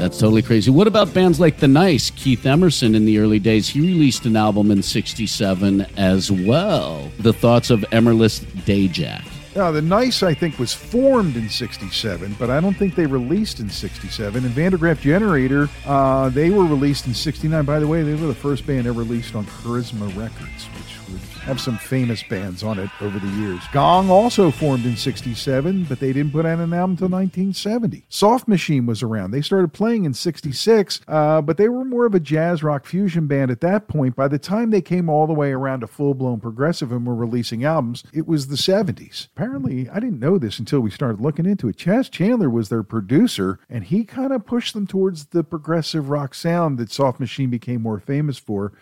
That's 0.00 0.18
totally 0.18 0.40
crazy. 0.40 0.70
What 0.70 0.86
about 0.86 1.12
bands 1.12 1.38
like 1.38 1.58
The 1.58 1.68
Nice? 1.68 2.08
Keith 2.08 2.46
Emerson 2.46 2.94
in 2.94 3.04
the 3.04 3.18
early 3.18 3.38
days, 3.38 3.68
he 3.68 3.82
released 3.82 4.24
an 4.24 4.34
album 4.34 4.70
in 4.70 4.82
67 4.82 5.82
as 5.98 6.32
well. 6.32 7.12
The 7.18 7.34
Thoughts 7.34 7.68
of 7.68 7.80
Emerlist 7.92 8.46
Davjack. 8.64 9.22
Now, 9.54 9.70
the 9.70 9.82
Nice, 9.82 10.22
I 10.22 10.32
think, 10.32 10.58
was 10.58 10.72
formed 10.72 11.36
in 11.36 11.50
67, 11.50 12.36
but 12.38 12.48
I 12.48 12.60
don't 12.60 12.72
think 12.72 12.94
they 12.94 13.04
released 13.04 13.60
in 13.60 13.68
67. 13.68 14.42
And 14.42 14.54
Van 14.54 14.70
der 14.70 14.78
Graaf 14.78 15.02
Generator, 15.02 15.68
uh, 15.84 16.30
they 16.30 16.48
were 16.48 16.64
released 16.64 17.06
in 17.06 17.12
69. 17.12 17.62
By 17.66 17.78
the 17.78 17.86
way, 17.86 18.02
they 18.02 18.14
were 18.14 18.26
the 18.26 18.34
first 18.34 18.66
band 18.66 18.86
ever 18.86 19.00
released 19.00 19.34
on 19.34 19.44
Charisma 19.44 20.08
Records, 20.16 20.64
which 20.78 21.10
would 21.10 21.20
have 21.40 21.60
some 21.60 21.78
famous 21.78 22.22
bands 22.22 22.62
on 22.62 22.78
it 22.78 22.90
over 23.00 23.18
the 23.18 23.28
years. 23.28 23.60
Gong 23.72 24.10
also 24.10 24.50
formed 24.50 24.84
in 24.84 24.96
67, 24.96 25.84
but 25.84 25.98
they 25.98 26.12
didn't 26.12 26.32
put 26.32 26.46
out 26.46 26.58
an 26.58 26.72
album 26.72 26.92
until 26.92 27.08
1970. 27.08 28.04
Soft 28.08 28.46
Machine 28.46 28.86
was 28.86 29.02
around. 29.02 29.30
They 29.30 29.40
started 29.40 29.72
playing 29.72 30.04
in 30.04 30.14
66, 30.14 31.00
uh, 31.08 31.40
but 31.40 31.56
they 31.56 31.68
were 31.68 31.84
more 31.84 32.06
of 32.06 32.14
a 32.14 32.20
jazz 32.20 32.62
rock 32.62 32.86
fusion 32.86 33.26
band 33.26 33.50
at 33.50 33.60
that 33.62 33.88
point. 33.88 34.16
By 34.16 34.28
the 34.28 34.38
time 34.38 34.70
they 34.70 34.82
came 34.82 35.08
all 35.08 35.26
the 35.26 35.32
way 35.32 35.52
around 35.52 35.80
to 35.80 35.86
full 35.86 36.14
blown 36.14 36.40
progressive 36.40 36.92
and 36.92 37.06
were 37.06 37.14
releasing 37.14 37.64
albums, 37.64 38.04
it 38.12 38.26
was 38.26 38.48
the 38.48 38.56
70s. 38.56 39.28
Apparently, 39.34 39.88
I 39.88 39.94
didn't 39.94 40.20
know 40.20 40.38
this 40.38 40.58
until 40.58 40.80
we 40.80 40.90
started 40.90 41.20
looking 41.20 41.46
into 41.46 41.68
it. 41.68 41.76
Chas 41.76 42.08
Chandler 42.08 42.50
was 42.50 42.68
their 42.68 42.82
producer, 42.82 43.58
and 43.68 43.84
he 43.84 44.04
kind 44.04 44.32
of 44.32 44.46
pushed 44.46 44.74
them 44.74 44.86
towards 44.86 45.26
the 45.26 45.42
progressive 45.42 46.10
rock 46.10 46.34
sound 46.34 46.78
that 46.78 46.92
Soft 46.92 47.18
Machine 47.18 47.50
became 47.50 47.82
more 47.82 47.98
famous 47.98 48.38
for, 48.38 48.72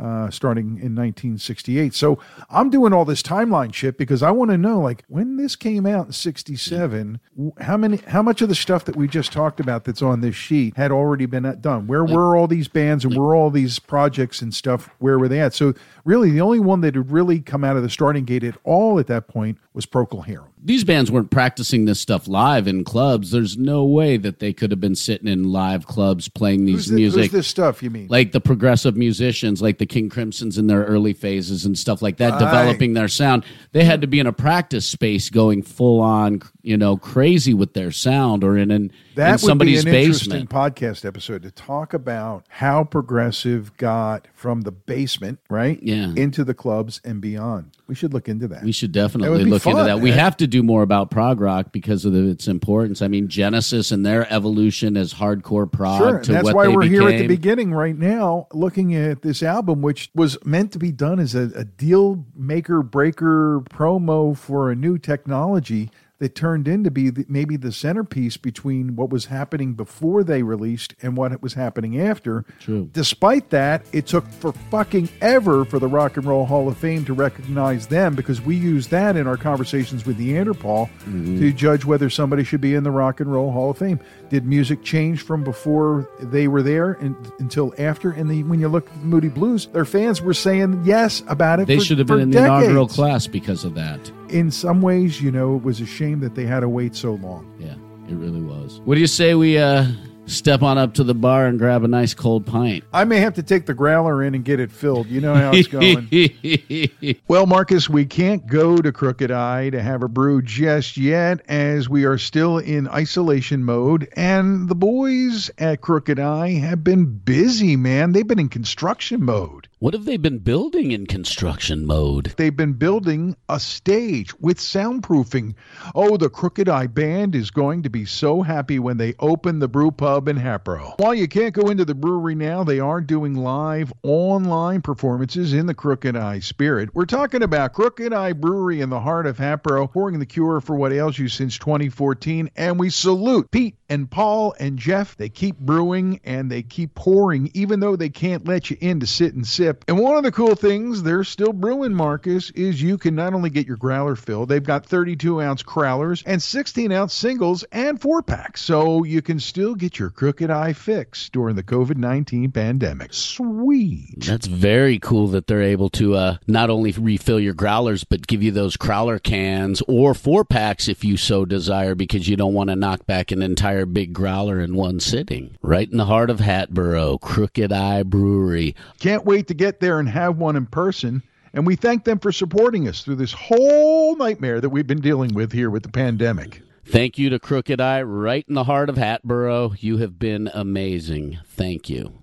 uh, 0.00 0.30
starting 0.30 0.78
in 0.78 0.94
1968. 0.94 1.94
So 1.94 2.17
I'm 2.50 2.70
doing 2.70 2.92
all 2.92 3.04
this 3.04 3.22
timeline 3.22 3.72
shit 3.72 3.98
because 3.98 4.22
I 4.22 4.30
want 4.30 4.50
to 4.50 4.58
know, 4.58 4.80
like, 4.80 5.04
when 5.08 5.36
this 5.36 5.56
came 5.56 5.86
out 5.86 6.06
in 6.06 6.12
'67, 6.12 7.20
how 7.60 7.76
many, 7.76 7.98
how 8.08 8.22
much 8.22 8.42
of 8.42 8.48
the 8.48 8.54
stuff 8.54 8.84
that 8.84 8.96
we 8.96 9.08
just 9.08 9.32
talked 9.32 9.60
about 9.60 9.84
that's 9.84 10.02
on 10.02 10.20
this 10.20 10.34
sheet 10.34 10.76
had 10.76 10.90
already 10.90 11.26
been 11.26 11.44
uh, 11.44 11.54
done? 11.54 11.86
Where 11.86 12.04
were 12.04 12.36
all 12.36 12.46
these 12.46 12.68
bands 12.68 13.04
and 13.04 13.16
were 13.16 13.34
all 13.34 13.50
these 13.50 13.78
projects 13.78 14.42
and 14.42 14.54
stuff? 14.54 14.90
Where 14.98 15.18
were 15.18 15.28
they 15.28 15.40
at? 15.40 15.54
So 15.54 15.74
really, 16.08 16.30
the 16.30 16.40
only 16.40 16.58
one 16.58 16.80
that 16.80 16.94
had 16.94 17.10
really 17.10 17.38
come 17.40 17.62
out 17.62 17.76
of 17.76 17.82
the 17.82 17.90
starting 17.90 18.24
gate 18.24 18.42
at 18.42 18.56
all 18.64 18.98
at 18.98 19.06
that 19.08 19.28
point 19.28 19.58
was 19.74 19.84
Procol 19.84 20.24
Harum. 20.24 20.46
These 20.64 20.82
bands 20.82 21.10
weren't 21.10 21.30
practicing 21.30 21.84
this 21.84 22.00
stuff 22.00 22.26
live 22.26 22.66
in 22.66 22.82
clubs. 22.82 23.30
There's 23.30 23.58
no 23.58 23.84
way 23.84 24.16
that 24.16 24.38
they 24.38 24.52
could 24.52 24.70
have 24.70 24.80
been 24.80 24.94
sitting 24.96 25.28
in 25.28 25.52
live 25.52 25.86
clubs 25.86 26.28
playing 26.28 26.64
these 26.64 26.76
Who's, 26.76 26.86
the- 26.88 26.94
music. 26.96 27.22
who's 27.24 27.30
this 27.30 27.46
stuff? 27.46 27.82
You 27.82 27.90
mean? 27.90 28.08
like 28.08 28.32
the 28.32 28.40
progressive 28.40 28.96
musicians, 28.96 29.60
like 29.60 29.78
the 29.78 29.86
King 29.86 30.08
Crimsons 30.08 30.56
in 30.58 30.66
their 30.66 30.84
early 30.84 31.12
phases 31.12 31.64
and 31.66 31.78
stuff 31.78 32.00
like 32.00 32.16
that, 32.16 32.32
Aye. 32.34 32.38
developing 32.38 32.94
their 32.94 33.08
sound. 33.08 33.44
They 33.72 33.84
had 33.84 34.00
to 34.00 34.06
be 34.06 34.18
in 34.18 34.26
a 34.26 34.32
practice 34.32 34.86
space, 34.86 35.28
going 35.30 35.62
full 35.62 36.00
on, 36.00 36.40
you 36.68 36.76
know, 36.76 36.98
crazy 36.98 37.54
with 37.54 37.72
their 37.72 37.90
sound, 37.90 38.44
or 38.44 38.58
in 38.58 38.70
an 38.70 38.92
That 39.14 39.26
in 39.26 39.32
would 39.32 39.40
somebody's 39.40 39.84
be 39.86 39.90
an 39.90 39.96
interesting 39.96 40.46
basement. 40.46 40.50
podcast 40.50 41.06
episode 41.06 41.42
to 41.44 41.50
talk 41.50 41.94
about 41.94 42.44
how 42.48 42.84
progressive 42.84 43.74
got 43.78 44.28
from 44.34 44.60
the 44.60 44.70
basement, 44.70 45.38
right? 45.48 45.82
Yeah. 45.82 46.12
Into 46.14 46.44
the 46.44 46.52
clubs 46.52 47.00
and 47.04 47.22
beyond. 47.22 47.74
We 47.86 47.94
should 47.94 48.12
look 48.12 48.28
into 48.28 48.46
that. 48.48 48.64
We 48.64 48.72
should 48.72 48.92
definitely 48.92 49.46
look 49.46 49.64
into 49.64 49.76
fun, 49.76 49.86
that. 49.86 50.00
We 50.00 50.10
have 50.10 50.36
to 50.36 50.46
do 50.46 50.62
more 50.62 50.82
about 50.82 51.10
prog 51.10 51.40
rock 51.40 51.72
because 51.72 52.04
of 52.04 52.12
the, 52.12 52.28
its 52.28 52.46
importance. 52.46 53.00
I 53.00 53.08
mean, 53.08 53.28
Genesis 53.28 53.90
and 53.90 54.04
their 54.04 54.30
evolution 54.30 54.98
as 54.98 55.14
hardcore 55.14 55.72
prog 55.72 55.98
Sure, 55.98 56.20
to 56.20 56.32
that's 56.32 56.52
why 56.52 56.68
we're 56.68 56.82
here 56.82 57.08
at 57.08 57.16
the 57.16 57.26
beginning 57.26 57.72
right 57.72 57.96
now, 57.96 58.46
looking 58.52 58.94
at 58.94 59.22
this 59.22 59.42
album, 59.42 59.80
which 59.80 60.10
was 60.14 60.36
meant 60.44 60.72
to 60.72 60.78
be 60.78 60.92
done 60.92 61.18
as 61.18 61.34
a, 61.34 61.50
a 61.54 61.64
deal 61.64 62.26
maker 62.36 62.82
breaker 62.82 63.62
promo 63.70 64.36
for 64.36 64.70
a 64.70 64.74
new 64.74 64.98
technology 64.98 65.90
that 66.18 66.34
turned 66.34 66.66
into 66.66 66.90
be 66.90 67.10
the, 67.10 67.24
maybe 67.28 67.56
the 67.56 67.70
centerpiece 67.70 68.36
between 68.36 68.96
what 68.96 69.08
was 69.10 69.26
happening 69.26 69.74
before 69.74 70.24
they 70.24 70.42
released 70.42 70.94
and 71.00 71.16
what 71.16 71.40
was 71.42 71.54
happening 71.54 72.00
after. 72.00 72.44
True. 72.58 72.88
Despite 72.92 73.50
that, 73.50 73.84
it 73.92 74.06
took 74.06 74.26
for 74.32 74.52
fucking 74.70 75.08
ever 75.20 75.64
for 75.64 75.78
the 75.78 75.86
Rock 75.86 76.16
and 76.16 76.26
Roll 76.26 76.44
Hall 76.44 76.66
of 76.68 76.76
Fame 76.76 77.04
to 77.04 77.14
recognize 77.14 77.86
them 77.86 78.16
because 78.16 78.40
we 78.40 78.56
use 78.56 78.88
that 78.88 79.16
in 79.16 79.26
our 79.26 79.36
conversations 79.36 80.04
with 80.06 80.18
Neanderthal 80.18 80.90
Mm-hmm. 81.08 81.38
to 81.38 81.52
judge 81.52 81.84
whether 81.84 82.10
somebody 82.10 82.44
should 82.44 82.60
be 82.60 82.74
in 82.74 82.82
the 82.82 82.90
Rock 82.90 83.20
and 83.20 83.32
Roll 83.32 83.50
Hall 83.52 83.70
of 83.70 83.78
Fame. 83.78 83.98
Did 84.28 84.44
music 84.44 84.82
change 84.82 85.22
from 85.22 85.42
before 85.44 86.08
they 86.20 86.48
were 86.48 86.62
there 86.62 86.92
and, 86.92 87.16
until 87.38 87.72
after? 87.78 88.10
And 88.10 88.28
the, 88.30 88.42
when 88.42 88.60
you 88.60 88.68
look 88.68 88.86
at 88.88 89.00
the 89.00 89.06
Moody 89.06 89.28
Blues, 89.28 89.66
their 89.68 89.84
fans 89.84 90.20
were 90.20 90.34
saying 90.34 90.82
yes 90.84 91.22
about 91.28 91.60
it. 91.60 91.66
They 91.66 91.78
for- 91.78 91.84
should 91.84 91.98
have 91.98 92.08
been 92.08 92.20
in 92.20 92.30
the 92.30 92.38
inaugural 92.38 92.88
class 92.88 93.26
because 93.26 93.64
of 93.64 93.74
that. 93.74 93.98
In 94.30 94.50
some 94.50 94.82
ways, 94.82 95.20
you 95.22 95.30
know, 95.30 95.56
it 95.56 95.62
was 95.62 95.80
a 95.80 95.86
shame 95.86 96.20
that 96.20 96.34
they 96.34 96.44
had 96.44 96.60
to 96.60 96.68
wait 96.68 96.94
so 96.94 97.14
long. 97.14 97.52
Yeah, 97.58 97.74
it 98.08 98.14
really 98.14 98.42
was. 98.42 98.80
What 98.84 98.94
do 98.94 99.00
you 99.00 99.06
say 99.06 99.34
we 99.34 99.58
uh, 99.58 99.86
step 100.26 100.62
on 100.62 100.78
up 100.78 100.94
to 100.94 101.04
the 101.04 101.14
bar 101.14 101.46
and 101.46 101.58
grab 101.58 101.82
a 101.82 101.88
nice 101.88 102.14
cold 102.14 102.46
pint? 102.46 102.84
I 102.92 103.04
may 103.04 103.18
have 103.20 103.34
to 103.34 103.42
take 103.42 103.66
the 103.66 103.74
growler 103.74 104.22
in 104.22 104.34
and 104.34 104.44
get 104.44 104.60
it 104.60 104.70
filled. 104.70 105.06
You 105.08 105.20
know 105.20 105.34
how 105.34 105.52
it's 105.54 105.68
going. 105.68 106.08
Well, 107.28 107.46
Marcus, 107.46 107.88
we 107.88 108.06
can't 108.06 108.46
go 108.46 108.78
to 108.78 108.90
Crooked 108.90 109.30
Eye 109.30 109.70
to 109.70 109.82
have 109.82 110.02
a 110.02 110.08
brew 110.08 110.42
just 110.42 110.96
yet, 110.96 111.40
as 111.48 111.88
we 111.88 112.04
are 112.04 112.18
still 112.18 112.58
in 112.58 112.88
isolation 112.88 113.64
mode. 113.64 114.08
And 114.16 114.68
the 114.68 114.74
boys 114.74 115.50
at 115.58 115.80
Crooked 115.80 116.18
Eye 116.18 116.52
have 116.52 116.82
been 116.82 117.04
busy, 117.06 117.76
man. 117.76 118.12
They've 118.12 118.26
been 118.26 118.38
in 118.38 118.48
construction 118.48 119.22
mode. 119.24 119.67
What 119.80 119.94
have 119.94 120.06
they 120.06 120.16
been 120.16 120.38
building 120.38 120.90
in 120.90 121.06
construction 121.06 121.86
mode? 121.86 122.34
They've 122.36 122.56
been 122.56 122.72
building 122.72 123.36
a 123.48 123.60
stage 123.60 124.34
with 124.40 124.58
soundproofing. 124.58 125.54
Oh, 125.94 126.16
the 126.16 126.28
Crooked 126.28 126.68
Eye 126.68 126.88
Band 126.88 127.36
is 127.36 127.52
going 127.52 127.84
to 127.84 127.88
be 127.88 128.04
so 128.04 128.42
happy 128.42 128.80
when 128.80 128.96
they 128.96 129.14
open 129.20 129.60
the 129.60 129.68
brew 129.68 129.92
pub 129.92 130.26
in 130.26 130.36
Hatboro. 130.36 130.94
While 130.96 131.14
you 131.14 131.28
can't 131.28 131.54
go 131.54 131.70
into 131.70 131.84
the 131.84 131.94
brewery 131.94 132.34
now, 132.34 132.64
they 132.64 132.80
are 132.80 133.00
doing 133.00 133.34
live 133.34 133.92
online 134.02 134.82
performances 134.82 135.52
in 135.52 135.66
the 135.66 135.74
Crooked 135.74 136.16
Eye 136.16 136.40
spirit. 136.40 136.92
We're 136.92 137.04
talking 137.04 137.44
about 137.44 137.72
Crooked 137.72 138.12
Eye 138.12 138.32
Brewery 138.32 138.80
in 138.80 138.90
the 138.90 138.98
heart 138.98 139.26
of 139.26 139.38
Hatboro, 139.38 139.86
pouring 139.86 140.18
the 140.18 140.26
cure 140.26 140.60
for 140.60 140.74
what 140.74 140.92
ails 140.92 141.16
you 141.16 141.28
since 141.28 141.56
2014. 141.56 142.50
And 142.56 142.80
we 142.80 142.90
salute 142.90 143.52
Pete 143.52 143.76
and 143.88 144.10
Paul 144.10 144.56
and 144.58 144.76
Jeff. 144.76 145.16
They 145.16 145.28
keep 145.28 145.56
brewing 145.56 146.18
and 146.24 146.50
they 146.50 146.64
keep 146.64 146.96
pouring, 146.96 147.52
even 147.54 147.78
though 147.78 147.94
they 147.94 148.08
can't 148.08 148.44
let 148.44 148.70
you 148.70 148.76
in 148.80 148.98
to 148.98 149.06
sit 149.06 149.34
and 149.34 149.46
sip. 149.46 149.67
Sip. 149.68 149.84
And 149.88 149.98
one 149.98 150.16
of 150.16 150.22
the 150.22 150.32
cool 150.32 150.54
things 150.54 151.02
they're 151.02 151.24
still 151.24 151.52
brewing, 151.52 151.94
Marcus, 151.94 152.50
is 152.50 152.80
you 152.80 152.98
can 152.98 153.14
not 153.14 153.34
only 153.34 153.50
get 153.50 153.66
your 153.66 153.76
growler 153.76 154.16
filled, 154.16 154.48
they've 154.48 154.62
got 154.62 154.86
32 154.86 155.40
ounce 155.40 155.62
crowlers 155.62 156.22
and 156.26 156.42
16 156.42 156.90
ounce 156.92 157.14
singles 157.14 157.64
and 157.72 158.00
four 158.00 158.22
packs. 158.22 158.62
So 158.62 159.04
you 159.04 159.22
can 159.22 159.40
still 159.40 159.74
get 159.74 159.98
your 159.98 160.10
crooked 160.10 160.50
eye 160.50 160.72
fix 160.72 161.28
during 161.28 161.56
the 161.56 161.62
COVID 161.62 161.96
19 161.96 162.50
pandemic. 162.52 163.12
Sweet. 163.12 164.24
That's 164.24 164.46
very 164.46 164.98
cool 164.98 165.28
that 165.28 165.46
they're 165.46 165.62
able 165.62 165.90
to 165.90 166.14
uh, 166.14 166.36
not 166.46 166.70
only 166.70 166.92
refill 166.92 167.40
your 167.40 167.54
growlers, 167.54 168.04
but 168.04 168.26
give 168.26 168.42
you 168.42 168.50
those 168.50 168.76
crowler 168.76 169.22
cans 169.22 169.82
or 169.86 170.14
four 170.14 170.44
packs 170.44 170.88
if 170.88 171.04
you 171.04 171.16
so 171.16 171.44
desire, 171.44 171.94
because 171.94 172.28
you 172.28 172.36
don't 172.36 172.54
want 172.54 172.70
to 172.70 172.76
knock 172.76 173.06
back 173.06 173.30
an 173.30 173.42
entire 173.42 173.86
big 173.86 174.12
growler 174.12 174.60
in 174.60 174.74
one 174.74 175.00
sitting. 175.00 175.56
Right 175.62 175.90
in 175.90 175.98
the 175.98 176.06
heart 176.06 176.30
of 176.30 176.40
Hatboro, 176.40 177.18
Crooked 177.18 177.72
Eye 177.72 178.02
Brewery. 178.02 178.74
Can't 179.00 179.24
wait 179.24 179.48
to 179.48 179.57
get 179.58 179.80
there 179.80 179.98
and 179.98 180.08
have 180.08 180.38
one 180.38 180.56
in 180.56 180.66
person. 180.66 181.22
And 181.52 181.66
we 181.66 181.76
thank 181.76 182.04
them 182.04 182.18
for 182.18 182.32
supporting 182.32 182.88
us 182.88 183.02
through 183.02 183.16
this 183.16 183.32
whole 183.32 184.16
nightmare 184.16 184.60
that 184.60 184.68
we've 184.68 184.86
been 184.86 185.00
dealing 185.00 185.34
with 185.34 185.52
here 185.52 185.70
with 185.70 185.82
the 185.82 185.88
pandemic. 185.90 186.62
Thank 186.86 187.18
you 187.18 187.28
to 187.30 187.38
Crooked 187.38 187.80
Eye, 187.80 188.02
right 188.02 188.44
in 188.48 188.54
the 188.54 188.64
heart 188.64 188.88
of 188.88 188.96
Hatboro. 188.96 189.72
You 189.78 189.98
have 189.98 190.18
been 190.18 190.48
amazing. 190.54 191.38
Thank 191.46 191.90
you. 191.90 192.14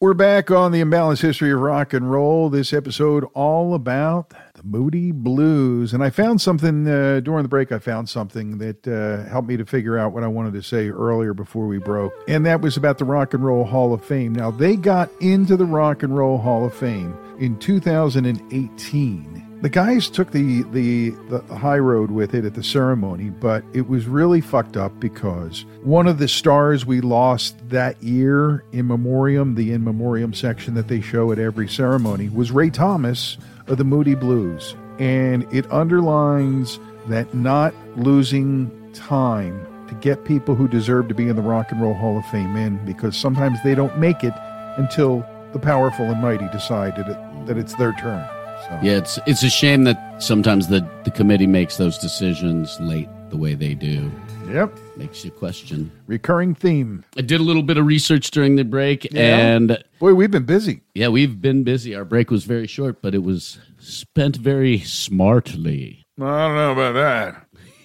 We're 0.00 0.14
back 0.14 0.52
on 0.52 0.70
the 0.70 0.80
imbalanced 0.80 1.22
history 1.22 1.50
of 1.50 1.58
rock 1.58 1.92
and 1.92 2.08
roll. 2.10 2.48
This 2.48 2.72
episode 2.72 3.24
all 3.34 3.74
about 3.74 4.32
Moody 4.64 5.12
Blues, 5.12 5.92
and 5.92 6.02
I 6.02 6.10
found 6.10 6.40
something 6.40 6.88
uh, 6.88 7.20
during 7.20 7.42
the 7.42 7.48
break. 7.48 7.72
I 7.72 7.78
found 7.78 8.08
something 8.08 8.58
that 8.58 8.86
uh, 8.86 9.28
helped 9.28 9.48
me 9.48 9.56
to 9.56 9.66
figure 9.66 9.98
out 9.98 10.12
what 10.12 10.24
I 10.24 10.28
wanted 10.28 10.54
to 10.54 10.62
say 10.62 10.88
earlier 10.88 11.34
before 11.34 11.66
we 11.66 11.78
broke, 11.78 12.12
and 12.28 12.44
that 12.46 12.60
was 12.60 12.76
about 12.76 12.98
the 12.98 13.04
Rock 13.04 13.34
and 13.34 13.44
Roll 13.44 13.64
Hall 13.64 13.92
of 13.92 14.04
Fame. 14.04 14.34
Now 14.34 14.50
they 14.50 14.76
got 14.76 15.10
into 15.20 15.56
the 15.56 15.66
Rock 15.66 16.02
and 16.02 16.16
Roll 16.16 16.38
Hall 16.38 16.64
of 16.64 16.74
Fame 16.74 17.16
in 17.38 17.58
2018. 17.58 19.44
The 19.60 19.68
guys 19.68 20.08
took 20.08 20.30
the, 20.30 20.62
the 20.70 21.10
the 21.30 21.40
high 21.56 21.80
road 21.80 22.12
with 22.12 22.32
it 22.32 22.44
at 22.44 22.54
the 22.54 22.62
ceremony, 22.62 23.30
but 23.30 23.64
it 23.72 23.88
was 23.88 24.06
really 24.06 24.40
fucked 24.40 24.76
up 24.76 25.00
because 25.00 25.64
one 25.82 26.06
of 26.06 26.18
the 26.18 26.28
stars 26.28 26.86
we 26.86 27.00
lost 27.00 27.68
that 27.68 28.00
year 28.00 28.62
in 28.70 28.86
memoriam, 28.86 29.56
the 29.56 29.72
in 29.72 29.82
memoriam 29.82 30.32
section 30.32 30.74
that 30.74 30.86
they 30.86 31.00
show 31.00 31.32
at 31.32 31.40
every 31.40 31.66
ceremony, 31.68 32.28
was 32.28 32.52
Ray 32.52 32.70
Thomas 32.70 33.36
of 33.68 33.78
the 33.78 33.84
Moody 33.84 34.14
Blues, 34.14 34.74
and 34.98 35.46
it 35.52 35.70
underlines 35.70 36.78
that 37.06 37.32
not 37.34 37.74
losing 37.96 38.70
time 38.92 39.66
to 39.88 39.94
get 39.94 40.24
people 40.24 40.54
who 40.54 40.68
deserve 40.68 41.08
to 41.08 41.14
be 41.14 41.28
in 41.28 41.36
the 41.36 41.42
Rock 41.42 41.70
and 41.70 41.80
Roll 41.80 41.94
Hall 41.94 42.18
of 42.18 42.26
Fame 42.26 42.56
in, 42.56 42.84
because 42.84 43.16
sometimes 43.16 43.58
they 43.64 43.74
don't 43.74 43.98
make 43.98 44.22
it 44.22 44.34
until 44.76 45.26
the 45.52 45.58
powerful 45.58 46.06
and 46.06 46.20
mighty 46.20 46.46
decide 46.48 46.96
that, 46.96 47.46
that 47.46 47.56
it's 47.56 47.74
their 47.76 47.92
turn. 47.94 48.26
So. 48.68 48.78
Yeah, 48.82 48.98
it's 48.98 49.18
it's 49.26 49.42
a 49.42 49.48
shame 49.48 49.84
that 49.84 50.20
sometimes 50.22 50.68
the, 50.68 50.86
the 51.04 51.10
committee 51.10 51.46
makes 51.46 51.76
those 51.76 51.96
decisions 51.96 52.78
late 52.80 53.08
the 53.30 53.36
way 53.36 53.54
they 53.54 53.74
do. 53.74 54.10
Yep. 54.50 54.78
Makes 54.96 55.24
you 55.24 55.30
question. 55.30 55.90
Recurring 56.06 56.54
theme. 56.54 57.04
I 57.16 57.20
did 57.20 57.40
a 57.40 57.42
little 57.42 57.62
bit 57.62 57.76
of 57.76 57.86
research 57.86 58.30
during 58.30 58.56
the 58.56 58.64
break, 58.64 59.04
Yeah. 59.12 59.36
and 59.54 59.82
Boy, 59.98 60.14
we've 60.14 60.30
been 60.30 60.44
busy. 60.44 60.80
yeah, 60.94 61.08
we've 61.08 61.40
been 61.40 61.64
busy. 61.64 61.94
Our 61.94 62.04
break 62.04 62.30
was 62.30 62.44
very 62.44 62.66
short, 62.66 63.02
but 63.02 63.14
it 63.14 63.22
was 63.22 63.58
spent 63.78 64.36
very 64.36 64.78
smartly. 64.80 66.04
I 66.20 66.22
don't 66.24 66.54
know 66.56 66.72
about 66.72 66.94
that. 66.94 67.44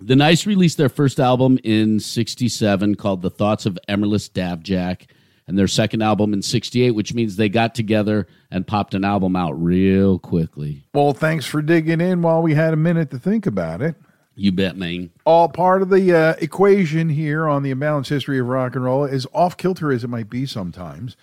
the 0.00 0.16
Nice 0.16 0.46
released 0.46 0.78
their 0.78 0.88
first 0.88 1.20
album 1.20 1.58
in 1.64 2.00
67 2.00 2.94
called 2.94 3.22
The 3.22 3.30
Thoughts 3.30 3.66
of 3.66 3.78
Emerlist 3.88 4.30
Davjack 4.32 5.06
and 5.46 5.58
their 5.58 5.68
second 5.68 6.02
album 6.02 6.32
in 6.32 6.42
68, 6.42 6.92
which 6.92 7.12
means 7.14 7.36
they 7.36 7.48
got 7.48 7.74
together 7.74 8.26
and 8.50 8.66
popped 8.66 8.94
an 8.94 9.04
album 9.04 9.36
out 9.36 9.52
real 9.60 10.18
quickly. 10.18 10.84
Well, 10.94 11.12
thanks 11.12 11.44
for 11.46 11.60
digging 11.62 12.00
in 12.00 12.22
while 12.22 12.42
we 12.42 12.54
had 12.54 12.72
a 12.72 12.76
minute 12.76 13.10
to 13.10 13.18
think 13.18 13.46
about 13.46 13.82
it. 13.82 13.96
You 14.40 14.52
bet, 14.52 14.74
man. 14.74 15.10
All 15.26 15.50
part 15.50 15.82
of 15.82 15.90
the 15.90 16.16
uh, 16.16 16.34
equation 16.38 17.10
here 17.10 17.46
on 17.46 17.62
the 17.62 17.74
imbalanced 17.74 18.08
history 18.08 18.38
of 18.38 18.46
rock 18.46 18.74
and 18.74 18.82
roll, 18.82 19.04
as 19.04 19.26
off 19.34 19.58
kilter 19.58 19.92
as 19.92 20.02
it 20.02 20.08
might 20.08 20.30
be 20.30 20.46
sometimes. 20.46 21.14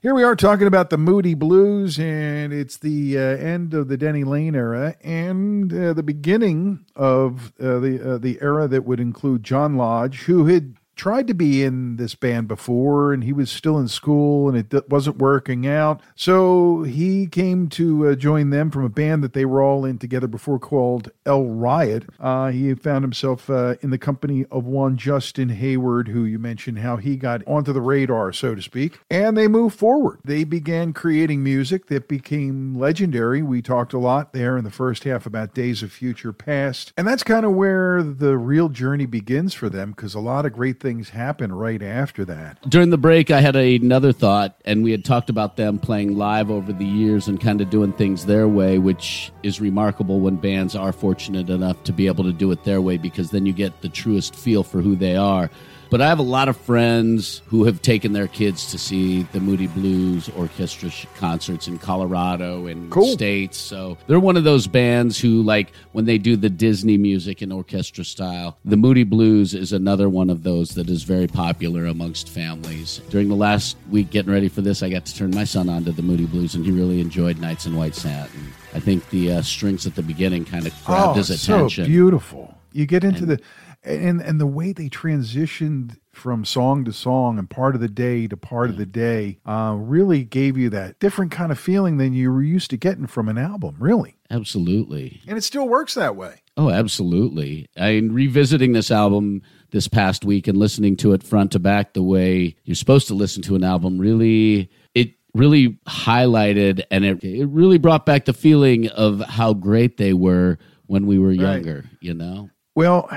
Here 0.00 0.14
we 0.14 0.22
are 0.22 0.34
talking 0.34 0.66
about 0.66 0.88
the 0.88 0.96
Moody 0.96 1.34
Blues, 1.34 1.98
and 1.98 2.50
it's 2.50 2.78
the 2.78 3.18
uh, 3.18 3.20
end 3.20 3.74
of 3.74 3.88
the 3.88 3.98
Denny 3.98 4.24
Laine 4.24 4.54
era 4.54 4.96
and 5.04 5.70
uh, 5.70 5.92
the 5.92 6.02
beginning 6.02 6.86
of 6.96 7.52
uh, 7.60 7.78
the 7.78 8.14
uh, 8.14 8.16
the 8.16 8.38
era 8.40 8.66
that 8.68 8.86
would 8.86 9.00
include 9.00 9.42
John 9.44 9.76
Lodge, 9.76 10.20
who 10.22 10.46
had 10.46 10.74
tried 10.94 11.26
to 11.26 11.34
be 11.34 11.62
in 11.62 11.96
this 11.96 12.14
band 12.14 12.48
before, 12.48 13.12
and 13.12 13.24
he 13.24 13.32
was 13.32 13.50
still 13.50 13.78
in 13.78 13.88
school, 13.88 14.48
and 14.48 14.72
it 14.72 14.88
wasn't 14.88 15.18
working 15.18 15.66
out. 15.66 16.00
So 16.14 16.82
he 16.82 17.26
came 17.26 17.68
to 17.70 18.08
uh, 18.08 18.14
join 18.14 18.50
them 18.50 18.70
from 18.70 18.84
a 18.84 18.88
band 18.88 19.24
that 19.24 19.32
they 19.32 19.44
were 19.44 19.62
all 19.62 19.84
in 19.84 19.98
together 19.98 20.26
before 20.26 20.58
called 20.58 21.10
El 21.24 21.44
Riot. 21.44 22.04
Uh, 22.20 22.50
he 22.50 22.74
found 22.74 23.04
himself 23.04 23.48
uh, 23.48 23.76
in 23.80 23.90
the 23.90 23.98
company 23.98 24.44
of 24.50 24.64
one 24.64 24.96
Justin 24.96 25.48
Hayward, 25.50 26.08
who 26.08 26.24
you 26.24 26.38
mentioned 26.38 26.80
how 26.80 26.96
he 26.96 27.16
got 27.16 27.46
onto 27.46 27.72
the 27.72 27.80
radar, 27.80 28.32
so 28.32 28.54
to 28.54 28.62
speak, 28.62 29.00
and 29.10 29.36
they 29.36 29.48
moved 29.48 29.78
forward. 29.78 30.20
They 30.24 30.44
began 30.44 30.92
creating 30.92 31.42
music 31.42 31.86
that 31.86 32.08
became 32.08 32.74
legendary. 32.74 33.42
We 33.42 33.62
talked 33.62 33.92
a 33.92 33.98
lot 33.98 34.32
there 34.32 34.58
in 34.58 34.64
the 34.64 34.70
first 34.70 35.04
half 35.04 35.26
about 35.26 35.54
Days 35.54 35.82
of 35.82 35.92
Future 35.92 36.32
Past, 36.32 36.92
and 36.96 37.06
that's 37.06 37.22
kind 37.22 37.46
of 37.46 37.52
where 37.52 38.02
the 38.02 38.36
real 38.36 38.68
journey 38.68 39.06
begins 39.06 39.54
for 39.54 39.68
them 39.68 39.92
because 39.92 40.14
a 40.14 40.20
lot 40.20 40.44
of 40.46 40.52
great 40.52 40.81
things 40.82 41.08
happen 41.08 41.52
right 41.52 41.82
after 41.82 42.24
that. 42.26 42.58
During 42.68 42.90
the 42.90 42.98
break, 42.98 43.30
I 43.30 43.40
had 43.40 43.56
another 43.56 44.12
thought, 44.12 44.60
and 44.64 44.82
we 44.82 44.90
had 44.90 45.04
talked 45.04 45.30
about 45.30 45.56
them 45.56 45.78
playing 45.78 46.18
live 46.18 46.50
over 46.50 46.72
the 46.72 46.84
years 46.84 47.28
and 47.28 47.40
kind 47.40 47.60
of 47.60 47.70
doing 47.70 47.92
things 47.92 48.26
their 48.26 48.48
way, 48.48 48.76
which 48.76 49.32
is 49.42 49.60
remarkable 49.60 50.20
when 50.20 50.36
bands 50.36 50.76
are 50.76 50.92
fortunate 50.92 51.48
enough 51.48 51.82
to 51.84 51.92
be 51.92 52.06
able 52.06 52.24
to 52.24 52.32
do 52.32 52.50
it 52.50 52.64
their 52.64 52.82
way 52.82 52.98
because 52.98 53.30
then 53.30 53.46
you 53.46 53.52
get 53.52 53.80
the 53.80 53.88
truest 53.88 54.34
feel 54.34 54.62
for 54.62 54.82
who 54.82 54.96
they 54.96 55.16
are. 55.16 55.48
But 55.92 56.00
I 56.00 56.08
have 56.08 56.20
a 56.20 56.22
lot 56.22 56.48
of 56.48 56.56
friends 56.56 57.42
who 57.48 57.64
have 57.64 57.82
taken 57.82 58.14
their 58.14 58.26
kids 58.26 58.70
to 58.70 58.78
see 58.78 59.24
the 59.24 59.40
Moody 59.40 59.66
Blues 59.66 60.30
Orchestra 60.30 60.88
sh- 60.88 61.04
concerts 61.18 61.68
in 61.68 61.78
Colorado 61.78 62.64
and 62.66 62.90
Cool. 62.90 63.12
states. 63.12 63.58
So 63.58 63.98
they're 64.06 64.18
one 64.18 64.38
of 64.38 64.44
those 64.44 64.66
bands 64.66 65.20
who, 65.20 65.42
like, 65.42 65.70
when 65.92 66.06
they 66.06 66.16
do 66.16 66.34
the 66.34 66.48
Disney 66.48 66.96
music 66.96 67.42
in 67.42 67.52
orchestra 67.52 68.04
style, 68.06 68.56
the 68.64 68.78
Moody 68.78 69.04
Blues 69.04 69.52
is 69.52 69.74
another 69.74 70.08
one 70.08 70.30
of 70.30 70.44
those 70.44 70.70
that 70.76 70.88
is 70.88 71.02
very 71.02 71.26
popular 71.26 71.84
amongst 71.84 72.30
families. 72.30 73.02
During 73.10 73.28
the 73.28 73.34
last 73.36 73.76
week 73.90 74.08
getting 74.08 74.32
ready 74.32 74.48
for 74.48 74.62
this, 74.62 74.82
I 74.82 74.88
got 74.88 75.04
to 75.04 75.14
turn 75.14 75.32
my 75.32 75.44
son 75.44 75.68
on 75.68 75.84
to 75.84 75.92
the 75.92 76.00
Moody 76.00 76.24
Blues, 76.24 76.54
and 76.54 76.64
he 76.64 76.70
really 76.72 77.02
enjoyed 77.02 77.38
Nights 77.38 77.66
in 77.66 77.76
White 77.76 77.96
Satin. 77.96 78.54
I 78.72 78.80
think 78.80 79.10
the 79.10 79.32
uh, 79.32 79.42
strings 79.42 79.86
at 79.86 79.94
the 79.94 80.02
beginning 80.02 80.46
kind 80.46 80.66
of 80.66 80.72
grabbed 80.86 81.18
his 81.18 81.28
attention. 81.28 81.82
Oh, 81.82 81.84
So 81.84 81.90
beautiful. 81.90 82.56
You 82.72 82.86
get 82.86 83.04
into 83.04 83.26
the 83.26 83.38
and 83.84 84.20
and 84.20 84.40
the 84.40 84.46
way 84.46 84.72
they 84.72 84.88
transitioned 84.88 85.96
from 86.12 86.44
song 86.44 86.84
to 86.84 86.92
song 86.92 87.38
and 87.38 87.48
part 87.48 87.74
of 87.74 87.80
the 87.80 87.88
day 87.88 88.26
to 88.26 88.36
part 88.36 88.68
of 88.68 88.76
the 88.76 88.86
day 88.86 89.38
uh, 89.46 89.74
really 89.78 90.24
gave 90.24 90.58
you 90.58 90.68
that 90.68 90.98
different 90.98 91.32
kind 91.32 91.50
of 91.50 91.58
feeling 91.58 91.96
than 91.96 92.12
you 92.12 92.30
were 92.30 92.42
used 92.42 92.68
to 92.70 92.76
getting 92.76 93.06
from 93.06 93.28
an 93.28 93.38
album. 93.38 93.76
Really, 93.78 94.16
Absolutely. 94.30 95.20
and 95.26 95.38
it 95.38 95.42
still 95.42 95.68
works 95.68 95.94
that 95.94 96.16
way. 96.16 96.42
Oh, 96.56 96.68
absolutely. 96.68 97.66
I 97.78 97.92
mean, 97.92 98.12
revisiting 98.12 98.72
this 98.72 98.90
album 98.90 99.40
this 99.70 99.88
past 99.88 100.24
week 100.24 100.46
and 100.46 100.58
listening 100.58 100.96
to 100.98 101.14
it 101.14 101.22
front 101.22 101.52
to 101.52 101.58
back 101.58 101.94
the 101.94 102.02
way 102.02 102.54
you're 102.64 102.74
supposed 102.74 103.08
to 103.08 103.14
listen 103.14 103.42
to 103.42 103.54
an 103.56 103.64
album 103.64 103.98
really 103.98 104.70
it 104.94 105.14
really 105.34 105.78
highlighted 105.88 106.84
and 106.90 107.06
it, 107.06 107.24
it 107.24 107.46
really 107.46 107.78
brought 107.78 108.04
back 108.04 108.26
the 108.26 108.34
feeling 108.34 108.88
of 108.88 109.20
how 109.20 109.54
great 109.54 109.96
they 109.96 110.12
were 110.12 110.58
when 110.86 111.06
we 111.06 111.18
were 111.18 111.32
younger, 111.32 111.86
you 112.02 112.12
know? 112.12 112.50
Well, 112.74 113.08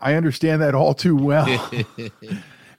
I 0.00 0.14
understand 0.14 0.62
that 0.62 0.74
all 0.74 0.94
too 0.94 1.16
well. 1.16 1.70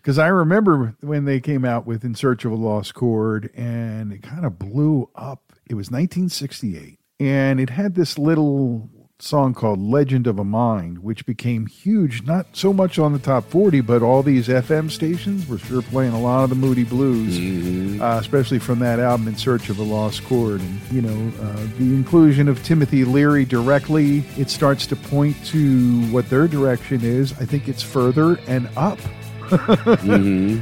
Because 0.02 0.18
I 0.18 0.28
remember 0.28 0.96
when 1.02 1.26
they 1.26 1.40
came 1.40 1.64
out 1.64 1.86
with 1.86 2.04
In 2.04 2.16
Search 2.16 2.44
of 2.44 2.52
a 2.52 2.56
Lost 2.56 2.96
Chord 2.96 3.52
and 3.54 4.12
it 4.12 4.24
kind 4.24 4.46
of 4.46 4.58
blew 4.58 5.08
up. 5.14 5.54
It 5.68 5.76
was 5.76 5.92
1968. 5.92 6.98
And 7.20 7.60
it 7.60 7.70
had 7.70 7.94
this 7.94 8.18
little 8.18 8.90
song 9.22 9.54
called 9.54 9.80
Legend 9.80 10.28
of 10.28 10.40
a 10.40 10.44
Mind, 10.44 11.00
which 11.00 11.26
became 11.26 11.66
huge, 11.68 12.24
not 12.24 12.48
so 12.54 12.74
much 12.74 12.98
on 13.00 13.14
the 13.14 13.20
top 13.20 13.50
40, 13.50 13.82
but 13.82 14.02
all 14.02 14.24
these 14.24 14.48
FM 14.48 14.90
stations 14.90 15.48
were 15.48 15.58
sure 15.60 15.82
playing 15.82 16.14
a 16.14 16.20
lot 16.20 16.44
of 16.44 16.50
the 16.50 16.56
Moody 16.56 16.84
Blues, 16.84 18.02
uh, 18.02 18.18
especially 18.20 18.60
from 18.60 18.80
that 18.80 19.00
album 19.00 19.28
In 19.28 19.36
Search 19.36 19.70
of 19.70 19.78
a 19.80 19.84
Lost 19.84 20.24
Chord. 20.26 20.62
And, 20.62 20.82
you 20.92 21.02
know, 21.02 21.32
uh, 21.42 21.56
the 21.78 21.94
inclusion 21.94 22.48
of 22.48 22.62
Timothy 22.64 23.04
Leary 23.06 23.46
directly, 23.46 24.20
it 24.38 24.50
starts 24.50 24.86
to 24.88 24.96
point 24.96 25.36
to 25.48 26.02
what 26.12 26.30
their 26.30 26.48
direction 26.48 27.02
is. 27.04 27.34
I 27.34 27.46
think 27.46 27.68
it's 27.68 27.84
further 27.84 28.40
and 28.48 28.68
up. 28.76 29.00
Mhm. 29.52 30.62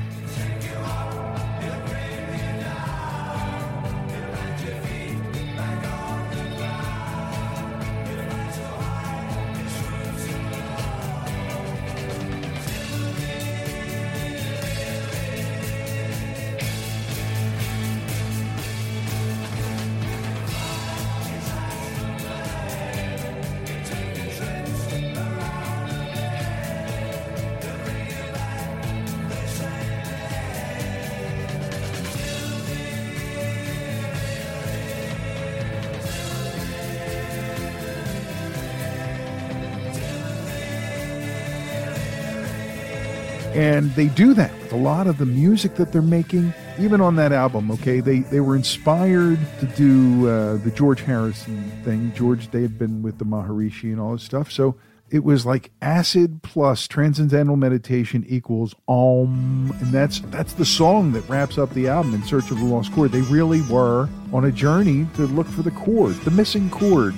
And 43.60 43.94
they 43.96 44.08
do 44.08 44.34
that 44.36 44.58
with 44.62 44.72
a 44.72 44.78
lot 44.78 45.06
of 45.06 45.18
the 45.18 45.26
music 45.26 45.76
that 45.76 45.92
they're 45.92 46.02
making, 46.02 46.54
even 46.80 47.02
on 47.02 47.18
that 47.18 47.34
album. 47.34 47.70
Okay, 47.72 48.00
they 48.00 48.20
they 48.20 48.40
were 48.40 48.56
inspired 48.56 49.38
to 49.60 49.66
do 49.66 50.30
uh, 50.30 50.56
the 50.64 50.72
George 50.72 51.02
Harrison 51.02 51.70
thing. 51.84 52.14
George, 52.16 52.50
they 52.52 52.62
had 52.62 52.80
been 52.80 53.02
with 53.02 53.18
the 53.18 53.26
Maharishi 53.26 53.92
and 53.92 54.00
all 54.00 54.14
this 54.14 54.24
stuff, 54.24 54.50
so 54.50 54.78
it 55.10 55.26
was 55.26 55.46
like 55.46 55.72
acid 55.82 56.42
plus 56.42 56.88
transcendental 56.88 57.58
meditation 57.58 58.26
equals 58.30 58.76
om, 58.88 59.76
and 59.82 59.92
that's 59.92 60.22
that's 60.32 60.54
the 60.54 60.64
song 60.64 61.12
that 61.12 61.28
wraps 61.28 61.58
up 61.58 61.74
the 61.74 61.90
album. 61.90 62.14
In 62.14 62.24
Search 62.24 62.52
of 62.52 62.60
the 62.60 62.66
Lost 62.66 62.94
Chord, 62.94 63.12
they 63.12 63.24
really 63.24 63.62
were 63.64 64.08
on 64.32 64.46
a 64.46 64.54
journey 64.54 65.06
to 65.16 65.24
look 65.28 65.48
for 65.48 65.64
the 65.64 65.72
chord, 65.72 66.16
the 66.22 66.32
missing 66.32 66.70
chord 66.70 67.14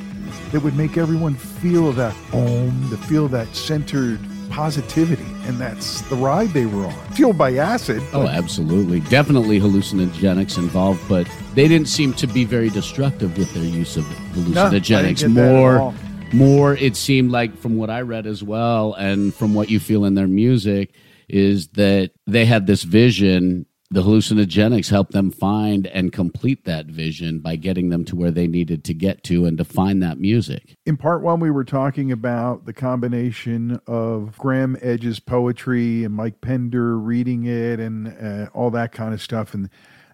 that 0.51 0.63
would 0.63 0.75
make 0.75 0.97
everyone 0.97 1.35
feel 1.35 1.91
that 1.91 2.15
om, 2.33 2.89
to 2.89 2.97
feel 2.97 3.27
that 3.27 3.55
centered 3.55 4.19
positivity. 4.51 5.25
And 5.45 5.59
that's 5.59 6.01
the 6.03 6.15
ride 6.15 6.49
they 6.49 6.65
were 6.65 6.85
on, 6.85 6.93
fueled 7.13 7.37
by 7.37 7.55
acid. 7.55 8.03
Oh, 8.13 8.27
absolutely. 8.27 8.99
Definitely 9.01 9.59
hallucinogenics 9.59 10.57
involved, 10.57 11.01
but 11.09 11.27
they 11.55 11.67
didn't 11.67 11.87
seem 11.87 12.13
to 12.13 12.27
be 12.27 12.45
very 12.45 12.69
destructive 12.69 13.37
with 13.37 13.51
their 13.53 13.63
use 13.63 13.97
of 13.97 14.05
No, 14.35 14.69
hallucinogenics. 14.69 15.23
at 15.23 15.31
more, 15.31 15.93
more, 16.33 16.75
it 16.75 16.95
seemed 16.95 17.31
like 17.31 17.57
from 17.57 17.77
what 17.77 17.89
I 17.89 18.01
read 18.01 18.27
as 18.27 18.43
well, 18.43 18.93
and 18.93 19.33
from 19.33 19.53
what 19.53 19.69
you 19.69 19.79
feel 19.79 20.05
in 20.05 20.15
their 20.15 20.27
music, 20.27 20.93
is 21.27 21.69
that 21.69 22.11
they 22.27 22.45
had 22.45 22.67
this 22.67 22.83
vision. 22.83 23.65
The 23.93 24.03
hallucinogenics 24.03 24.89
helped 24.89 25.11
them 25.11 25.31
find 25.31 25.85
and 25.85 26.13
complete 26.13 26.63
that 26.63 26.85
vision 26.85 27.39
by 27.39 27.57
getting 27.57 27.89
them 27.89 28.05
to 28.05 28.15
where 28.15 28.31
they 28.31 28.47
needed 28.47 28.85
to 28.85 28.93
get 28.93 29.21
to 29.25 29.45
and 29.45 29.57
to 29.57 29.65
find 29.65 30.01
that 30.01 30.17
music. 30.17 30.77
In 30.85 30.95
part 30.95 31.21
one, 31.21 31.41
we 31.41 31.51
were 31.51 31.65
talking 31.65 32.09
about 32.09 32.65
the 32.65 32.71
combination 32.71 33.81
of 33.87 34.37
Graeme 34.37 34.77
Edge's 34.81 35.19
poetry 35.19 36.05
and 36.05 36.15
Mike 36.15 36.39
Pinder 36.39 36.97
reading 36.97 37.43
it 37.43 37.81
and 37.81 38.07
uh, 38.07 38.49
all 38.53 38.71
that 38.71 38.93
kind 38.93 39.13
of 39.13 39.21
stuff. 39.21 39.53
And 39.53 39.69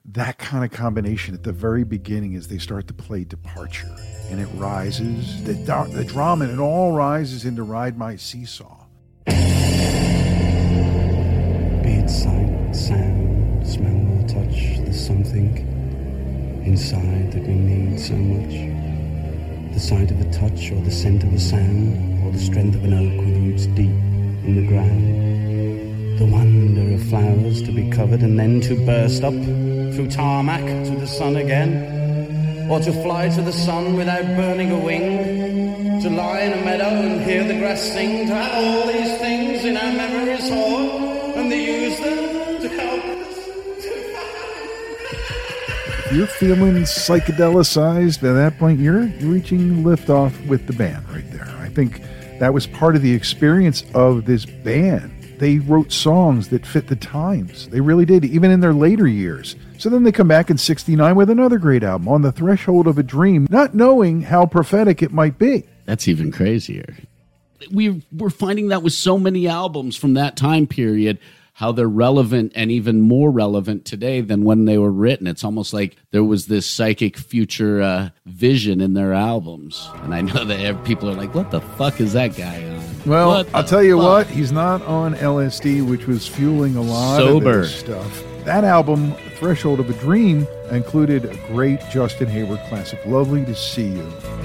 that 0.05 0.39
kind 0.39 0.65
of 0.65 0.71
combination 0.71 1.35
at 1.35 1.43
the 1.43 1.53
very 1.53 1.83
beginning 1.83 2.33
as 2.33 2.47
they 2.47 2.57
start 2.57 2.87
to 2.87 2.95
play 2.95 3.25
Departure 3.25 3.95
and 4.31 4.39
it 4.39 4.47
rises, 4.55 5.43
the, 5.43 5.53
da- 5.53 5.85
the 5.85 6.03
drama, 6.03 6.45
and 6.45 6.53
it 6.55 6.59
all 6.59 6.93
rises 6.93 7.45
into 7.45 7.61
Ride 7.61 7.95
My 7.95 8.15
Seesaw. 8.15 8.85
Be 9.25 9.33
it 11.93 12.09
sight, 12.09 12.75
sound, 12.75 13.36
smell, 13.67 13.95
or 14.15 14.27
touch, 14.27 14.79
the 14.85 14.93
something 14.93 15.51
inside 16.65 17.31
that 17.33 17.43
we 17.43 17.53
need 17.53 17.99
so 17.99 18.13
much. 18.15 18.55
The 19.73 19.79
sight 19.79 20.09
of 20.09 20.19
a 20.21 20.31
touch, 20.31 20.71
or 20.71 20.81
the 20.81 20.91
scent 20.91 21.23
of 21.23 21.33
a 21.33 21.39
sound, 21.39 22.23
or 22.23 22.31
the 22.31 22.39
strength 22.39 22.75
of 22.75 22.83
an 22.85 22.93
oak 22.93 23.25
with 23.25 23.37
roots 23.37 23.65
deep 23.67 23.97
in 24.47 24.55
the 24.55 24.67
ground. 24.67 26.19
The 26.19 26.25
wonder 26.25 26.95
of 26.95 27.03
flowers 27.09 27.61
to 27.63 27.71
be 27.71 27.89
covered 27.89 28.21
and 28.21 28.39
then 28.39 28.61
to 28.61 28.75
burst 28.85 29.23
up 29.23 29.33
through 29.33 30.09
tarmac 30.09 30.63
to 30.85 30.95
the 30.95 31.05
sun 31.05 31.35
again. 31.35 31.95
Or 32.71 32.79
to 32.79 32.91
fly 33.03 33.29
to 33.29 33.41
the 33.41 33.53
sun 33.53 33.95
without 33.95 34.25
burning 34.35 34.71
a 34.71 34.79
wing. 34.79 36.01
To 36.01 36.09
lie 36.09 36.41
in 36.41 36.53
a 36.53 36.65
meadow 36.65 36.89
and 36.89 37.21
hear 37.21 37.43
the 37.43 37.57
grass 37.59 37.81
sing. 37.81 38.27
To 38.27 38.33
have 38.33 38.53
all 38.63 38.87
these 38.87 39.17
things 39.19 39.63
in 39.63 39.77
our 39.77 39.93
memories 39.93 40.45
stored 40.45 40.96
If 46.07 46.13
you're 46.13 46.27
feeling 46.27 46.75
psychedelicized 46.83 48.23
at 48.23 48.33
that 48.33 48.57
point, 48.57 48.79
you're, 48.79 49.07
you're 49.07 49.29
reaching 49.29 49.83
liftoff 49.83 50.47
with 50.47 50.65
the 50.65 50.71
band 50.71 51.05
right 51.09 51.29
there. 51.31 51.53
I 51.59 51.67
think 51.67 52.01
that 52.39 52.53
was 52.53 52.65
part 52.65 52.95
of 52.95 53.01
the 53.01 53.13
experience 53.13 53.83
of 53.93 54.23
this 54.23 54.45
band. 54.45 55.11
They 55.37 55.59
wrote 55.59 55.91
songs 55.91 56.47
that 56.47 56.65
fit 56.65 56.87
the 56.87 56.95
times. 56.95 57.67
They 57.67 57.81
really 57.81 58.05
did, 58.05 58.23
even 58.23 58.51
in 58.51 58.61
their 58.61 58.73
later 58.73 59.05
years. 59.05 59.57
So 59.79 59.89
then 59.89 60.03
they 60.03 60.13
come 60.13 60.29
back 60.29 60.49
in 60.49 60.57
69 60.57 61.13
with 61.13 61.29
another 61.29 61.57
great 61.57 61.83
album, 61.83 62.07
On 62.07 62.21
the 62.21 62.31
Threshold 62.31 62.87
of 62.87 62.97
a 62.97 63.03
Dream, 63.03 63.45
not 63.49 63.75
knowing 63.75 64.21
how 64.21 64.45
prophetic 64.45 65.03
it 65.03 65.11
might 65.11 65.37
be. 65.37 65.65
That's 65.83 66.07
even 66.07 66.31
crazier. 66.31 66.95
We 67.69 68.01
we're 68.13 68.29
finding 68.29 68.69
that 68.69 68.81
with 68.81 68.93
so 68.93 69.19
many 69.19 69.49
albums 69.49 69.97
from 69.97 70.13
that 70.13 70.37
time 70.37 70.67
period, 70.67 71.19
how 71.57 71.71
they're 71.71 71.89
relevant 71.89 72.51
and 72.53 72.69
even 72.69 73.01
more 73.01 73.31
relevant 73.31 73.83
today 73.83 74.21
than 74.21 74.43
when 74.43 74.65
they 74.65 74.77
were 74.77 74.91
written. 74.91 75.25
It's 75.25 75.43
almost 75.43 75.73
like 75.73 75.97
there 76.11 76.23
was 76.23 76.45
this 76.45 76.67
psychic 76.67 77.17
future 77.17 77.81
uh, 77.81 78.09
vision 78.27 78.79
in 78.79 78.93
their 78.93 79.11
albums. 79.11 79.89
And 80.03 80.13
I 80.13 80.21
know 80.21 80.43
that 80.45 80.85
people 80.85 81.09
are 81.09 81.15
like, 81.15 81.33
"What 81.33 81.49
the 81.49 81.61
fuck 81.61 81.99
is 81.99 82.13
that 82.13 82.37
guy 82.37 82.63
on?" 82.63 82.83
Well, 83.07 83.43
I'll 83.55 83.63
tell 83.63 83.81
you 83.81 83.97
fuck? 83.97 84.05
what, 84.05 84.27
he's 84.27 84.51
not 84.51 84.83
on 84.83 85.15
LSD, 85.15 85.83
which 85.83 86.05
was 86.05 86.27
fueling 86.27 86.75
a 86.75 86.81
lot 86.81 87.17
Sober. 87.17 87.49
of 87.49 87.61
this 87.63 87.79
stuff. 87.79 88.23
That 88.43 88.63
album, 88.63 89.13
Threshold 89.37 89.79
of 89.79 89.89
a 89.89 89.93
Dream, 89.93 90.45
included 90.69 91.25
a 91.25 91.35
great 91.47 91.79
Justin 91.89 92.27
Hayward 92.27 92.59
classic, 92.69 93.03
Lovely 93.07 93.43
to 93.45 93.55
See 93.55 93.87
You. 93.87 94.36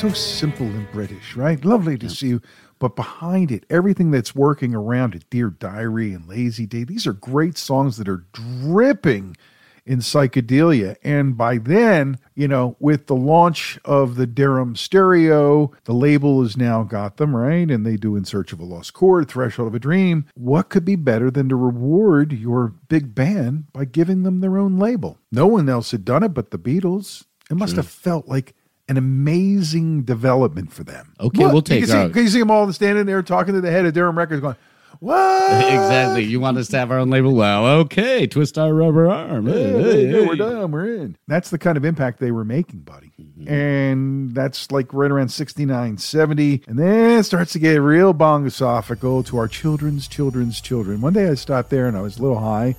So 0.00 0.08
simple 0.14 0.64
and 0.64 0.90
British, 0.92 1.36
right? 1.36 1.62
Lovely 1.62 1.98
to 1.98 2.08
see 2.08 2.28
you. 2.28 2.40
But 2.78 2.96
behind 2.96 3.52
it, 3.52 3.66
everything 3.68 4.10
that's 4.10 4.34
working 4.34 4.74
around 4.74 5.14
it, 5.14 5.28
Dear 5.28 5.50
Diary 5.50 6.14
and 6.14 6.26
Lazy 6.26 6.64
Day, 6.64 6.84
these 6.84 7.06
are 7.06 7.12
great 7.12 7.58
songs 7.58 7.98
that 7.98 8.08
are 8.08 8.24
dripping 8.32 9.36
in 9.84 9.98
psychedelia. 9.98 10.96
And 11.04 11.36
by 11.36 11.58
then, 11.58 12.18
you 12.34 12.48
know, 12.48 12.76
with 12.80 13.08
the 13.08 13.14
launch 13.14 13.78
of 13.84 14.16
the 14.16 14.26
Deram 14.26 14.74
Stereo, 14.74 15.70
the 15.84 15.92
label 15.92 16.42
has 16.42 16.56
now 16.56 16.82
got 16.82 17.18
them, 17.18 17.36
right? 17.36 17.70
And 17.70 17.84
they 17.84 17.98
do 17.98 18.16
In 18.16 18.24
Search 18.24 18.54
of 18.54 18.60
a 18.60 18.64
Lost 18.64 18.94
Chord, 18.94 19.28
Threshold 19.28 19.68
of 19.68 19.74
a 19.74 19.78
Dream. 19.78 20.24
What 20.32 20.70
could 20.70 20.86
be 20.86 20.96
better 20.96 21.30
than 21.30 21.50
to 21.50 21.56
reward 21.56 22.32
your 22.32 22.68
big 22.88 23.14
band 23.14 23.70
by 23.74 23.84
giving 23.84 24.22
them 24.22 24.40
their 24.40 24.56
own 24.56 24.78
label? 24.78 25.18
No 25.30 25.46
one 25.46 25.68
else 25.68 25.90
had 25.90 26.06
done 26.06 26.22
it 26.22 26.32
but 26.32 26.52
the 26.52 26.58
Beatles. 26.58 27.26
It 27.50 27.56
must 27.56 27.76
have 27.76 27.88
felt 27.88 28.28
like 28.28 28.54
an 28.90 28.96
amazing 28.96 30.02
development 30.02 30.72
for 30.72 30.82
them. 30.82 31.14
Okay, 31.20 31.44
What? 31.44 31.52
we'll 31.52 31.62
take 31.62 31.82
you 31.82 31.86
can, 31.86 32.08
see, 32.08 32.12
can 32.12 32.22
you 32.24 32.28
see 32.28 32.40
them 32.40 32.50
all 32.50 32.70
standing 32.72 33.06
there 33.06 33.22
talking 33.22 33.54
to 33.54 33.60
the 33.60 33.70
head 33.70 33.86
of 33.86 33.94
Deram 33.94 34.16
Records 34.16 34.40
going, 34.40 34.56
what? 34.98 35.64
exactly. 35.64 36.24
You 36.24 36.40
want 36.40 36.58
us 36.58 36.66
to 36.70 36.78
have 36.78 36.90
our 36.90 36.98
own 36.98 37.08
label? 37.08 37.32
Well, 37.32 37.66
okay. 37.82 38.26
Twist 38.26 38.58
our 38.58 38.74
rubber 38.74 39.08
arm. 39.08 39.46
Hey, 39.46 39.70
hey, 39.80 40.06
hey, 40.08 40.26
we're 40.26 40.34
done. 40.34 40.72
We're 40.72 40.96
in. 40.96 41.16
That's 41.28 41.50
the 41.50 41.58
kind 41.58 41.76
of 41.76 41.84
impact 41.84 42.18
they 42.18 42.32
were 42.32 42.44
making, 42.44 42.80
buddy. 42.80 43.12
Mm-hmm. 43.20 43.48
And 43.48 44.34
that's 44.34 44.72
like 44.72 44.92
right 44.92 45.10
around 45.12 45.28
69, 45.28 45.98
70. 45.98 46.64
And 46.66 46.76
then 46.76 47.20
it 47.20 47.22
starts 47.22 47.52
to 47.52 47.60
get 47.60 47.76
real 47.76 48.12
bongosophical 48.12 49.24
to 49.26 49.38
our 49.38 49.46
children's 49.46 50.08
children's 50.08 50.60
children. 50.60 51.00
One 51.00 51.12
day 51.12 51.28
I 51.28 51.34
stopped 51.34 51.70
there 51.70 51.86
and 51.86 51.96
I 51.96 52.00
was 52.00 52.18
a 52.18 52.22
little 52.22 52.40
high. 52.40 52.74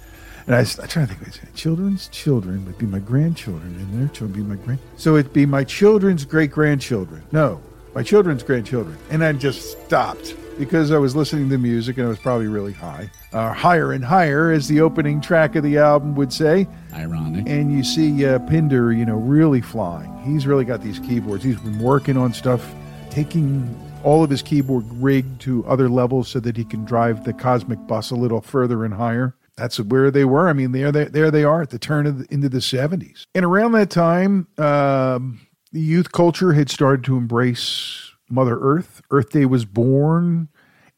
And 0.48 0.56
I 0.56 0.62
I 0.62 0.88
trying 0.88 1.08
to 1.08 1.16
think, 1.16 1.56
children's 1.56 2.08
children 2.10 2.66
would 2.66 2.78
be 2.78 2.86
my 2.86 3.00
grandchildren, 3.00 3.76
and 3.76 4.00
their 4.00 4.08
children 4.10 4.48
would 4.48 4.50
be 4.50 4.58
my 4.58 4.64
grand. 4.64 4.80
So 4.98 5.18
it'd 5.18 5.34
be 5.34 5.46
my 5.46 5.64
children's 5.64 6.26
great 6.26 6.52
grandchildren. 6.52 7.24
No, 7.32 7.62
my 7.94 8.04
children's 8.04 8.44
grandchildren. 8.44 8.98
And 9.10 9.24
I 9.24 9.34
just 9.34 9.80
stopped 9.86 10.36
because 10.58 10.92
I 10.92 10.98
was 10.98 11.16
listening 11.16 11.50
to 11.50 11.58
music 11.58 11.98
and 11.98 12.06
I 12.06 12.10
was 12.10 12.20
probably 12.20 12.48
really 12.48 12.74
high. 12.74 13.10
Uh, 13.34 13.54
higher 13.54 13.94
and 13.94 14.04
higher, 14.04 14.52
as 14.52 14.68
the 14.68 14.82
opening 14.82 15.22
track 15.22 15.56
of 15.56 15.64
the 15.64 15.78
album 15.78 16.16
would 16.16 16.32
say. 16.32 16.68
Ironic. 16.94 17.48
And 17.48 17.72
you 17.72 17.84
see 17.84 18.26
uh, 18.26 18.40
Pinder, 18.40 18.92
you 18.92 19.06
know, 19.06 19.18
really 19.18 19.62
flying. 19.62 20.16
He's 20.24 20.46
really 20.46 20.66
got 20.66 20.82
these 20.82 21.00
keyboards. 21.00 21.44
He's 21.44 21.60
been 21.60 21.80
working 21.80 22.18
on 22.18 22.34
stuff, 22.34 22.74
taking 23.10 23.78
all 24.04 24.24
of 24.24 24.30
his 24.30 24.42
keyboard 24.42 24.86
rig 24.94 25.40
to 25.40 25.66
other 25.66 25.88
levels 25.90 26.28
so 26.28 26.40
that 26.40 26.58
he 26.58 26.64
can 26.64 26.86
drive 26.86 27.24
the 27.24 27.34
cosmic 27.34 27.86
bus 27.88 28.12
a 28.12 28.16
little 28.16 28.42
further 28.42 28.84
and 28.86 28.94
higher. 28.94 29.36
That's 29.58 29.80
where 29.80 30.12
they 30.12 30.26
were. 30.26 30.48
I 30.48 30.54
mean, 30.54 30.72
there 30.72 30.92
they, 30.92 31.06
there 31.06 31.30
they 31.30 31.44
are 31.44 31.62
at 31.62 31.70
the 31.70 31.80
turn 31.80 32.08
of 32.08 32.20
the, 32.20 32.34
into 32.34 32.50
the 32.50 32.60
70s. 32.60 33.26
And 33.36 33.46
around 33.46 33.74
that 33.74 33.90
time, 33.90 34.48
um, 34.58 35.42
the 35.72 35.82
youth 35.82 36.12
culture 36.12 36.54
had 36.54 36.70
started 36.70 37.04
to 37.06 37.18
embrace 37.18 38.12
Mother 38.30 38.58
Earth. 38.60 39.02
Earth 39.12 39.32
Day 39.32 39.46
was 39.46 39.66
born, 39.66 40.50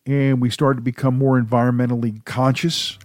and 0.06 0.42
we 0.42 0.50
started 0.50 0.78
to 0.78 0.84
become 0.84 1.18
more 1.18 1.42
environmentally 1.42 2.24
conscious 2.26 2.98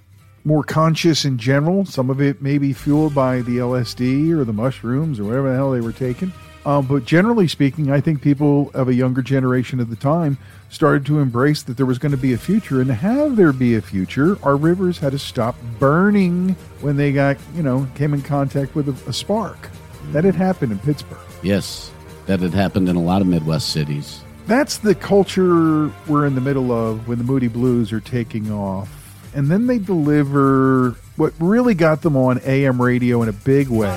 more 0.44 0.64
conscious 0.64 1.26
in 1.26 1.36
general. 1.36 1.84
Some 1.84 2.08
of 2.08 2.22
it 2.22 2.40
may 2.40 2.56
be 2.56 2.72
fueled 2.72 3.14
by 3.14 3.42
the 3.42 3.58
LSD 3.58 4.32
or 4.32 4.44
the 4.44 4.52
mushrooms 4.52 5.20
or 5.20 5.24
whatever 5.24 5.50
the 5.50 5.54
hell 5.54 5.72
they 5.72 5.82
were 5.82 5.92
taking. 5.92 6.32
Um, 6.68 6.84
but 6.84 7.06
generally 7.06 7.48
speaking, 7.48 7.90
I 7.90 8.02
think 8.02 8.20
people 8.20 8.70
of 8.74 8.88
a 8.88 8.94
younger 8.94 9.22
generation 9.22 9.80
at 9.80 9.88
the 9.88 9.96
time 9.96 10.36
started 10.68 11.06
to 11.06 11.18
embrace 11.18 11.62
that 11.62 11.78
there 11.78 11.86
was 11.86 11.98
going 11.98 12.12
to 12.12 12.18
be 12.18 12.34
a 12.34 12.36
future. 12.36 12.82
And 12.82 12.88
to 12.88 12.94
have 12.94 13.36
there 13.36 13.54
be 13.54 13.76
a 13.76 13.80
future, 13.80 14.36
our 14.42 14.54
rivers 14.54 14.98
had 14.98 15.12
to 15.12 15.18
stop 15.18 15.56
burning 15.78 16.50
when 16.82 16.98
they 16.98 17.10
got, 17.10 17.38
you 17.54 17.62
know, 17.62 17.88
came 17.94 18.12
in 18.12 18.20
contact 18.20 18.74
with 18.74 18.90
a, 18.90 19.08
a 19.08 19.14
spark. 19.14 19.70
That 20.12 20.24
had 20.24 20.34
happened 20.34 20.72
in 20.72 20.78
Pittsburgh. 20.80 21.16
Yes, 21.42 21.90
that 22.26 22.40
had 22.40 22.52
happened 22.52 22.90
in 22.90 22.96
a 22.96 23.02
lot 23.02 23.22
of 23.22 23.28
Midwest 23.28 23.70
cities. 23.70 24.20
That's 24.46 24.76
the 24.76 24.94
culture 24.94 25.90
we're 26.06 26.26
in 26.26 26.34
the 26.34 26.42
middle 26.42 26.70
of 26.70 27.08
when 27.08 27.16
the 27.16 27.24
Moody 27.24 27.48
Blues 27.48 27.94
are 27.94 28.00
taking 28.00 28.52
off 28.52 28.94
and 29.34 29.48
then 29.48 29.66
they 29.66 29.78
deliver 29.78 30.96
what 31.16 31.32
really 31.38 31.74
got 31.74 32.02
them 32.02 32.16
on 32.16 32.40
AM 32.44 32.80
radio 32.80 33.22
in 33.22 33.28
a 33.28 33.32
big 33.32 33.68
way. 33.68 33.96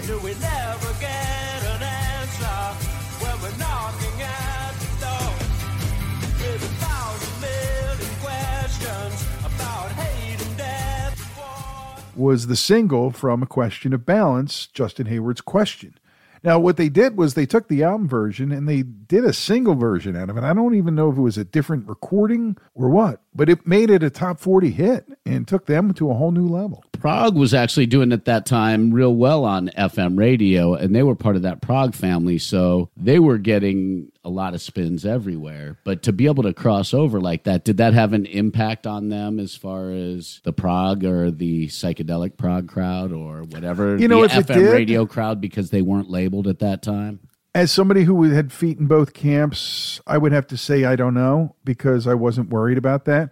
Was 12.15 12.47
the 12.47 12.55
single 12.55 13.11
from 13.11 13.43
A 13.43 13.45
Question 13.45 13.93
of 13.93 14.05
Balance, 14.05 14.67
Justin 14.67 15.07
Hayward's 15.07 15.41
Question. 15.41 15.95
Now, 16.43 16.57
what 16.57 16.77
they 16.77 16.89
did 16.89 17.17
was 17.17 17.33
they 17.33 17.45
took 17.45 17.67
the 17.67 17.83
album 17.83 18.07
version 18.07 18.51
and 18.51 18.67
they 18.67 18.81
did 18.81 19.23
a 19.23 19.33
single 19.33 19.75
version 19.75 20.15
out 20.15 20.29
of 20.29 20.37
it. 20.37 20.43
I 20.43 20.53
don't 20.53 20.73
even 20.73 20.95
know 20.95 21.11
if 21.11 21.17
it 21.17 21.21
was 21.21 21.37
a 21.37 21.43
different 21.43 21.87
recording 21.87 22.57
or 22.73 22.89
what, 22.89 23.21
but 23.35 23.47
it 23.47 23.67
made 23.67 23.91
it 23.91 24.01
a 24.01 24.09
top 24.09 24.39
40 24.39 24.71
hit 24.71 25.05
and 25.25 25.47
took 25.47 25.67
them 25.67 25.93
to 25.93 26.09
a 26.09 26.15
whole 26.15 26.31
new 26.31 26.47
level. 26.47 26.83
Prog 27.01 27.35
was 27.35 27.53
actually 27.55 27.87
doing 27.87 28.11
at 28.13 28.25
that 28.25 28.45
time 28.45 28.91
real 28.93 29.15
well 29.15 29.43
on 29.43 29.69
FM 29.69 30.19
radio, 30.19 30.75
and 30.75 30.95
they 30.95 31.01
were 31.01 31.15
part 31.15 31.35
of 31.35 31.41
that 31.41 31.59
prog 31.59 31.95
family, 31.95 32.37
so 32.37 32.91
they 32.95 33.17
were 33.17 33.39
getting 33.39 34.11
a 34.23 34.29
lot 34.29 34.53
of 34.53 34.61
spins 34.61 35.03
everywhere. 35.03 35.79
But 35.83 36.03
to 36.03 36.13
be 36.13 36.27
able 36.27 36.43
to 36.43 36.53
cross 36.53 36.93
over 36.93 37.19
like 37.19 37.45
that, 37.45 37.63
did 37.65 37.77
that 37.77 37.95
have 37.95 38.13
an 38.13 38.27
impact 38.27 38.85
on 38.85 39.09
them 39.09 39.39
as 39.39 39.55
far 39.55 39.89
as 39.89 40.41
the 40.43 40.53
prog 40.53 41.03
or 41.03 41.31
the 41.31 41.67
psychedelic 41.69 42.37
prog 42.37 42.67
crowd 42.67 43.11
or 43.11 43.41
whatever 43.45 43.97
You 43.97 44.07
know, 44.07 44.21
the 44.21 44.27
FM 44.35 44.53
did- 44.53 44.71
radio 44.71 45.07
crowd 45.07 45.41
because 45.41 45.71
they 45.71 45.81
weren't 45.81 46.09
labeled 46.11 46.47
at 46.47 46.59
that 46.59 46.83
time? 46.83 47.19
As 47.53 47.69
somebody 47.69 48.03
who 48.05 48.21
had 48.23 48.53
feet 48.53 48.77
in 48.79 48.85
both 48.85 49.13
camps, 49.13 49.99
I 50.07 50.17
would 50.17 50.31
have 50.31 50.47
to 50.47 50.55
say 50.57 50.85
I 50.85 50.95
don't 50.95 51.13
know 51.15 51.55
because 51.65 52.07
I 52.07 52.13
wasn't 52.13 52.49
worried 52.49 52.77
about 52.77 53.03
that. 53.05 53.29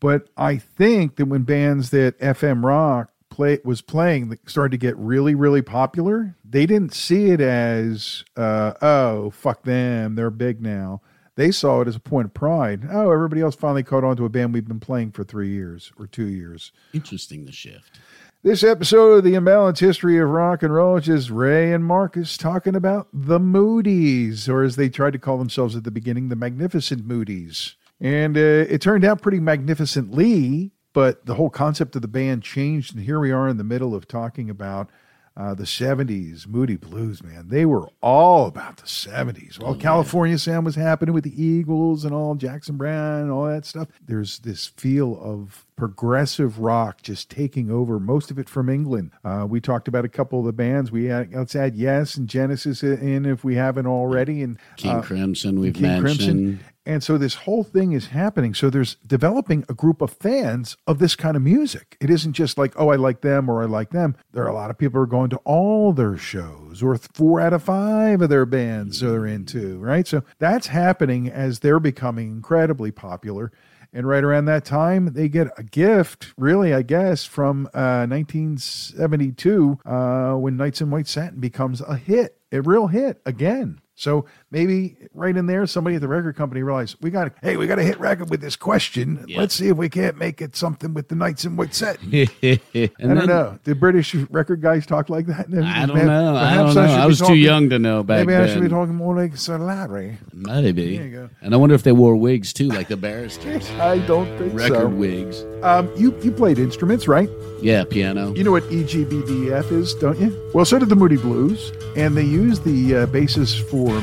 But 0.00 0.28
I 0.36 0.56
think 0.56 1.16
that 1.16 1.26
when 1.26 1.42
bands 1.42 1.90
that 1.90 2.18
FM 2.18 2.64
rock 2.64 3.10
play 3.30 3.58
was 3.64 3.82
playing 3.82 4.28
that 4.28 4.48
started 4.48 4.72
to 4.72 4.78
get 4.78 4.96
really, 4.96 5.34
really 5.34 5.62
popular, 5.62 6.36
they 6.44 6.66
didn't 6.66 6.94
see 6.94 7.30
it 7.30 7.40
as 7.40 8.24
uh, 8.36 8.74
oh 8.82 9.30
fuck 9.30 9.62
them, 9.62 10.14
they're 10.14 10.30
big 10.30 10.62
now. 10.62 11.00
They 11.36 11.50
saw 11.50 11.82
it 11.82 11.88
as 11.88 11.96
a 11.96 12.00
point 12.00 12.26
of 12.26 12.34
pride. 12.34 12.88
Oh, 12.90 13.10
everybody 13.10 13.42
else 13.42 13.54
finally 13.54 13.82
caught 13.82 14.04
on 14.04 14.16
to 14.16 14.24
a 14.24 14.30
band 14.30 14.54
we've 14.54 14.66
been 14.66 14.80
playing 14.80 15.12
for 15.12 15.22
three 15.22 15.50
years 15.50 15.92
or 15.98 16.06
two 16.06 16.24
years. 16.24 16.72
Interesting 16.94 17.44
the 17.44 17.52
shift. 17.52 17.98
This 18.42 18.62
episode 18.62 19.18
of 19.18 19.24
the 19.24 19.34
Imbalanced 19.34 19.80
History 19.80 20.18
of 20.18 20.30
Rock 20.30 20.62
and 20.62 20.72
Roll 20.72 20.96
is 20.96 21.06
just 21.06 21.30
Ray 21.30 21.72
and 21.72 21.84
Marcus 21.84 22.38
talking 22.38 22.74
about 22.74 23.08
the 23.12 23.40
Moody's, 23.40 24.48
or 24.48 24.62
as 24.62 24.76
they 24.76 24.88
tried 24.88 25.14
to 25.14 25.18
call 25.18 25.36
themselves 25.36 25.76
at 25.76 25.84
the 25.84 25.90
beginning, 25.90 26.28
the 26.28 26.36
Magnificent 26.36 27.04
Moody's. 27.04 27.74
And 28.00 28.36
uh, 28.36 28.40
it 28.40 28.80
turned 28.80 29.04
out 29.04 29.22
pretty 29.22 29.40
magnificently, 29.40 30.72
but 30.92 31.24
the 31.26 31.34
whole 31.34 31.50
concept 31.50 31.96
of 31.96 32.02
the 32.02 32.08
band 32.08 32.42
changed. 32.42 32.94
And 32.94 33.04
here 33.04 33.20
we 33.20 33.30
are 33.30 33.48
in 33.48 33.56
the 33.56 33.64
middle 33.64 33.94
of 33.94 34.06
talking 34.06 34.50
about 34.50 34.90
uh, 35.36 35.52
the 35.54 35.64
70s, 35.64 36.46
Moody 36.46 36.76
Blues, 36.76 37.22
man. 37.22 37.48
They 37.48 37.66
were 37.66 37.90
all 38.00 38.46
about 38.46 38.78
the 38.78 38.86
70s. 38.86 39.58
Well, 39.60 39.74
California 39.74 40.38
Sound 40.38 40.64
was 40.64 40.76
happening 40.76 41.14
with 41.14 41.24
the 41.24 41.42
Eagles 41.42 42.06
and 42.06 42.14
all, 42.14 42.34
Jackson 42.36 42.78
Browne 42.78 43.22
and 43.22 43.30
all 43.30 43.46
that 43.46 43.66
stuff. 43.66 43.88
There's 44.02 44.38
this 44.38 44.66
feel 44.66 45.18
of 45.20 45.66
progressive 45.76 46.58
rock 46.58 47.02
just 47.02 47.28
taking 47.28 47.70
over, 47.70 48.00
most 48.00 48.30
of 48.30 48.38
it 48.38 48.48
from 48.48 48.70
England. 48.70 49.10
Uh, 49.22 49.46
we 49.46 49.60
talked 49.60 49.88
about 49.88 50.06
a 50.06 50.08
couple 50.08 50.38
of 50.38 50.46
the 50.46 50.54
bands. 50.54 50.90
We 50.90 51.04
had, 51.06 51.34
let's 51.34 51.54
add 51.54 51.76
Yes 51.76 52.16
and 52.16 52.28
Genesis 52.28 52.82
in 52.82 53.26
if 53.26 53.44
we 53.44 53.56
haven't 53.56 53.86
already. 53.86 54.42
And 54.42 54.58
King 54.76 54.96
uh, 54.96 55.02
Crimson, 55.02 55.60
we've 55.60 55.74
King 55.74 55.82
mentioned. 55.82 56.16
Crimson. 56.16 56.64
And 56.86 57.02
so 57.02 57.18
this 57.18 57.34
whole 57.34 57.64
thing 57.64 57.92
is 57.92 58.06
happening. 58.06 58.54
So 58.54 58.70
there's 58.70 58.94
developing 59.04 59.64
a 59.68 59.74
group 59.74 60.00
of 60.00 60.12
fans 60.12 60.76
of 60.86 61.00
this 61.00 61.16
kind 61.16 61.36
of 61.36 61.42
music. 61.42 61.96
It 62.00 62.10
isn't 62.10 62.34
just 62.34 62.56
like, 62.56 62.74
oh, 62.76 62.90
I 62.90 62.96
like 62.96 63.22
them 63.22 63.48
or 63.48 63.60
I 63.60 63.66
like 63.66 63.90
them. 63.90 64.16
There 64.32 64.44
are 64.44 64.48
a 64.48 64.54
lot 64.54 64.70
of 64.70 64.78
people 64.78 64.98
who 64.98 65.02
are 65.02 65.06
going 65.06 65.30
to 65.30 65.38
all 65.38 65.92
their 65.92 66.16
shows 66.16 66.84
or 66.84 66.96
four 66.96 67.40
out 67.40 67.52
of 67.52 67.64
five 67.64 68.22
of 68.22 68.30
their 68.30 68.46
bands 68.46 69.00
they're 69.00 69.26
into, 69.26 69.78
right? 69.78 70.06
So 70.06 70.22
that's 70.38 70.68
happening 70.68 71.28
as 71.28 71.58
they're 71.58 71.80
becoming 71.80 72.30
incredibly 72.30 72.92
popular. 72.92 73.50
And 73.92 74.06
right 74.06 74.22
around 74.22 74.44
that 74.44 74.64
time, 74.64 75.14
they 75.14 75.28
get 75.28 75.48
a 75.56 75.62
gift, 75.64 76.34
really, 76.36 76.72
I 76.72 76.82
guess, 76.82 77.24
from 77.24 77.66
uh, 77.74 78.06
1972 78.06 79.78
uh, 79.84 80.34
when 80.34 80.56
Nights 80.56 80.80
in 80.80 80.90
White 80.90 81.08
Satin 81.08 81.40
becomes 81.40 81.80
a 81.80 81.96
hit, 81.96 82.38
a 82.52 82.60
real 82.60 82.88
hit 82.88 83.20
again. 83.24 83.80
So 83.96 84.26
maybe 84.56 84.96
right 85.12 85.36
in 85.36 85.46
there, 85.46 85.66
somebody 85.66 85.96
at 85.96 86.00
the 86.00 86.08
record 86.08 86.34
company 86.34 86.62
realized 86.62 86.96
we 87.02 87.10
got 87.10 87.30
hey, 87.42 87.58
we 87.58 87.66
got 87.66 87.74
to 87.74 87.82
hit 87.82 88.00
record 88.00 88.30
with 88.30 88.40
this 88.40 88.56
question. 88.56 89.26
Let's 89.28 89.54
see 89.54 89.68
if 89.68 89.76
we 89.76 89.90
can't 89.90 90.16
make 90.16 90.40
it 90.40 90.56
something 90.56 90.94
with 90.94 91.08
the 91.08 91.14
Knights 91.14 91.44
in 91.44 91.56
White 91.56 91.74
Satin. 91.74 92.10
I 92.42 92.58
don't 92.98 93.26
know. 93.26 93.58
Did 93.64 93.78
British 93.78 94.14
record 94.14 94.62
guys 94.62 94.86
talk 94.86 95.10
like 95.10 95.26
that? 95.26 95.46
I 95.48 95.84
don't 95.84 96.06
know. 96.06 96.36
I 96.36 96.54
don't 96.56 96.74
know. 96.74 96.80
I 96.80 97.04
was 97.06 97.20
too 97.20 97.34
young 97.34 97.68
to 97.70 97.78
know 97.78 98.02
back 98.02 98.26
Maybe 98.26 98.34
I 98.34 98.46
should 98.46 98.62
be 98.62 98.68
talking 98.68 98.94
more 98.94 99.14
like 99.14 99.36
Sir 99.36 99.58
Larry. 99.58 100.18
Maybe. 100.32 100.96
There 100.96 101.06
you 101.06 101.12
go. 101.12 101.30
And 101.42 101.52
I 101.52 101.58
wonder 101.58 101.74
if 101.74 101.82
they 101.82 101.92
wore 101.92 102.16
wigs 102.16 102.52
too, 102.52 102.68
like 102.68 102.88
the 102.88 102.96
barristers. 102.96 103.68
I 103.80 103.98
don't 104.06 104.38
think 104.38 104.54
Record 104.54 104.76
so. 104.76 104.88
wigs. 104.88 105.44
Um, 105.62 105.90
you 105.96 106.18
you 106.22 106.32
played 106.32 106.58
instruments, 106.58 107.06
right? 107.08 107.28
Yeah, 107.60 107.84
piano. 107.84 108.34
You 108.34 108.44
know 108.44 108.52
what 108.52 108.62
EGBDF 108.64 109.72
is, 109.72 109.94
don't 109.94 110.18
you? 110.18 110.50
Well, 110.54 110.64
so 110.64 110.78
did 110.78 110.88
the 110.88 110.96
Moody 110.96 111.16
Blues, 111.16 111.72
and 111.96 112.16
they 112.16 112.22
used 112.22 112.64
the 112.64 112.96
uh, 112.96 113.06
basis 113.06 113.58
for 113.58 114.00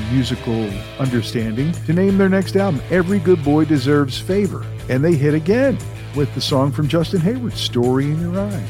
understanding 1.00 1.72
to 1.86 1.94
name 1.94 2.18
their 2.18 2.30
next 2.30 2.56
album, 2.56 2.82
Every 2.90 3.20
Good 3.20 3.44
Boy 3.44 3.66
Deserves 3.66 4.20
Favor. 4.20 4.66
And 4.90 5.04
they 5.04 5.16
hit 5.16 5.34
again 5.34 5.78
with 6.16 6.34
the 6.36 6.42
song 6.42 6.72
from 6.72 6.88
Justin 6.88 7.22
Hayward, 7.22 7.54
Story 7.54 8.06
in 8.06 8.20
Your 8.20 8.40
Eyes. 8.40 8.70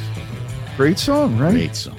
Great 0.78 0.99
song, 0.99 1.38
right? 1.38 1.51
Great 1.51 1.76
song. 1.76 1.97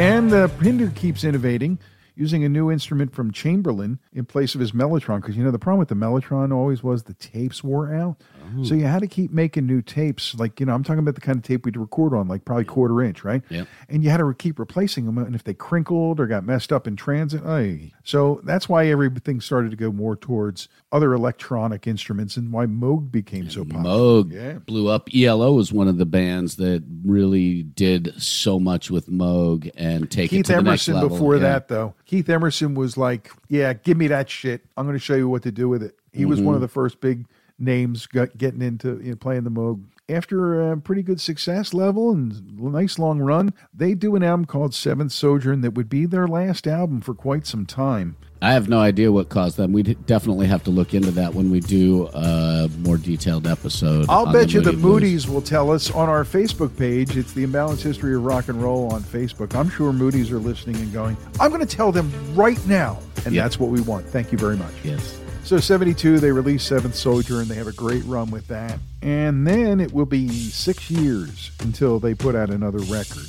And 0.00 0.30
the 0.30 0.50
Pinder 0.58 0.88
keeps 0.88 1.24
innovating, 1.24 1.78
using 2.14 2.42
a 2.42 2.48
new 2.48 2.70
instrument 2.70 3.14
from 3.14 3.30
Chamberlin 3.32 3.98
in 4.14 4.24
place 4.24 4.54
of 4.54 4.60
his 4.62 4.72
Mellotron. 4.72 5.20
Because 5.20 5.36
you 5.36 5.44
know 5.44 5.50
the 5.50 5.58
problem 5.58 5.78
with 5.78 5.88
the 5.88 5.94
Mellotron 5.94 6.54
always 6.54 6.82
was 6.82 7.02
the 7.02 7.12
tapes 7.12 7.62
wore 7.62 7.94
out, 7.94 8.16
oh. 8.56 8.64
so 8.64 8.74
you 8.74 8.86
had 8.86 9.02
to 9.02 9.06
keep 9.06 9.30
making 9.30 9.66
new 9.66 9.82
tapes. 9.82 10.34
Like 10.36 10.58
you 10.58 10.64
know, 10.64 10.72
I'm 10.72 10.84
talking 10.84 11.00
about 11.00 11.16
the 11.16 11.20
kind 11.20 11.36
of 11.36 11.42
tape 11.42 11.66
we'd 11.66 11.76
record 11.76 12.14
on, 12.14 12.28
like 12.28 12.46
probably 12.46 12.64
quarter 12.64 13.02
inch, 13.02 13.24
right? 13.24 13.42
Yep. 13.50 13.68
And 13.90 14.02
you 14.02 14.08
had 14.08 14.16
to 14.16 14.32
keep 14.32 14.58
replacing 14.58 15.04
them, 15.04 15.18
and 15.18 15.34
if 15.34 15.44
they 15.44 15.52
crinkled 15.52 16.18
or 16.18 16.26
got 16.26 16.46
messed 16.46 16.72
up 16.72 16.86
in 16.86 16.96
transit, 16.96 17.44
ay. 17.44 17.92
so 18.02 18.40
that's 18.44 18.70
why 18.70 18.86
everything 18.86 19.42
started 19.42 19.70
to 19.70 19.76
go 19.76 19.92
more 19.92 20.16
towards 20.16 20.70
other 20.92 21.12
electronic 21.12 21.86
instruments, 21.86 22.36
and 22.36 22.52
why 22.52 22.66
Moog 22.66 23.12
became 23.12 23.48
so 23.48 23.64
popular. 23.64 23.84
Moog 23.96 24.32
Yeah. 24.32 24.58
blew 24.66 24.88
up. 24.88 25.08
ELO 25.14 25.52
was 25.52 25.72
one 25.72 25.86
of 25.88 25.98
the 25.98 26.06
bands 26.06 26.56
that 26.56 26.82
really 27.04 27.62
did 27.62 28.12
so 28.20 28.58
much 28.58 28.90
with 28.90 29.08
Moog 29.08 29.70
and 29.76 30.10
take 30.10 30.32
it 30.32 30.36
Keith 30.36 30.46
to 30.46 30.52
the 30.54 30.62
next 30.62 30.88
Emerson 30.88 30.94
level. 30.94 31.08
before 31.10 31.34
Yeah. 31.36 31.42
that 31.42 31.68
though. 31.68 31.94
Keith 32.06 32.28
Emerson 32.28 32.74
was 32.74 32.96
like, 32.96 33.30
"Yeah, 33.48 33.72
give 33.72 33.96
me 33.96 34.08
that 34.08 34.28
shit. 34.28 34.64
I'm 34.76 34.84
going 34.86 34.96
to 34.98 35.04
show 35.04 35.14
you 35.14 35.28
what 35.28 35.42
to 35.44 35.52
do 35.52 35.68
with 35.68 35.82
it." 35.82 35.94
He 36.12 36.24
was 36.24 36.38
Mm-hmm. 36.38 36.46
one 36.46 36.54
of 36.56 36.60
the 36.60 36.68
first 36.68 37.00
big 37.00 37.24
names 37.58 38.06
getting 38.08 38.62
into 38.62 39.00
you 39.02 39.10
know, 39.10 39.16
playing 39.16 39.44
the 39.44 39.50
Moog. 39.50 39.80
After 40.08 40.72
a 40.72 40.76
pretty 40.76 41.02
good 41.04 41.20
success 41.20 41.72
level 41.72 42.10
and 42.10 42.58
nice 42.60 42.98
long 42.98 43.20
run, 43.20 43.52
they 43.72 43.94
do 43.94 44.16
an 44.16 44.24
album 44.24 44.44
called 44.44 44.74
Seventh 44.74 45.12
Sojourn 45.12 45.60
that 45.60 45.74
would 45.74 45.88
be 45.88 46.04
their 46.04 46.26
last 46.26 46.66
album 46.66 47.00
for 47.00 47.14
quite 47.14 47.46
some 47.46 47.64
time. 47.64 48.16
I 48.42 48.52
have 48.54 48.70
no 48.70 48.78
idea 48.80 49.12
what 49.12 49.28
caused 49.28 49.58
them. 49.58 49.72
We 49.72 49.82
definitely 49.82 50.46
have 50.46 50.64
to 50.64 50.70
look 50.70 50.94
into 50.94 51.10
that 51.12 51.34
when 51.34 51.50
we 51.50 51.60
do 51.60 52.06
a 52.14 52.70
more 52.78 52.96
detailed 52.96 53.46
episode. 53.46 54.06
I'll 54.08 54.32
bet 54.32 54.48
the 54.48 54.54
you 54.54 54.60
the 54.62 54.72
Moody 54.72 54.80
Blues. 54.80 54.92
Moody's 54.92 55.28
will 55.28 55.42
tell 55.42 55.70
us 55.70 55.90
on 55.90 56.08
our 56.08 56.24
Facebook 56.24 56.74
page. 56.78 57.18
It's 57.18 57.34
the 57.34 57.44
Imbalanced 57.46 57.82
History 57.82 58.14
of 58.14 58.24
Rock 58.24 58.48
and 58.48 58.62
Roll 58.62 58.90
on 58.92 59.02
Facebook. 59.02 59.54
I'm 59.54 59.68
sure 59.68 59.92
Moody's 59.92 60.30
are 60.30 60.38
listening 60.38 60.76
and 60.76 60.90
going, 60.90 61.18
I'm 61.38 61.50
going 61.50 61.64
to 61.66 61.76
tell 61.76 61.92
them 61.92 62.10
right 62.34 62.64
now. 62.66 62.98
And 63.26 63.34
Yeah. 63.34 63.42
that's 63.42 63.60
what 63.60 63.68
we 63.70 63.82
want. 63.82 64.06
Thank 64.06 64.32
you 64.32 64.38
very 64.38 64.56
much. 64.56 64.72
Yes. 64.82 65.18
So 65.44 65.58
72, 65.58 66.18
they 66.20 66.32
released 66.32 66.66
Seventh 66.66 66.94
Sojourn, 66.94 67.40
and 67.42 67.48
they 67.50 67.56
have 67.56 67.66
a 67.66 67.72
great 67.72 68.04
run 68.04 68.30
with 68.30 68.46
that. 68.48 68.78
And 69.02 69.46
then 69.46 69.80
it 69.80 69.92
will 69.92 70.06
be 70.06 70.28
six 70.28 70.90
years 70.90 71.50
until 71.60 71.98
they 71.98 72.14
put 72.14 72.34
out 72.34 72.48
another 72.50 72.78
record. 72.78 73.26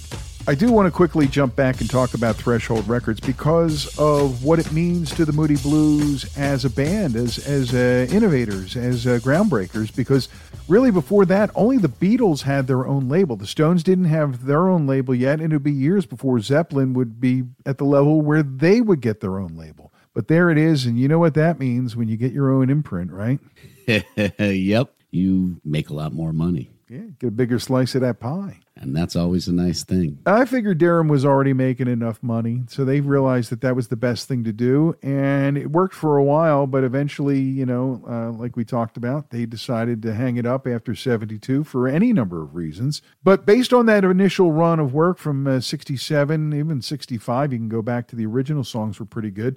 I 0.51 0.53
do 0.53 0.69
want 0.69 0.85
to 0.85 0.91
quickly 0.91 1.29
jump 1.29 1.55
back 1.55 1.79
and 1.79 1.89
talk 1.89 2.13
about 2.13 2.35
Threshold 2.35 2.85
Records 2.85 3.21
because 3.21 3.97
of 3.97 4.43
what 4.43 4.59
it 4.59 4.69
means 4.73 5.09
to 5.15 5.23
the 5.23 5.31
Moody 5.31 5.55
Blues 5.55 6.25
as 6.37 6.65
a 6.65 6.69
band, 6.69 7.15
as 7.15 7.39
as 7.47 7.73
uh, 7.73 8.05
innovators, 8.13 8.75
as 8.75 9.07
uh, 9.07 9.19
groundbreakers. 9.19 9.95
Because 9.95 10.27
really, 10.67 10.91
before 10.91 11.23
that, 11.23 11.51
only 11.55 11.77
the 11.77 11.87
Beatles 11.87 12.41
had 12.41 12.67
their 12.67 12.85
own 12.85 13.07
label. 13.07 13.37
The 13.37 13.47
Stones 13.47 13.81
didn't 13.81 14.05
have 14.11 14.45
their 14.45 14.67
own 14.67 14.87
label 14.87 15.15
yet, 15.15 15.39
and 15.39 15.53
it 15.53 15.55
would 15.55 15.63
be 15.63 15.71
years 15.71 16.05
before 16.05 16.41
Zeppelin 16.41 16.91
would 16.95 17.21
be 17.21 17.43
at 17.65 17.77
the 17.77 17.85
level 17.85 18.19
where 18.19 18.43
they 18.43 18.81
would 18.81 18.99
get 18.99 19.21
their 19.21 19.39
own 19.39 19.55
label. 19.55 19.93
But 20.13 20.27
there 20.27 20.49
it 20.49 20.57
is, 20.57 20.85
and 20.85 20.99
you 20.99 21.07
know 21.07 21.19
what 21.19 21.35
that 21.35 21.59
means 21.59 21.95
when 21.95 22.09
you 22.09 22.17
get 22.17 22.33
your 22.33 22.51
own 22.51 22.69
imprint, 22.69 23.13
right? 23.13 23.39
yep. 24.37 24.93
You 25.11 25.61
make 25.63 25.89
a 25.89 25.93
lot 25.93 26.11
more 26.11 26.33
money. 26.33 26.70
Yeah, 26.91 27.03
get 27.19 27.27
a 27.27 27.31
bigger 27.31 27.57
slice 27.57 27.95
of 27.95 28.01
that 28.01 28.19
pie. 28.19 28.59
And 28.75 28.93
that's 28.93 29.15
always 29.15 29.47
a 29.47 29.53
nice 29.53 29.81
thing. 29.85 30.19
I 30.25 30.43
figured 30.43 30.77
Deram 30.77 31.09
was 31.09 31.23
already 31.23 31.53
making 31.53 31.87
enough 31.87 32.21
money, 32.21 32.63
so 32.67 32.83
they 32.83 32.99
realized 32.99 33.49
that 33.51 33.61
that 33.61 33.77
was 33.77 33.87
the 33.87 33.95
best 33.95 34.27
thing 34.27 34.43
to 34.43 34.51
do, 34.51 34.97
and 35.01 35.57
it 35.57 35.71
worked 35.71 35.95
for 35.95 36.17
a 36.17 36.23
while. 36.23 36.67
But 36.67 36.83
eventually, 36.83 37.39
you 37.39 37.65
know, 37.65 38.03
uh, 38.05 38.31
like 38.31 38.57
we 38.57 38.65
talked 38.65 38.97
about, 38.97 39.29
they 39.29 39.45
decided 39.45 40.01
to 40.01 40.13
hang 40.13 40.35
it 40.35 40.45
up 40.45 40.67
after 40.67 40.93
'72 40.93 41.63
for 41.63 41.87
any 41.87 42.11
number 42.11 42.41
of 42.41 42.55
reasons. 42.55 43.01
But 43.23 43.45
based 43.45 43.71
on 43.71 43.85
that 43.85 44.03
initial 44.03 44.51
run 44.51 44.81
of 44.81 44.93
work 44.93 45.17
from 45.17 45.61
'67, 45.61 46.53
even 46.53 46.81
'65, 46.81 47.53
you 47.53 47.59
can 47.59 47.69
go 47.69 47.81
back 47.81 48.09
to 48.09 48.17
the 48.17 48.25
original 48.25 48.65
songs 48.65 48.99
were 48.99 49.05
pretty 49.05 49.31
good. 49.31 49.55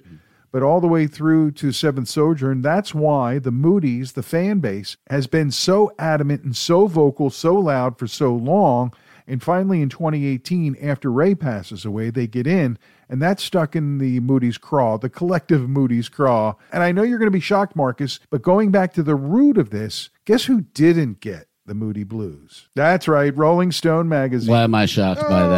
But 0.55 0.63
all 0.63 0.79
the 0.79 0.87
way 0.87 1.05
through 1.05 1.51
to 1.51 1.73
Seventh 1.73 2.07
Sojourn, 2.07 2.61
that's 2.61 2.95
why 2.95 3.39
the 3.39 3.51
Moody's, 3.51 4.13
the 4.13 4.23
fan 4.23 4.59
base, 4.59 4.95
has 5.09 5.27
been 5.27 5.51
so 5.51 5.91
adamant 5.99 6.43
and 6.45 6.55
so 6.55 6.87
vocal, 6.87 7.29
so 7.29 7.55
loud 7.55 7.99
for 7.99 8.07
so 8.07 8.33
long. 8.33 8.93
And 9.27 9.43
finally, 9.43 9.81
in 9.81 9.89
2018, 9.89 10.77
after 10.81 11.11
Ray 11.11 11.35
passes 11.35 11.83
away, 11.83 12.09
they 12.09 12.25
get 12.25 12.47
in, 12.47 12.77
and 13.09 13.21
that's 13.21 13.43
stuck 13.43 13.75
in 13.75 13.97
the 13.97 14.21
Moody's 14.21 14.57
craw, 14.57 14.97
the 14.97 15.09
collective 15.09 15.67
Moody's 15.67 16.07
craw. 16.07 16.53
And 16.71 16.81
I 16.81 16.93
know 16.93 17.03
you're 17.03 17.19
going 17.19 17.27
to 17.27 17.31
be 17.31 17.41
shocked, 17.41 17.75
Marcus, 17.75 18.21
but 18.29 18.41
going 18.41 18.71
back 18.71 18.93
to 18.93 19.03
the 19.03 19.13
root 19.15 19.57
of 19.57 19.71
this, 19.71 20.09
guess 20.23 20.45
who 20.45 20.61
didn't 20.73 21.19
get 21.19 21.49
the 21.65 21.73
Moody 21.75 22.05
Blues? 22.05 22.69
That's 22.75 23.09
right, 23.09 23.35
Rolling 23.35 23.73
Stone 23.73 24.07
magazine. 24.07 24.51
Why 24.51 24.61
am 24.63 24.73
I 24.73 24.85
shocked 24.85 25.19
by 25.19 25.41
Oh, 25.41 25.49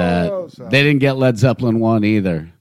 that? 0.47 0.51
sorry. 0.55 0.69
They 0.71 0.81
didn't 0.81 1.01
get 1.01 1.17
Led 1.17 1.37
Zeppelin 1.37 1.79
1 1.79 2.03
either. 2.03 2.51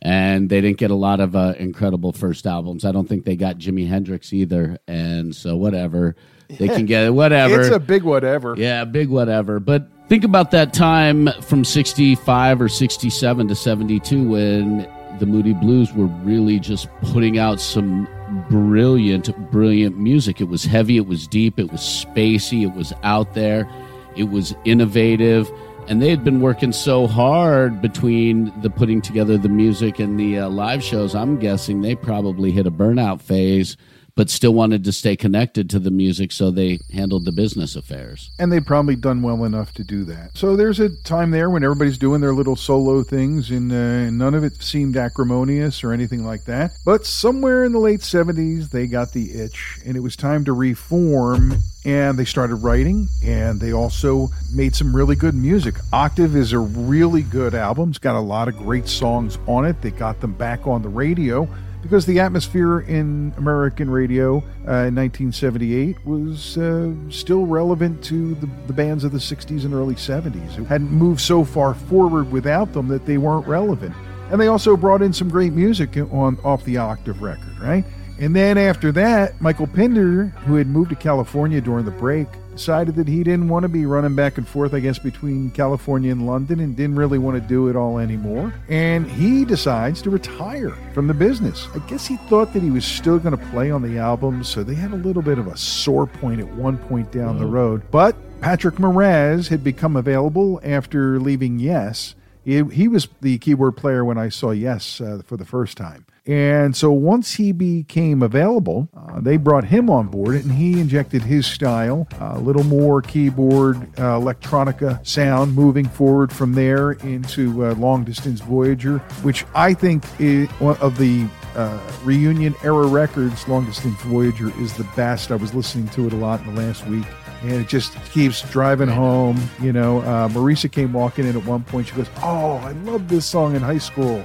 And 0.00 0.48
they 0.48 0.60
didn't 0.60 0.78
get 0.78 0.90
a 0.90 0.96
lot 0.96 1.20
of 1.20 1.34
uh, 1.34 1.54
incredible 1.58 2.12
first 2.12 2.46
albums. 2.46 2.84
I 2.84 2.92
don't 2.92 3.08
think 3.08 3.24
they 3.24 3.34
got 3.34 3.58
Jimi 3.58 3.88
Hendrix 3.88 4.32
either. 4.32 4.78
And 4.86 5.34
so, 5.34 5.56
whatever. 5.56 6.14
They 6.48 6.68
can 6.68 6.86
get 6.86 7.04
it, 7.04 7.10
whatever. 7.14 7.60
It's 7.60 7.74
a 7.74 7.80
big 7.80 8.04
whatever. 8.04 8.54
Yeah, 8.56 8.84
big 8.84 9.08
whatever. 9.08 9.60
But 9.60 9.88
think 10.08 10.24
about 10.24 10.50
that 10.52 10.72
time 10.72 11.28
from 11.42 11.64
65 11.64 12.62
or 12.62 12.68
67 12.68 13.48
to 13.48 13.54
72 13.54 14.28
when 14.28 14.88
the 15.18 15.26
Moody 15.26 15.52
Blues 15.52 15.92
were 15.92 16.06
really 16.06 16.58
just 16.58 16.88
putting 17.02 17.38
out 17.38 17.60
some 17.60 18.08
brilliant, 18.48 19.50
brilliant 19.50 19.98
music. 19.98 20.40
It 20.40 20.48
was 20.48 20.64
heavy, 20.64 20.96
it 20.96 21.06
was 21.06 21.26
deep, 21.26 21.58
it 21.58 21.70
was 21.72 21.80
spacey, 21.80 22.62
it 22.62 22.74
was 22.74 22.92
out 23.02 23.34
there, 23.34 23.68
it 24.16 24.30
was 24.30 24.54
innovative. 24.64 25.50
And 25.88 26.02
they 26.02 26.10
had 26.10 26.22
been 26.22 26.42
working 26.42 26.72
so 26.72 27.06
hard 27.06 27.80
between 27.80 28.52
the 28.60 28.68
putting 28.68 29.00
together 29.00 29.38
the 29.38 29.48
music 29.48 29.98
and 29.98 30.20
the 30.20 30.38
uh, 30.38 30.48
live 30.50 30.82
shows. 30.84 31.14
I'm 31.14 31.38
guessing 31.38 31.80
they 31.80 31.94
probably 31.94 32.52
hit 32.52 32.66
a 32.66 32.70
burnout 32.70 33.22
phase, 33.22 33.74
but 34.18 34.28
still 34.28 34.52
wanted 34.52 34.82
to 34.82 34.90
stay 34.90 35.14
connected 35.14 35.70
to 35.70 35.78
the 35.78 35.92
music, 35.92 36.32
so 36.32 36.50
they 36.50 36.80
handled 36.92 37.24
the 37.24 37.30
business 37.30 37.76
affairs. 37.76 38.32
And 38.40 38.50
they've 38.50 38.66
probably 38.66 38.96
done 38.96 39.22
well 39.22 39.44
enough 39.44 39.72
to 39.74 39.84
do 39.84 40.02
that. 40.06 40.36
So 40.36 40.56
there's 40.56 40.80
a 40.80 40.88
time 41.04 41.30
there 41.30 41.50
when 41.50 41.62
everybody's 41.62 41.98
doing 41.98 42.20
their 42.20 42.34
little 42.34 42.56
solo 42.56 43.04
things, 43.04 43.52
and 43.52 43.70
uh, 43.70 44.10
none 44.10 44.34
of 44.34 44.42
it 44.42 44.60
seemed 44.60 44.96
acrimonious 44.96 45.84
or 45.84 45.92
anything 45.92 46.26
like 46.26 46.46
that. 46.46 46.72
But 46.84 47.06
somewhere 47.06 47.62
in 47.62 47.70
the 47.70 47.78
late 47.78 48.00
70s, 48.00 48.70
they 48.70 48.88
got 48.88 49.12
the 49.12 49.30
itch, 49.34 49.78
and 49.86 49.96
it 49.96 50.00
was 50.00 50.16
time 50.16 50.44
to 50.46 50.52
reform. 50.52 51.54
And 51.84 52.18
they 52.18 52.24
started 52.24 52.56
writing, 52.56 53.06
and 53.24 53.60
they 53.60 53.72
also 53.72 54.30
made 54.52 54.74
some 54.74 54.94
really 54.94 55.14
good 55.14 55.36
music. 55.36 55.76
Octave 55.92 56.34
is 56.34 56.52
a 56.52 56.58
really 56.58 57.22
good 57.22 57.54
album. 57.54 57.90
It's 57.90 57.98
got 57.98 58.16
a 58.16 58.20
lot 58.20 58.48
of 58.48 58.56
great 58.56 58.88
songs 58.88 59.38
on 59.46 59.64
it. 59.64 59.80
They 59.80 59.92
got 59.92 60.20
them 60.20 60.32
back 60.32 60.66
on 60.66 60.82
the 60.82 60.88
radio 60.88 61.48
because 61.82 62.06
the 62.06 62.20
atmosphere 62.20 62.80
in 62.80 63.32
American 63.36 63.90
radio 63.90 64.38
uh, 64.66 64.88
in 64.88 64.94
1978 64.94 66.04
was 66.04 66.58
uh, 66.58 66.92
still 67.10 67.46
relevant 67.46 68.02
to 68.04 68.34
the, 68.36 68.48
the 68.66 68.72
bands 68.72 69.04
of 69.04 69.12
the 69.12 69.18
60s 69.18 69.64
and 69.64 69.74
early 69.74 69.94
70s. 69.94 70.58
It 70.58 70.64
hadn't 70.66 70.90
moved 70.90 71.20
so 71.20 71.44
far 71.44 71.74
forward 71.74 72.30
without 72.30 72.72
them 72.72 72.88
that 72.88 73.06
they 73.06 73.18
weren't 73.18 73.46
relevant. 73.46 73.94
And 74.30 74.40
they 74.40 74.48
also 74.48 74.76
brought 74.76 75.00
in 75.02 75.12
some 75.12 75.28
great 75.28 75.52
music 75.52 75.96
on 75.96 76.38
off 76.44 76.64
the 76.64 76.76
Octave 76.76 77.22
record, 77.22 77.58
right? 77.60 77.84
And 78.20 78.34
then 78.34 78.58
after 78.58 78.92
that, 78.92 79.40
Michael 79.40 79.68
Pinder, 79.68 80.26
who 80.44 80.56
had 80.56 80.66
moved 80.66 80.90
to 80.90 80.96
California 80.96 81.60
during 81.60 81.84
the 81.84 81.92
break, 81.92 82.26
decided 82.58 82.96
that 82.96 83.06
he 83.06 83.22
didn't 83.22 83.48
want 83.48 83.62
to 83.62 83.68
be 83.68 83.86
running 83.86 84.16
back 84.16 84.36
and 84.36 84.46
forth, 84.46 84.74
I 84.74 84.80
guess, 84.80 84.98
between 84.98 85.52
California 85.52 86.10
and 86.10 86.26
London 86.26 86.58
and 86.58 86.74
didn't 86.74 86.96
really 86.96 87.16
want 87.16 87.40
to 87.40 87.48
do 87.48 87.68
it 87.68 87.76
all 87.76 87.98
anymore. 87.98 88.52
And 88.68 89.08
he 89.08 89.44
decides 89.44 90.02
to 90.02 90.10
retire 90.10 90.76
from 90.92 91.06
the 91.06 91.14
business. 91.14 91.68
I 91.72 91.78
guess 91.88 92.04
he 92.04 92.16
thought 92.16 92.52
that 92.54 92.62
he 92.62 92.70
was 92.70 92.84
still 92.84 93.20
going 93.20 93.36
to 93.38 93.46
play 93.50 93.70
on 93.70 93.82
the 93.82 93.98
album, 93.98 94.42
so 94.42 94.64
they 94.64 94.74
had 94.74 94.90
a 94.90 94.96
little 94.96 95.22
bit 95.22 95.38
of 95.38 95.46
a 95.46 95.56
sore 95.56 96.08
point 96.08 96.40
at 96.40 96.48
one 96.48 96.78
point 96.78 97.12
down 97.12 97.38
the 97.38 97.46
road. 97.46 97.82
But 97.92 98.16
Patrick 98.40 98.74
Moraz 98.74 99.48
had 99.48 99.62
become 99.62 99.94
available 99.94 100.60
after 100.64 101.20
leaving 101.20 101.60
Yes. 101.60 102.16
He, 102.44 102.64
he 102.64 102.88
was 102.88 103.08
the 103.20 103.38
keyboard 103.38 103.76
player 103.76 104.04
when 104.04 104.18
I 104.18 104.30
saw 104.30 104.50
Yes 104.50 105.00
uh, 105.00 105.22
for 105.24 105.36
the 105.36 105.44
first 105.44 105.76
time. 105.76 106.06
And 106.28 106.76
so 106.76 106.92
once 106.92 107.34
he 107.34 107.52
became 107.52 108.22
available, 108.22 108.90
uh, 108.94 109.18
they 109.18 109.38
brought 109.38 109.64
him 109.64 109.88
on 109.88 110.08
board 110.08 110.34
and 110.34 110.52
he 110.52 110.78
injected 110.78 111.22
his 111.22 111.46
style, 111.46 112.06
a 112.20 112.38
little 112.38 112.64
more 112.64 113.00
keyboard 113.00 113.78
uh, 113.98 114.20
electronica 114.20 115.04
sound 115.06 115.54
moving 115.54 115.88
forward 115.88 116.30
from 116.30 116.52
there 116.52 116.92
into 116.92 117.64
uh, 117.64 117.74
Long 117.76 118.04
Distance 118.04 118.40
Voyager, 118.42 118.98
which 119.22 119.46
I 119.54 119.72
think 119.72 120.04
is 120.20 120.50
one 120.60 120.76
of 120.76 120.98
the 120.98 121.26
uh, 121.56 121.80
reunion 122.04 122.54
era 122.62 122.86
records. 122.86 123.48
Long 123.48 123.64
Distance 123.64 123.98
Voyager 124.02 124.52
is 124.60 124.74
the 124.74 124.84
best. 124.94 125.30
I 125.30 125.36
was 125.36 125.54
listening 125.54 125.88
to 125.88 126.08
it 126.08 126.12
a 126.12 126.16
lot 126.16 126.40
in 126.40 126.54
the 126.54 126.60
last 126.60 126.86
week 126.86 127.06
and 127.42 127.52
it 127.52 127.68
just 127.68 127.94
keeps 128.12 128.42
driving 128.50 128.88
home. 128.88 129.40
You 129.60 129.72
know, 129.72 130.00
uh, 130.00 130.28
Marisa 130.28 130.70
came 130.70 130.92
walking 130.92 131.26
in 131.26 131.36
at 131.36 131.44
one 131.44 131.62
point. 131.62 131.88
She 131.88 131.94
goes, 131.94 132.08
"Oh, 132.22 132.56
I 132.56 132.72
loved 132.72 133.08
this 133.08 133.26
song 133.26 133.54
in 133.54 133.62
high 133.62 133.78
school," 133.78 134.24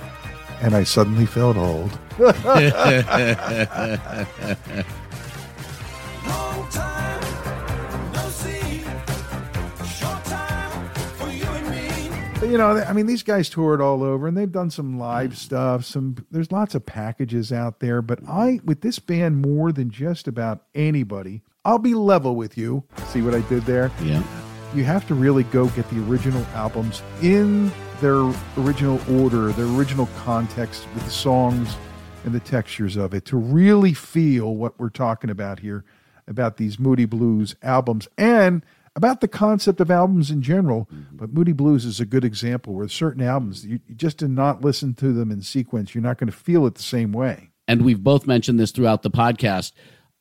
and 0.64 0.74
I 0.76 0.84
suddenly 0.84 1.26
felt 1.26 1.57
old. 1.57 1.91
Long 2.18 2.34
time, 6.70 7.22
no 8.14 8.30
see. 8.30 8.84
Short 9.86 10.24
time 10.26 10.89
for 11.16 11.30
you. 11.30 11.45
But, 12.39 12.49
you 12.49 12.57
know, 12.57 12.78
I 12.78 12.93
mean, 12.93 13.07
these 13.07 13.24
guys 13.24 13.49
toured 13.49 13.82
all 13.82 14.03
over, 14.03 14.26
and 14.26 14.38
they've 14.38 14.51
done 14.51 14.70
some 14.70 14.97
live 14.97 15.38
stuff. 15.38 15.84
Some 15.84 16.16
there's 16.32 16.51
lots 16.51 16.76
of 16.76 16.86
packages 16.86 17.51
out 17.51 17.80
there, 17.82 18.01
but 18.01 18.20
I 18.28 18.61
with 18.64 18.82
this 18.82 18.99
band 18.99 19.41
more 19.41 19.72
than 19.74 19.89
just 19.89 20.28
about 20.30 20.64
anybody. 20.74 21.41
I'll 21.66 21.80
be 21.80 21.93
level 21.93 22.36
with 22.36 22.57
you. 22.57 22.84
See 23.07 23.22
what 23.22 23.34
I 23.36 23.41
did 23.41 23.64
there? 23.64 23.91
Yeah. 24.01 24.24
you 24.74 24.84
have 24.86 25.05
to 25.07 25.14
really 25.14 25.43
go 25.43 25.68
get 25.70 25.89
the 25.89 25.99
original 26.09 26.45
albums 26.53 27.01
in 27.22 27.72
their 28.04 28.34
original 28.58 28.99
order, 29.10 29.54
their 29.54 29.66
original 29.66 30.10
context 30.18 30.86
with 30.93 31.06
the 31.06 31.10
songs 31.10 31.78
and 32.26 32.34
the 32.34 32.39
textures 32.41 32.97
of 32.97 33.14
it 33.14 33.24
to 33.24 33.38
really 33.38 33.93
feel 33.93 34.56
what 34.56 34.78
we're 34.78 34.89
talking 34.89 35.30
about 35.30 35.60
here 35.60 35.86
about 36.28 36.58
these 36.58 36.78
Moody 36.78 37.06
Blues 37.06 37.56
albums 37.62 38.10
and 38.18 38.66
about 38.93 39.22
the 39.22 39.28
concept 39.30 39.80
of 39.80 39.89
albums 39.89 40.30
in 40.30 40.41
general. 40.41 40.89
Mm-hmm. 40.93 41.16
But 41.16 41.34
Moody 41.34 41.54
Blues 41.54 41.86
is 41.86 42.01
a 42.01 42.06
good 42.06 42.26
example 42.26 42.74
where 42.74 42.89
certain 42.89 43.24
albums, 43.24 43.66
you, 43.66 43.80
you 43.88 43.95
just 43.95 44.18
did 44.18 44.32
not 44.32 44.60
listen 44.62 44.93
to 44.95 45.14
them 45.14 45.32
in 45.32 45.41
sequence. 45.41 45.95
You're 45.95 46.04
not 46.04 46.18
going 46.18 46.30
to 46.30 46.38
feel 46.38 46.68
it 46.68 46.76
the 46.76 46.84
same 46.84 47.14
way. 47.14 47.51
and 47.70 47.86
we've 47.86 48.04
both 48.04 48.28
mentioned 48.28 48.60
this 48.60 48.72
throughout 48.72 49.04
the 49.04 49.12
podcast. 49.12 49.72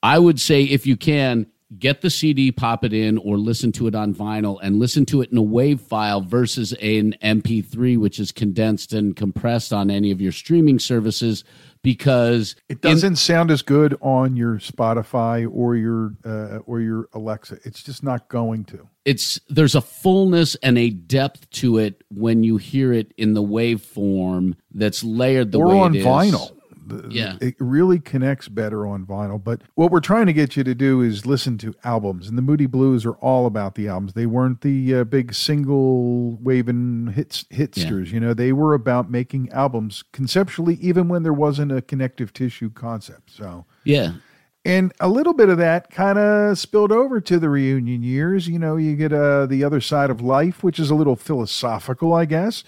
I 0.05 0.21
would 0.21 0.41
say 0.41 0.63
if 0.63 0.87
you 0.87 0.97
can 0.97 1.47
get 1.79 2.01
the 2.01 2.11
CD, 2.11 2.53
pop 2.53 2.85
it 2.85 2.93
in, 2.93 3.19
or 3.19 3.37
listen 3.39 3.73
to 3.73 3.87
it 3.87 3.95
on 3.95 4.15
vinyl 4.15 4.59
and 4.63 4.79
listen 4.79 5.07
to 5.07 5.23
it 5.23 5.31
in 5.31 5.39
a 5.39 5.43
WAV 5.43 5.81
file 5.81 6.21
versus 6.21 6.73
an 6.75 7.15
MP3, 7.23 7.99
which 7.99 8.19
is 8.19 8.33
condensed 8.33 8.93
and 8.93 9.17
compressed 9.17 9.73
on 9.73 9.91
any 9.91 10.11
of 10.11 10.21
your 10.21 10.33
streaming 10.33 10.79
services, 10.79 11.45
because 11.83 12.55
It 12.69 12.81
doesn't 12.81 13.17
sound 13.17 13.51
as 13.51 13.63
good 13.63 13.97
on 14.01 14.37
your 14.37 14.57
Spotify 14.59 15.49
or 15.53 15.77
your 15.77 16.15
uh, 16.25 16.59
or 16.67 16.81
your 16.81 17.09
Alexa. 17.13 17.59
It's 17.65 17.83
just 17.83 18.03
not 18.03 18.29
going 18.29 18.65
to. 18.67 18.89
it's 19.05 19.41
there's 19.49 19.75
a 19.75 19.81
fullness 19.81 20.55
and 20.63 20.79
a 20.79 20.91
depth 20.91 21.51
to 21.51 21.79
it 21.79 22.05
when 22.11 22.45
you 22.45 22.57
hear 22.57 22.93
it 22.93 23.13
in 23.17 23.35
the 23.35 23.43
waveform 23.43 24.55
that's 24.73 25.03
layered 25.03 25.51
the 25.53 25.59
or 25.59 25.69
way 25.69 25.79
on 25.81 25.95
it 25.95 25.99
is. 25.99 26.07
vinyl. 26.07 26.53
The- 26.87 27.09
Yeah. 27.11 27.37
It 27.41 27.55
really 27.59 27.99
connects 27.99 28.49
better 28.49 28.87
on 28.87 29.07
vinyl. 29.07 29.43
But 29.43 29.63
what 29.75 29.91
we're 29.91 30.01
trying 30.01 30.27
to 30.27 30.33
get 30.33 30.57
you 30.57 30.65
to 30.65 30.75
do 30.75 31.01
is 31.01 31.27
listen 31.27 31.59
to 31.59 31.75
albums. 31.85 32.29
And 32.29 32.37
the 32.37 32.43
Moody 32.43 32.67
Blues 32.67 33.05
are 33.07 33.15
all 33.15 33.47
about 33.47 33.75
the 33.75 33.89
albums. 33.89 34.15
They 34.15 34.27
weren't 34.27 34.61
the 34.63 34.95
uh, 34.97 35.05
big 35.05 35.33
single 35.35 36.37
waving 36.43 37.13
hits, 37.15 37.45
hitsters. 37.51 38.11
You 38.13 38.21
know, 38.21 38.35
they 38.35 38.53
were 38.53 38.75
about 38.75 39.11
making 39.11 39.51
albums 39.51 40.05
conceptually, 40.13 40.75
even 40.81 41.09
when 41.09 41.23
there 41.23 41.33
wasn't 41.33 41.73
a 41.73 41.83
connective 41.83 42.33
tissue 42.33 42.71
concept. 42.71 43.31
So. 43.31 43.65
Yeah. 43.85 44.15
And 44.65 44.93
a 45.01 45.09
little 45.09 45.33
bit 45.33 45.49
of 45.49 45.59
that 45.59 45.91
kind 45.91 46.19
of 46.21 46.57
spilled 46.57 46.93
over 46.93 47.21
to 47.21 47.39
the 47.41 47.49
reunion 47.49 48.05
years. 48.05 48.47
You 48.47 48.61
know, 48.61 48.77
you 48.77 48.95
get 48.95 49.13
uh, 49.13 49.47
the 49.47 49.65
other 49.65 49.81
side 49.81 50.09
of 50.09 50.21
life, 50.21 50.63
which 50.63 50.79
is 50.79 50.89
a 50.89 50.95
little 50.95 51.17
philosophical, 51.17 52.15
I 52.15 52.27
guess. 52.27 52.63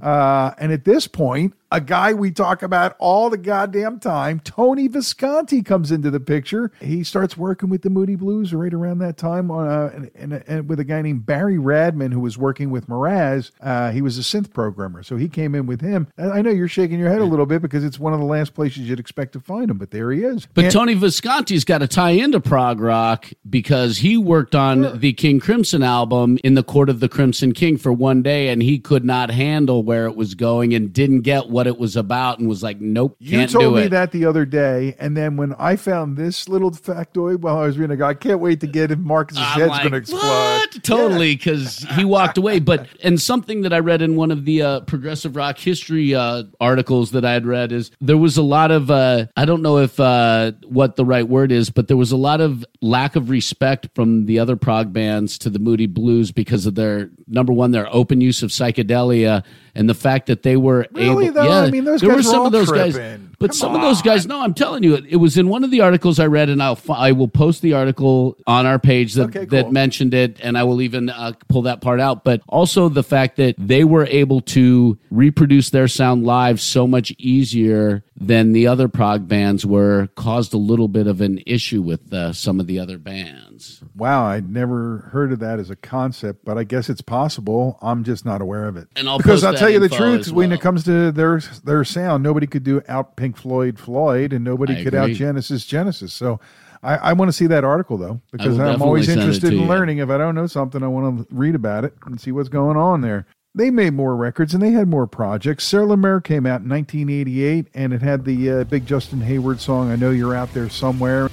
Uh, 0.00 0.52
and 0.58 0.72
at 0.72 0.86
this 0.86 1.06
point, 1.06 1.52
a 1.74 1.80
guy 1.80 2.12
we 2.12 2.30
talk 2.30 2.62
about 2.62 2.94
all 3.00 3.30
the 3.30 3.36
goddamn 3.36 3.98
time, 3.98 4.38
Tony 4.38 4.86
Visconti, 4.86 5.60
comes 5.60 5.90
into 5.90 6.08
the 6.08 6.20
picture. 6.20 6.70
He 6.80 7.02
starts 7.02 7.36
working 7.36 7.68
with 7.68 7.82
the 7.82 7.90
Moody 7.90 8.14
Blues 8.14 8.54
right 8.54 8.72
around 8.72 8.98
that 8.98 9.16
time 9.16 9.50
on 9.50 9.66
uh, 9.66 9.90
and, 9.92 10.10
and, 10.14 10.44
and 10.46 10.68
with 10.68 10.78
a 10.78 10.84
guy 10.84 11.02
named 11.02 11.26
Barry 11.26 11.58
Radman 11.58 12.12
who 12.12 12.20
was 12.20 12.38
working 12.38 12.70
with 12.70 12.86
Moraz. 12.86 13.50
Uh, 13.60 13.90
he 13.90 14.02
was 14.02 14.18
a 14.18 14.20
synth 14.20 14.52
programmer, 14.52 15.02
so 15.02 15.16
he 15.16 15.28
came 15.28 15.56
in 15.56 15.66
with 15.66 15.80
him. 15.80 16.06
I 16.16 16.42
know 16.42 16.50
you're 16.50 16.68
shaking 16.68 17.00
your 17.00 17.10
head 17.10 17.20
a 17.20 17.24
little 17.24 17.46
bit 17.46 17.60
because 17.60 17.82
it's 17.82 17.98
one 17.98 18.12
of 18.12 18.20
the 18.20 18.26
last 18.26 18.54
places 18.54 18.88
you'd 18.88 19.00
expect 19.00 19.32
to 19.32 19.40
find 19.40 19.68
him, 19.68 19.78
but 19.78 19.90
there 19.90 20.12
he 20.12 20.22
is. 20.22 20.46
But 20.54 20.66
And- 20.66 20.72
Tony 20.72 20.94
Visconti's 20.94 21.64
got 21.64 21.78
to 21.78 21.88
tie 21.88 22.10
into 22.10 22.38
prog 22.38 22.78
rock 22.78 23.30
because 23.50 23.98
he 23.98 24.16
worked 24.16 24.54
on 24.54 25.00
the 25.00 25.12
King 25.12 25.40
Crimson 25.40 25.82
album 25.82 26.38
in 26.44 26.54
the 26.54 26.62
Court 26.62 26.88
of 26.88 27.00
the 27.00 27.08
Crimson 27.08 27.52
King 27.52 27.78
for 27.78 27.92
one 27.92 28.22
day, 28.22 28.48
and 28.48 28.62
he 28.62 28.78
could 28.78 29.04
not 29.04 29.32
handle 29.32 29.82
where 29.82 30.06
it 30.06 30.14
was 30.14 30.34
going 30.34 30.72
and 30.72 30.92
didn't 30.92 31.22
get 31.22 31.48
what 31.48 31.63
it 31.66 31.78
was 31.78 31.96
about, 31.96 32.38
and 32.38 32.48
was 32.48 32.62
like, 32.62 32.80
"Nope, 32.80 33.16
You 33.20 33.46
told 33.46 33.76
me 33.76 33.82
it." 33.82 33.90
that 33.90 34.12
the 34.12 34.24
other 34.26 34.44
day, 34.44 34.94
and 34.98 35.16
then 35.16 35.36
when 35.36 35.54
I 35.58 35.76
found 35.76 36.16
this 36.16 36.48
little 36.48 36.70
factoid 36.70 37.40
while 37.40 37.58
I 37.58 37.66
was 37.66 37.78
reading, 37.78 37.94
I 37.94 37.98
go, 37.98 38.06
I 38.06 38.14
can't 38.14 38.40
wait 38.40 38.60
to 38.60 38.66
get 38.66 38.90
it. 38.90 38.98
Marcus's 38.98 39.42
I'm 39.42 39.60
head's 39.60 39.68
like, 39.70 39.82
going 39.82 39.92
to 39.92 39.98
explode. 39.98 40.20
What? 40.20 40.82
Totally, 40.82 41.34
because 41.36 41.78
he 41.96 42.04
walked 42.04 42.38
away. 42.38 42.58
But 42.60 42.88
and 43.02 43.20
something 43.20 43.62
that 43.62 43.72
I 43.72 43.78
read 43.78 44.02
in 44.02 44.16
one 44.16 44.30
of 44.30 44.44
the 44.44 44.62
uh, 44.62 44.80
progressive 44.80 45.36
rock 45.36 45.58
history 45.58 46.14
uh, 46.14 46.44
articles 46.60 47.10
that 47.12 47.24
I 47.24 47.32
had 47.32 47.46
read 47.46 47.72
is 47.72 47.90
there 48.00 48.16
was 48.18 48.36
a 48.36 48.42
lot 48.42 48.70
of 48.70 48.90
uh, 48.90 49.26
I 49.36 49.44
don't 49.44 49.62
know 49.62 49.78
if 49.78 49.98
uh, 50.00 50.52
what 50.66 50.96
the 50.96 51.04
right 51.04 51.26
word 51.28 51.52
is, 51.52 51.70
but 51.70 51.88
there 51.88 51.96
was 51.96 52.12
a 52.12 52.16
lot 52.16 52.40
of 52.40 52.64
lack 52.80 53.16
of 53.16 53.30
respect 53.30 53.88
from 53.94 54.26
the 54.26 54.38
other 54.38 54.56
prog 54.56 54.92
bands 54.92 55.38
to 55.38 55.50
the 55.50 55.58
Moody 55.58 55.86
Blues 55.86 56.32
because 56.32 56.66
of 56.66 56.74
their 56.74 57.10
number 57.26 57.52
one, 57.52 57.70
their 57.70 57.92
open 57.94 58.20
use 58.20 58.42
of 58.42 58.50
psychedelia 58.50 59.42
and 59.74 59.88
the 59.88 59.94
fact 59.94 60.26
that 60.26 60.42
they 60.42 60.56
were 60.56 60.86
Really, 60.92 61.26
able. 61.26 61.34
though? 61.34 61.44
Yeah, 61.54 61.68
I 61.68 61.70
mean, 61.70 61.84
those 61.84 62.00
there 62.00 62.10
were 62.10 62.16
were 62.16 62.22
some 62.22 62.40
all 62.40 62.46
of 62.46 62.52
those 62.52 62.70
guys, 62.70 62.96
but 63.38 63.50
Come 63.50 63.56
some 63.56 63.74
of 63.74 63.80
those 63.80 64.02
guys. 64.02 64.26
No, 64.26 64.40
I'm 64.40 64.54
telling 64.54 64.82
you, 64.82 64.94
it 64.94 65.16
was 65.16 65.36
in 65.36 65.48
one 65.48 65.64
of 65.64 65.70
the 65.70 65.80
articles 65.80 66.18
I 66.18 66.26
read, 66.26 66.48
and 66.48 66.62
I'll 66.62 66.78
I 66.88 67.12
will 67.12 67.28
post 67.28 67.62
the 67.62 67.74
article 67.74 68.36
on 68.46 68.66
our 68.66 68.78
page 68.78 69.14
that 69.14 69.24
Okay, 69.24 69.44
that 69.46 69.72
mentioned 69.72 70.14
it, 70.14 70.38
and 70.42 70.56
I 70.56 70.64
will 70.64 70.80
even 70.82 71.10
uh, 71.10 71.32
pull 71.48 71.62
that 71.62 71.80
part 71.80 72.00
out. 72.00 72.24
But 72.24 72.42
also 72.48 72.88
the 72.88 73.02
fact 73.02 73.36
that 73.36 73.54
they 73.58 73.84
were 73.84 74.06
able 74.06 74.40
to 74.42 74.98
reproduce 75.10 75.70
their 75.70 75.88
sound 75.88 76.24
live 76.24 76.60
so 76.60 76.86
much 76.86 77.12
easier 77.18 78.04
than 78.26 78.52
the 78.52 78.66
other 78.66 78.88
prog 78.88 79.28
bands 79.28 79.64
were 79.64 80.08
caused 80.16 80.52
a 80.54 80.58
little 80.58 80.88
bit 80.88 81.06
of 81.06 81.20
an 81.20 81.40
issue 81.46 81.82
with 81.82 82.12
uh, 82.12 82.32
some 82.32 82.60
of 82.60 82.66
the 82.66 82.78
other 82.78 82.98
bands. 82.98 83.82
Wow, 83.94 84.26
I'd 84.26 84.50
never 84.50 85.10
heard 85.12 85.32
of 85.32 85.38
that 85.40 85.58
as 85.58 85.70
a 85.70 85.76
concept, 85.76 86.44
but 86.44 86.58
I 86.58 86.64
guess 86.64 86.88
it's 86.88 87.00
possible. 87.00 87.78
I'm 87.82 88.04
just 88.04 88.24
not 88.24 88.40
aware 88.40 88.66
of 88.66 88.76
it. 88.76 88.88
And 88.96 89.08
I'll 89.08 89.18
because 89.18 89.44
I'll 89.44 89.54
tell 89.54 89.70
you 89.70 89.78
the 89.78 89.88
truth, 89.88 90.20
as 90.20 90.32
when 90.32 90.52
it 90.52 90.60
comes 90.60 90.84
to 90.84 91.12
their 91.12 91.40
their 91.64 91.84
sound, 91.84 92.22
nobody 92.22 92.46
could 92.46 92.64
do 92.64 92.82
out 92.88 93.16
Pink 93.16 93.36
Floyd 93.36 93.78
Floyd, 93.78 94.32
and 94.32 94.44
nobody 94.44 94.80
I 94.80 94.84
could 94.84 94.94
out. 94.94 95.10
Genesis 95.10 95.64
Genesis. 95.64 96.12
So. 96.12 96.40
I, 96.82 96.96
I 96.96 97.12
want 97.14 97.30
to 97.30 97.32
see 97.32 97.46
that 97.46 97.64
article 97.64 97.96
though 97.96 98.20
because 98.30 98.58
I'm 98.58 98.82
always 98.82 99.06
definitely 99.06 99.06
send 99.06 99.20
it 99.20 99.22
interested 99.22 99.52
in 99.54 99.60
you. 99.60 99.66
learning. 99.66 99.98
If 99.98 100.10
I 100.10 100.18
don't 100.18 100.34
know 100.34 100.46
something, 100.46 100.82
I 100.82 100.86
want 100.86 101.26
to 101.26 101.34
read 101.34 101.54
about 101.54 101.86
it 101.86 101.94
and 102.04 102.20
see 102.20 102.30
what's 102.30 102.50
going 102.50 102.76
on 102.76 103.00
there. 103.00 103.26
They 103.56 103.70
made 103.70 103.94
more 103.94 104.16
records 104.16 104.52
and 104.52 104.60
they 104.60 104.72
had 104.72 104.88
more 104.88 105.06
projects. 105.06 105.62
Sur 105.62 105.84
la 105.84 105.94
Mer 105.94 106.20
came 106.20 106.44
out 106.44 106.62
in 106.62 106.68
1988 106.68 107.68
and 107.72 107.92
it 107.92 108.02
had 108.02 108.24
the 108.24 108.50
uh, 108.50 108.64
big 108.64 108.84
Justin 108.84 109.20
Hayward 109.20 109.60
song, 109.60 109.92
I 109.92 109.96
Know 109.96 110.10
You're 110.10 110.34
Out 110.34 110.52
There 110.52 110.68
Somewhere. 110.68 111.30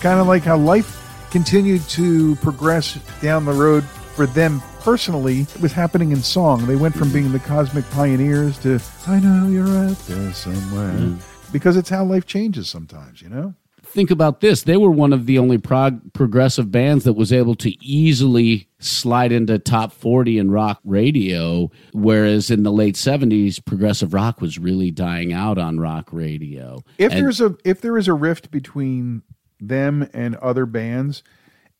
kind 0.00 0.20
of 0.20 0.28
like 0.28 0.42
how 0.42 0.56
life 0.56 1.02
continued 1.32 1.82
to 1.88 2.36
progress 2.36 2.96
down 3.20 3.44
the 3.44 3.52
road 3.52 3.82
for 4.14 4.24
them 4.24 4.62
personally. 4.86 5.40
It 5.40 5.60
was 5.60 5.72
happening 5.72 6.12
in 6.12 6.22
song. 6.22 6.64
They 6.64 6.76
went 6.76 6.94
from 6.94 7.12
being 7.12 7.32
the 7.32 7.40
cosmic 7.40 7.84
pioneers 7.90 8.56
to 8.58 8.78
I 9.08 9.18
know 9.18 9.48
you're 9.48 9.66
out 9.66 9.98
there 10.06 10.32
somewhere. 10.32 10.92
Mm-hmm. 10.92 11.52
Because 11.52 11.76
it's 11.76 11.88
how 11.88 12.04
life 12.04 12.24
changes 12.24 12.68
sometimes, 12.68 13.20
you 13.20 13.28
know? 13.28 13.54
think 13.82 14.10
about 14.10 14.40
this 14.40 14.64
they 14.64 14.76
were 14.76 14.90
one 14.90 15.12
of 15.12 15.26
the 15.26 15.38
only 15.38 15.56
prog- 15.56 16.12
progressive 16.12 16.72
bands 16.72 17.04
that 17.04 17.12
was 17.12 17.32
able 17.32 17.54
to 17.54 17.70
easily 17.82 18.68
slide 18.80 19.30
into 19.30 19.58
top 19.60 19.92
40 19.92 20.38
in 20.38 20.50
rock 20.50 20.80
radio 20.84 21.70
whereas 21.92 22.50
in 22.50 22.64
the 22.64 22.72
late 22.72 22.96
70s 22.96 23.64
progressive 23.64 24.12
rock 24.12 24.40
was 24.40 24.58
really 24.58 24.90
dying 24.90 25.32
out 25.32 25.56
on 25.56 25.78
rock 25.78 26.08
radio 26.12 26.82
If 26.98 27.12
And- 27.12 27.22
there's 27.24 27.40
a 27.40 27.56
if 27.64 27.80
there 27.80 27.96
is 27.96 28.08
a 28.08 28.12
rift 28.12 28.50
between 28.50 29.22
them 29.60 30.08
and 30.12 30.34
other 30.36 30.66
bands, 30.66 31.22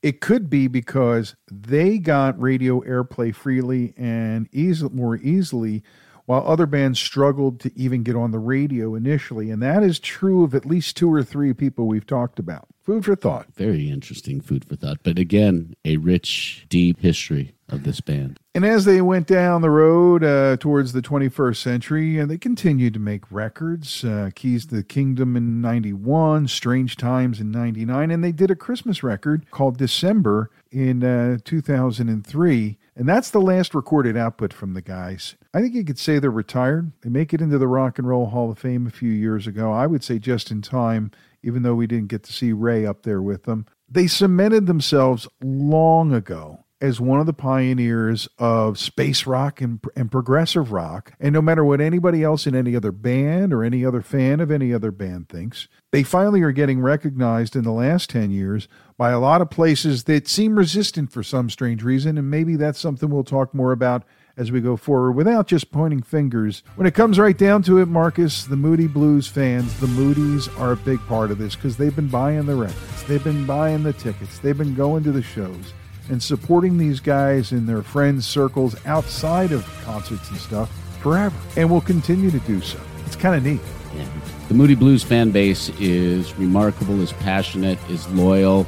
it 0.06 0.20
could 0.20 0.48
be 0.48 0.68
because 0.68 1.34
they 1.50 1.98
got 1.98 2.40
radio 2.40 2.80
airplay 2.82 3.34
freely 3.34 3.92
and 3.96 4.48
easy, 4.52 4.88
more 4.90 5.16
easily, 5.16 5.82
while 6.26 6.46
other 6.46 6.66
bands 6.66 7.00
struggled 7.00 7.58
to 7.58 7.72
even 7.76 8.04
get 8.04 8.14
on 8.14 8.30
the 8.30 8.38
radio 8.38 8.94
initially. 8.94 9.50
And 9.50 9.60
that 9.64 9.82
is 9.82 9.98
true 9.98 10.44
of 10.44 10.54
at 10.54 10.64
least 10.64 10.96
two 10.96 11.12
or 11.12 11.24
three 11.24 11.52
people 11.52 11.88
we've 11.88 12.06
talked 12.06 12.38
about. 12.38 12.68
Food 12.84 13.04
for 13.04 13.16
thought. 13.16 13.48
very 13.56 13.90
interesting 13.90 14.40
food 14.40 14.64
for 14.64 14.76
thought 14.76 14.98
but 15.02 15.18
again 15.18 15.74
a 15.84 15.96
rich 15.96 16.66
deep 16.68 17.00
history 17.00 17.55
of 17.68 17.82
this 17.82 18.00
band 18.00 18.38
And 18.54 18.64
as 18.64 18.84
they 18.84 19.02
went 19.02 19.26
down 19.26 19.60
the 19.60 19.70
road 19.70 20.22
uh, 20.22 20.56
towards 20.58 20.92
the 20.92 21.02
21st 21.02 21.56
century, 21.56 22.20
uh, 22.20 22.26
they 22.26 22.38
continued 22.38 22.94
to 22.94 23.00
make 23.00 23.30
records. 23.30 24.04
Uh, 24.04 24.30
Keys 24.34 24.66
to 24.66 24.76
the 24.76 24.82
Kingdom 24.82 25.36
in 25.36 25.60
91, 25.60 26.48
Strange 26.48 26.96
Times 26.96 27.40
in 27.40 27.50
99, 27.50 28.10
and 28.10 28.22
they 28.22 28.32
did 28.32 28.50
a 28.50 28.56
Christmas 28.56 29.02
record 29.02 29.50
called 29.50 29.78
December 29.78 30.50
in 30.70 31.02
uh, 31.02 31.38
2003. 31.44 32.78
And 32.94 33.08
that's 33.08 33.30
the 33.30 33.40
last 33.40 33.74
recorded 33.74 34.16
output 34.16 34.52
from 34.52 34.74
the 34.74 34.82
guys. 34.82 35.36
I 35.52 35.60
think 35.60 35.74
you 35.74 35.84
could 35.84 35.98
say 35.98 36.18
they're 36.18 36.30
retired. 36.30 36.92
They 37.02 37.10
make 37.10 37.34
it 37.34 37.40
into 37.40 37.58
the 37.58 37.68
Rock 37.68 37.98
and 37.98 38.08
Roll 38.08 38.26
Hall 38.26 38.50
of 38.50 38.58
Fame 38.58 38.86
a 38.86 38.90
few 38.90 39.10
years 39.10 39.46
ago. 39.46 39.72
I 39.72 39.86
would 39.86 40.04
say 40.04 40.18
just 40.18 40.50
in 40.50 40.62
time, 40.62 41.10
even 41.42 41.62
though 41.62 41.74
we 41.74 41.86
didn't 41.86 42.08
get 42.08 42.22
to 42.24 42.32
see 42.32 42.52
Ray 42.52 42.86
up 42.86 43.02
there 43.02 43.20
with 43.20 43.44
them. 43.44 43.66
They 43.88 44.06
cemented 44.06 44.66
themselves 44.66 45.28
long 45.40 46.12
ago 46.12 46.64
as 46.80 47.00
one 47.00 47.20
of 47.20 47.26
the 47.26 47.32
pioneers 47.32 48.28
of 48.38 48.78
space 48.78 49.26
rock 49.26 49.60
and, 49.60 49.80
and 49.96 50.10
progressive 50.10 50.72
rock. 50.72 51.12
And 51.18 51.32
no 51.32 51.40
matter 51.40 51.64
what 51.64 51.80
anybody 51.80 52.22
else 52.22 52.46
in 52.46 52.54
any 52.54 52.76
other 52.76 52.92
band 52.92 53.52
or 53.52 53.64
any 53.64 53.84
other 53.84 54.02
fan 54.02 54.40
of 54.40 54.50
any 54.50 54.74
other 54.74 54.90
band 54.90 55.28
thinks, 55.28 55.68
they 55.90 56.02
finally 56.02 56.42
are 56.42 56.52
getting 56.52 56.80
recognized 56.80 57.56
in 57.56 57.64
the 57.64 57.72
last 57.72 58.10
10 58.10 58.30
years 58.30 58.68
by 58.98 59.10
a 59.10 59.18
lot 59.18 59.40
of 59.40 59.48
places 59.48 60.04
that 60.04 60.28
seem 60.28 60.58
resistant 60.58 61.10
for 61.12 61.22
some 61.22 61.48
strange 61.48 61.82
reason. 61.82 62.18
And 62.18 62.30
maybe 62.30 62.56
that's 62.56 62.78
something 62.78 63.08
we'll 63.08 63.24
talk 63.24 63.54
more 63.54 63.72
about 63.72 64.04
as 64.36 64.52
we 64.52 64.60
go 64.60 64.76
forward 64.76 65.12
without 65.12 65.46
just 65.46 65.70
pointing 65.70 66.02
fingers. 66.02 66.62
When 66.74 66.86
it 66.86 66.94
comes 66.94 67.18
right 67.18 67.38
down 67.38 67.62
to 67.62 67.78
it, 67.78 67.86
Marcus, 67.86 68.44
the 68.44 68.56
Moody 68.56 68.86
Blues 68.86 69.26
fans, 69.26 69.80
the 69.80 69.86
Moodies 69.86 70.48
are 70.60 70.72
a 70.72 70.76
big 70.76 71.00
part 71.06 71.30
of 71.30 71.38
this 71.38 71.56
because 71.56 71.78
they've 71.78 71.96
been 71.96 72.08
buying 72.08 72.44
the 72.44 72.54
records, 72.54 73.04
they've 73.04 73.24
been 73.24 73.46
buying 73.46 73.82
the 73.82 73.94
tickets, 73.94 74.38
they've 74.40 74.58
been 74.58 74.74
going 74.74 75.02
to 75.04 75.12
the 75.12 75.22
shows 75.22 75.72
and 76.08 76.22
supporting 76.22 76.78
these 76.78 77.00
guys 77.00 77.52
in 77.52 77.66
their 77.66 77.82
friends' 77.82 78.26
circles 78.26 78.76
outside 78.86 79.52
of 79.52 79.64
concerts 79.84 80.30
and 80.30 80.38
stuff 80.38 80.70
forever 81.00 81.36
and 81.56 81.70
will 81.70 81.80
continue 81.80 82.30
to 82.30 82.38
do 82.40 82.60
so. 82.60 82.78
It's 83.06 83.16
kind 83.16 83.34
of 83.34 83.44
neat. 83.44 83.60
Yeah. 83.94 84.06
The 84.48 84.54
Moody 84.54 84.74
Blues 84.74 85.02
fan 85.02 85.30
base 85.30 85.68
is 85.80 86.34
remarkable, 86.34 87.00
is 87.00 87.12
passionate, 87.14 87.78
is 87.88 88.08
loyal, 88.10 88.66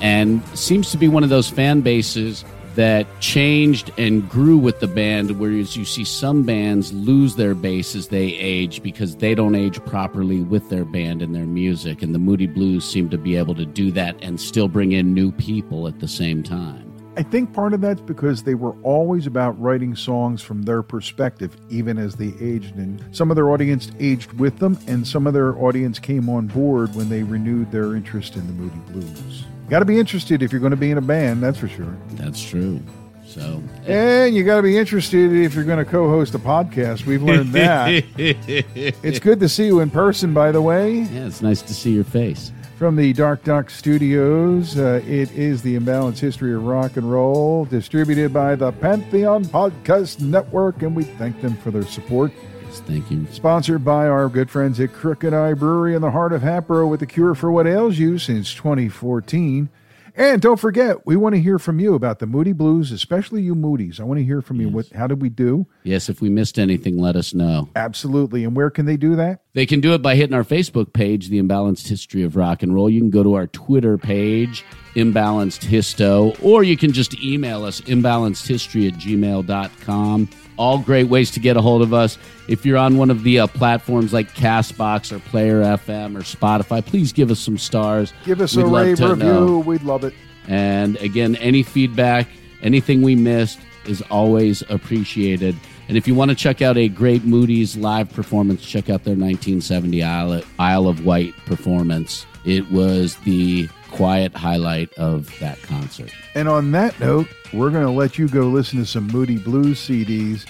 and 0.00 0.44
seems 0.56 0.90
to 0.92 0.96
be 0.96 1.08
one 1.08 1.24
of 1.24 1.30
those 1.30 1.48
fan 1.48 1.80
bases 1.80 2.44
that 2.78 3.08
changed 3.18 3.90
and 3.98 4.30
grew 4.30 4.56
with 4.56 4.78
the 4.78 4.86
band. 4.86 5.32
Whereas 5.40 5.76
you 5.76 5.84
see 5.84 6.04
some 6.04 6.44
bands 6.44 6.92
lose 6.92 7.34
their 7.34 7.56
base 7.56 7.96
as 7.96 8.06
they 8.06 8.26
age 8.26 8.84
because 8.84 9.16
they 9.16 9.34
don't 9.34 9.56
age 9.56 9.84
properly 9.84 10.42
with 10.42 10.70
their 10.70 10.84
band 10.84 11.20
and 11.20 11.34
their 11.34 11.44
music. 11.44 12.02
And 12.02 12.14
the 12.14 12.20
Moody 12.20 12.46
Blues 12.46 12.88
seem 12.88 13.10
to 13.10 13.18
be 13.18 13.34
able 13.34 13.56
to 13.56 13.66
do 13.66 13.90
that 13.90 14.14
and 14.22 14.40
still 14.40 14.68
bring 14.68 14.92
in 14.92 15.12
new 15.12 15.32
people 15.32 15.88
at 15.88 15.98
the 15.98 16.06
same 16.06 16.44
time. 16.44 16.84
I 17.16 17.24
think 17.24 17.52
part 17.52 17.74
of 17.74 17.80
that's 17.80 18.00
because 18.00 18.44
they 18.44 18.54
were 18.54 18.76
always 18.84 19.26
about 19.26 19.60
writing 19.60 19.96
songs 19.96 20.40
from 20.40 20.62
their 20.62 20.84
perspective, 20.84 21.56
even 21.70 21.98
as 21.98 22.14
they 22.14 22.32
aged. 22.40 22.76
And 22.76 23.04
some 23.10 23.32
of 23.32 23.34
their 23.34 23.50
audience 23.50 23.90
aged 23.98 24.34
with 24.34 24.60
them, 24.60 24.78
and 24.86 25.04
some 25.04 25.26
of 25.26 25.34
their 25.34 25.58
audience 25.58 25.98
came 25.98 26.28
on 26.28 26.46
board 26.46 26.94
when 26.94 27.08
they 27.08 27.24
renewed 27.24 27.72
their 27.72 27.96
interest 27.96 28.36
in 28.36 28.46
the 28.46 28.52
Moody 28.52 28.78
Blues. 28.92 29.46
Got 29.68 29.80
to 29.80 29.84
be 29.84 29.98
interested 29.98 30.42
if 30.42 30.50
you're 30.50 30.60
going 30.60 30.70
to 30.70 30.76
be 30.76 30.90
in 30.90 30.98
a 30.98 31.02
band, 31.02 31.42
that's 31.42 31.58
for 31.58 31.68
sure. 31.68 31.94
That's 32.12 32.42
true. 32.42 32.80
So, 33.26 33.62
And 33.86 34.34
you 34.34 34.42
got 34.42 34.56
to 34.56 34.62
be 34.62 34.78
interested 34.78 35.30
if 35.32 35.54
you're 35.54 35.64
going 35.64 35.84
to 35.84 35.90
co 35.90 36.08
host 36.08 36.34
a 36.34 36.38
podcast. 36.38 37.04
We've 37.04 37.22
learned 37.22 37.52
that. 37.52 38.04
it's 38.16 39.18
good 39.18 39.40
to 39.40 39.48
see 39.48 39.66
you 39.66 39.80
in 39.80 39.90
person, 39.90 40.32
by 40.32 40.50
the 40.50 40.62
way. 40.62 41.00
yeah, 41.00 41.26
it's 41.26 41.42
nice 41.42 41.60
to 41.62 41.74
see 41.74 41.92
your 41.92 42.04
face. 42.04 42.50
From 42.78 42.96
the 42.96 43.12
Dark 43.12 43.44
Duck 43.44 43.68
Studios, 43.68 44.78
uh, 44.78 45.02
it 45.04 45.30
is 45.32 45.60
the 45.62 45.76
Imbalanced 45.76 46.20
History 46.20 46.54
of 46.54 46.64
Rock 46.64 46.96
and 46.96 47.10
Roll, 47.10 47.64
distributed 47.66 48.32
by 48.32 48.54
the 48.54 48.72
Pantheon 48.72 49.44
Podcast 49.44 50.20
Network, 50.20 50.82
and 50.82 50.96
we 50.96 51.04
thank 51.04 51.38
them 51.42 51.56
for 51.56 51.70
their 51.70 51.84
support. 51.84 52.32
Thank 52.76 53.10
you. 53.10 53.26
Sponsored 53.30 53.84
by 53.84 54.06
our 54.08 54.28
good 54.28 54.50
friends 54.50 54.78
at 54.80 54.92
Crooked 54.92 55.32
Eye 55.32 55.54
Brewery 55.54 55.94
in 55.94 56.02
the 56.02 56.10
heart 56.10 56.32
of 56.32 56.42
Hatboro 56.42 56.86
with 56.86 57.00
the 57.00 57.06
cure 57.06 57.34
for 57.34 57.50
what 57.50 57.66
ails 57.66 57.98
you 57.98 58.18
since 58.18 58.54
2014. 58.54 59.68
And 60.14 60.42
don't 60.42 60.58
forget, 60.58 61.06
we 61.06 61.14
want 61.14 61.36
to 61.36 61.40
hear 61.40 61.60
from 61.60 61.78
you 61.78 61.94
about 61.94 62.18
the 62.18 62.26
Moody 62.26 62.52
Blues, 62.52 62.90
especially 62.90 63.40
you 63.40 63.54
Moodies. 63.54 64.00
I 64.00 64.02
want 64.02 64.18
to 64.18 64.24
hear 64.24 64.42
from 64.42 64.60
you. 64.60 64.68
What? 64.68 64.88
How 64.88 65.06
did 65.06 65.22
we 65.22 65.28
do? 65.28 65.64
Yes, 65.84 66.08
if 66.08 66.20
we 66.20 66.28
missed 66.28 66.58
anything, 66.58 66.98
let 66.98 67.14
us 67.14 67.34
know. 67.34 67.68
Absolutely. 67.76 68.42
And 68.42 68.56
where 68.56 68.68
can 68.68 68.84
they 68.84 68.96
do 68.96 69.14
that? 69.14 69.42
They 69.52 69.64
can 69.64 69.80
do 69.80 69.94
it 69.94 70.02
by 70.02 70.16
hitting 70.16 70.34
our 70.34 70.42
Facebook 70.42 70.92
page, 70.92 71.28
The 71.28 71.40
Imbalanced 71.40 71.86
History 71.86 72.24
of 72.24 72.34
Rock 72.34 72.64
and 72.64 72.74
Roll. 72.74 72.90
You 72.90 73.00
can 73.00 73.10
go 73.10 73.22
to 73.22 73.34
our 73.34 73.46
Twitter 73.46 73.96
page, 73.96 74.64
Imbalanced 74.94 75.60
Histo, 75.60 76.36
or 76.42 76.64
you 76.64 76.76
can 76.76 76.92
just 76.92 77.14
email 77.22 77.64
us, 77.64 77.80
imbalancedhistory 77.82 78.88
at 78.88 78.94
gmail.com. 78.94 80.28
All 80.58 80.78
great 80.78 81.08
ways 81.08 81.30
to 81.30 81.40
get 81.40 81.56
a 81.56 81.62
hold 81.62 81.82
of 81.82 81.94
us. 81.94 82.18
If 82.48 82.66
you're 82.66 82.76
on 82.76 82.96
one 82.98 83.10
of 83.10 83.22
the 83.22 83.40
uh, 83.40 83.46
platforms 83.46 84.12
like 84.12 84.34
Castbox 84.34 85.12
or 85.12 85.20
Player 85.20 85.62
FM 85.62 86.16
or 86.16 86.20
Spotify, 86.20 86.84
please 86.84 87.12
give 87.12 87.30
us 87.30 87.38
some 87.38 87.56
stars. 87.56 88.12
Give 88.24 88.40
us 88.40 88.56
We'd 88.56 88.64
a 88.64 88.66
rave 88.66 89.00
review. 89.00 89.24
know. 89.24 89.58
We'd 89.60 89.82
love 89.82 90.04
it. 90.04 90.12
And 90.48 90.96
again, 90.96 91.36
any 91.36 91.62
feedback, 91.62 92.26
anything 92.62 93.02
we 93.02 93.14
missed 93.14 93.60
is 93.86 94.02
always 94.10 94.62
appreciated. 94.68 95.56
And 95.88 95.96
if 95.96 96.06
you 96.06 96.14
want 96.14 96.30
to 96.30 96.34
check 96.34 96.60
out 96.60 96.76
a 96.76 96.88
great 96.88 97.24
Moody's 97.24 97.76
live 97.76 98.10
performance, 98.12 98.62
check 98.62 98.90
out 98.90 99.04
their 99.04 99.14
1970 99.14 100.02
Isle, 100.02 100.42
Isle 100.58 100.86
of 100.88 101.06
Wight 101.06 101.34
performance. 101.46 102.26
It 102.44 102.70
was 102.70 103.16
the 103.18 103.68
quiet 103.90 104.34
highlight 104.34 104.92
of 104.94 105.36
that 105.40 105.60
concert. 105.62 106.10
And 106.34 106.48
on 106.48 106.72
that 106.72 106.98
note, 107.00 107.28
we're 107.52 107.70
going 107.70 107.84
to 107.84 107.90
let 107.90 108.18
you 108.18 108.28
go 108.28 108.42
listen 108.48 108.78
to 108.78 108.86
some 108.86 109.06
Moody 109.08 109.38
Blues 109.38 109.78
CDs. 109.78 110.46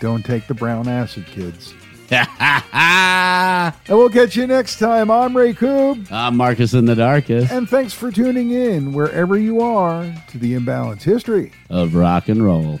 Don't 0.00 0.24
take 0.24 0.46
the 0.46 0.54
brown 0.54 0.88
acid, 0.88 1.26
kids. 1.26 1.74
and 2.10 3.74
we'll 3.88 4.08
catch 4.08 4.34
you 4.36 4.46
next 4.46 4.78
time. 4.78 5.10
I'm 5.10 5.36
Ray 5.36 5.54
Coob. 5.54 6.10
I'm 6.10 6.36
Marcus 6.36 6.74
in 6.74 6.84
the 6.86 6.96
Darkest 6.96 7.52
And 7.52 7.68
thanks 7.68 7.92
for 7.92 8.10
tuning 8.10 8.50
in, 8.50 8.92
wherever 8.92 9.38
you 9.38 9.60
are, 9.60 10.12
to 10.28 10.38
the 10.38 10.54
Imbalance 10.54 11.04
History. 11.04 11.52
of 11.68 11.94
Rock 11.94 12.28
and 12.28 12.44
Roll. 12.44 12.80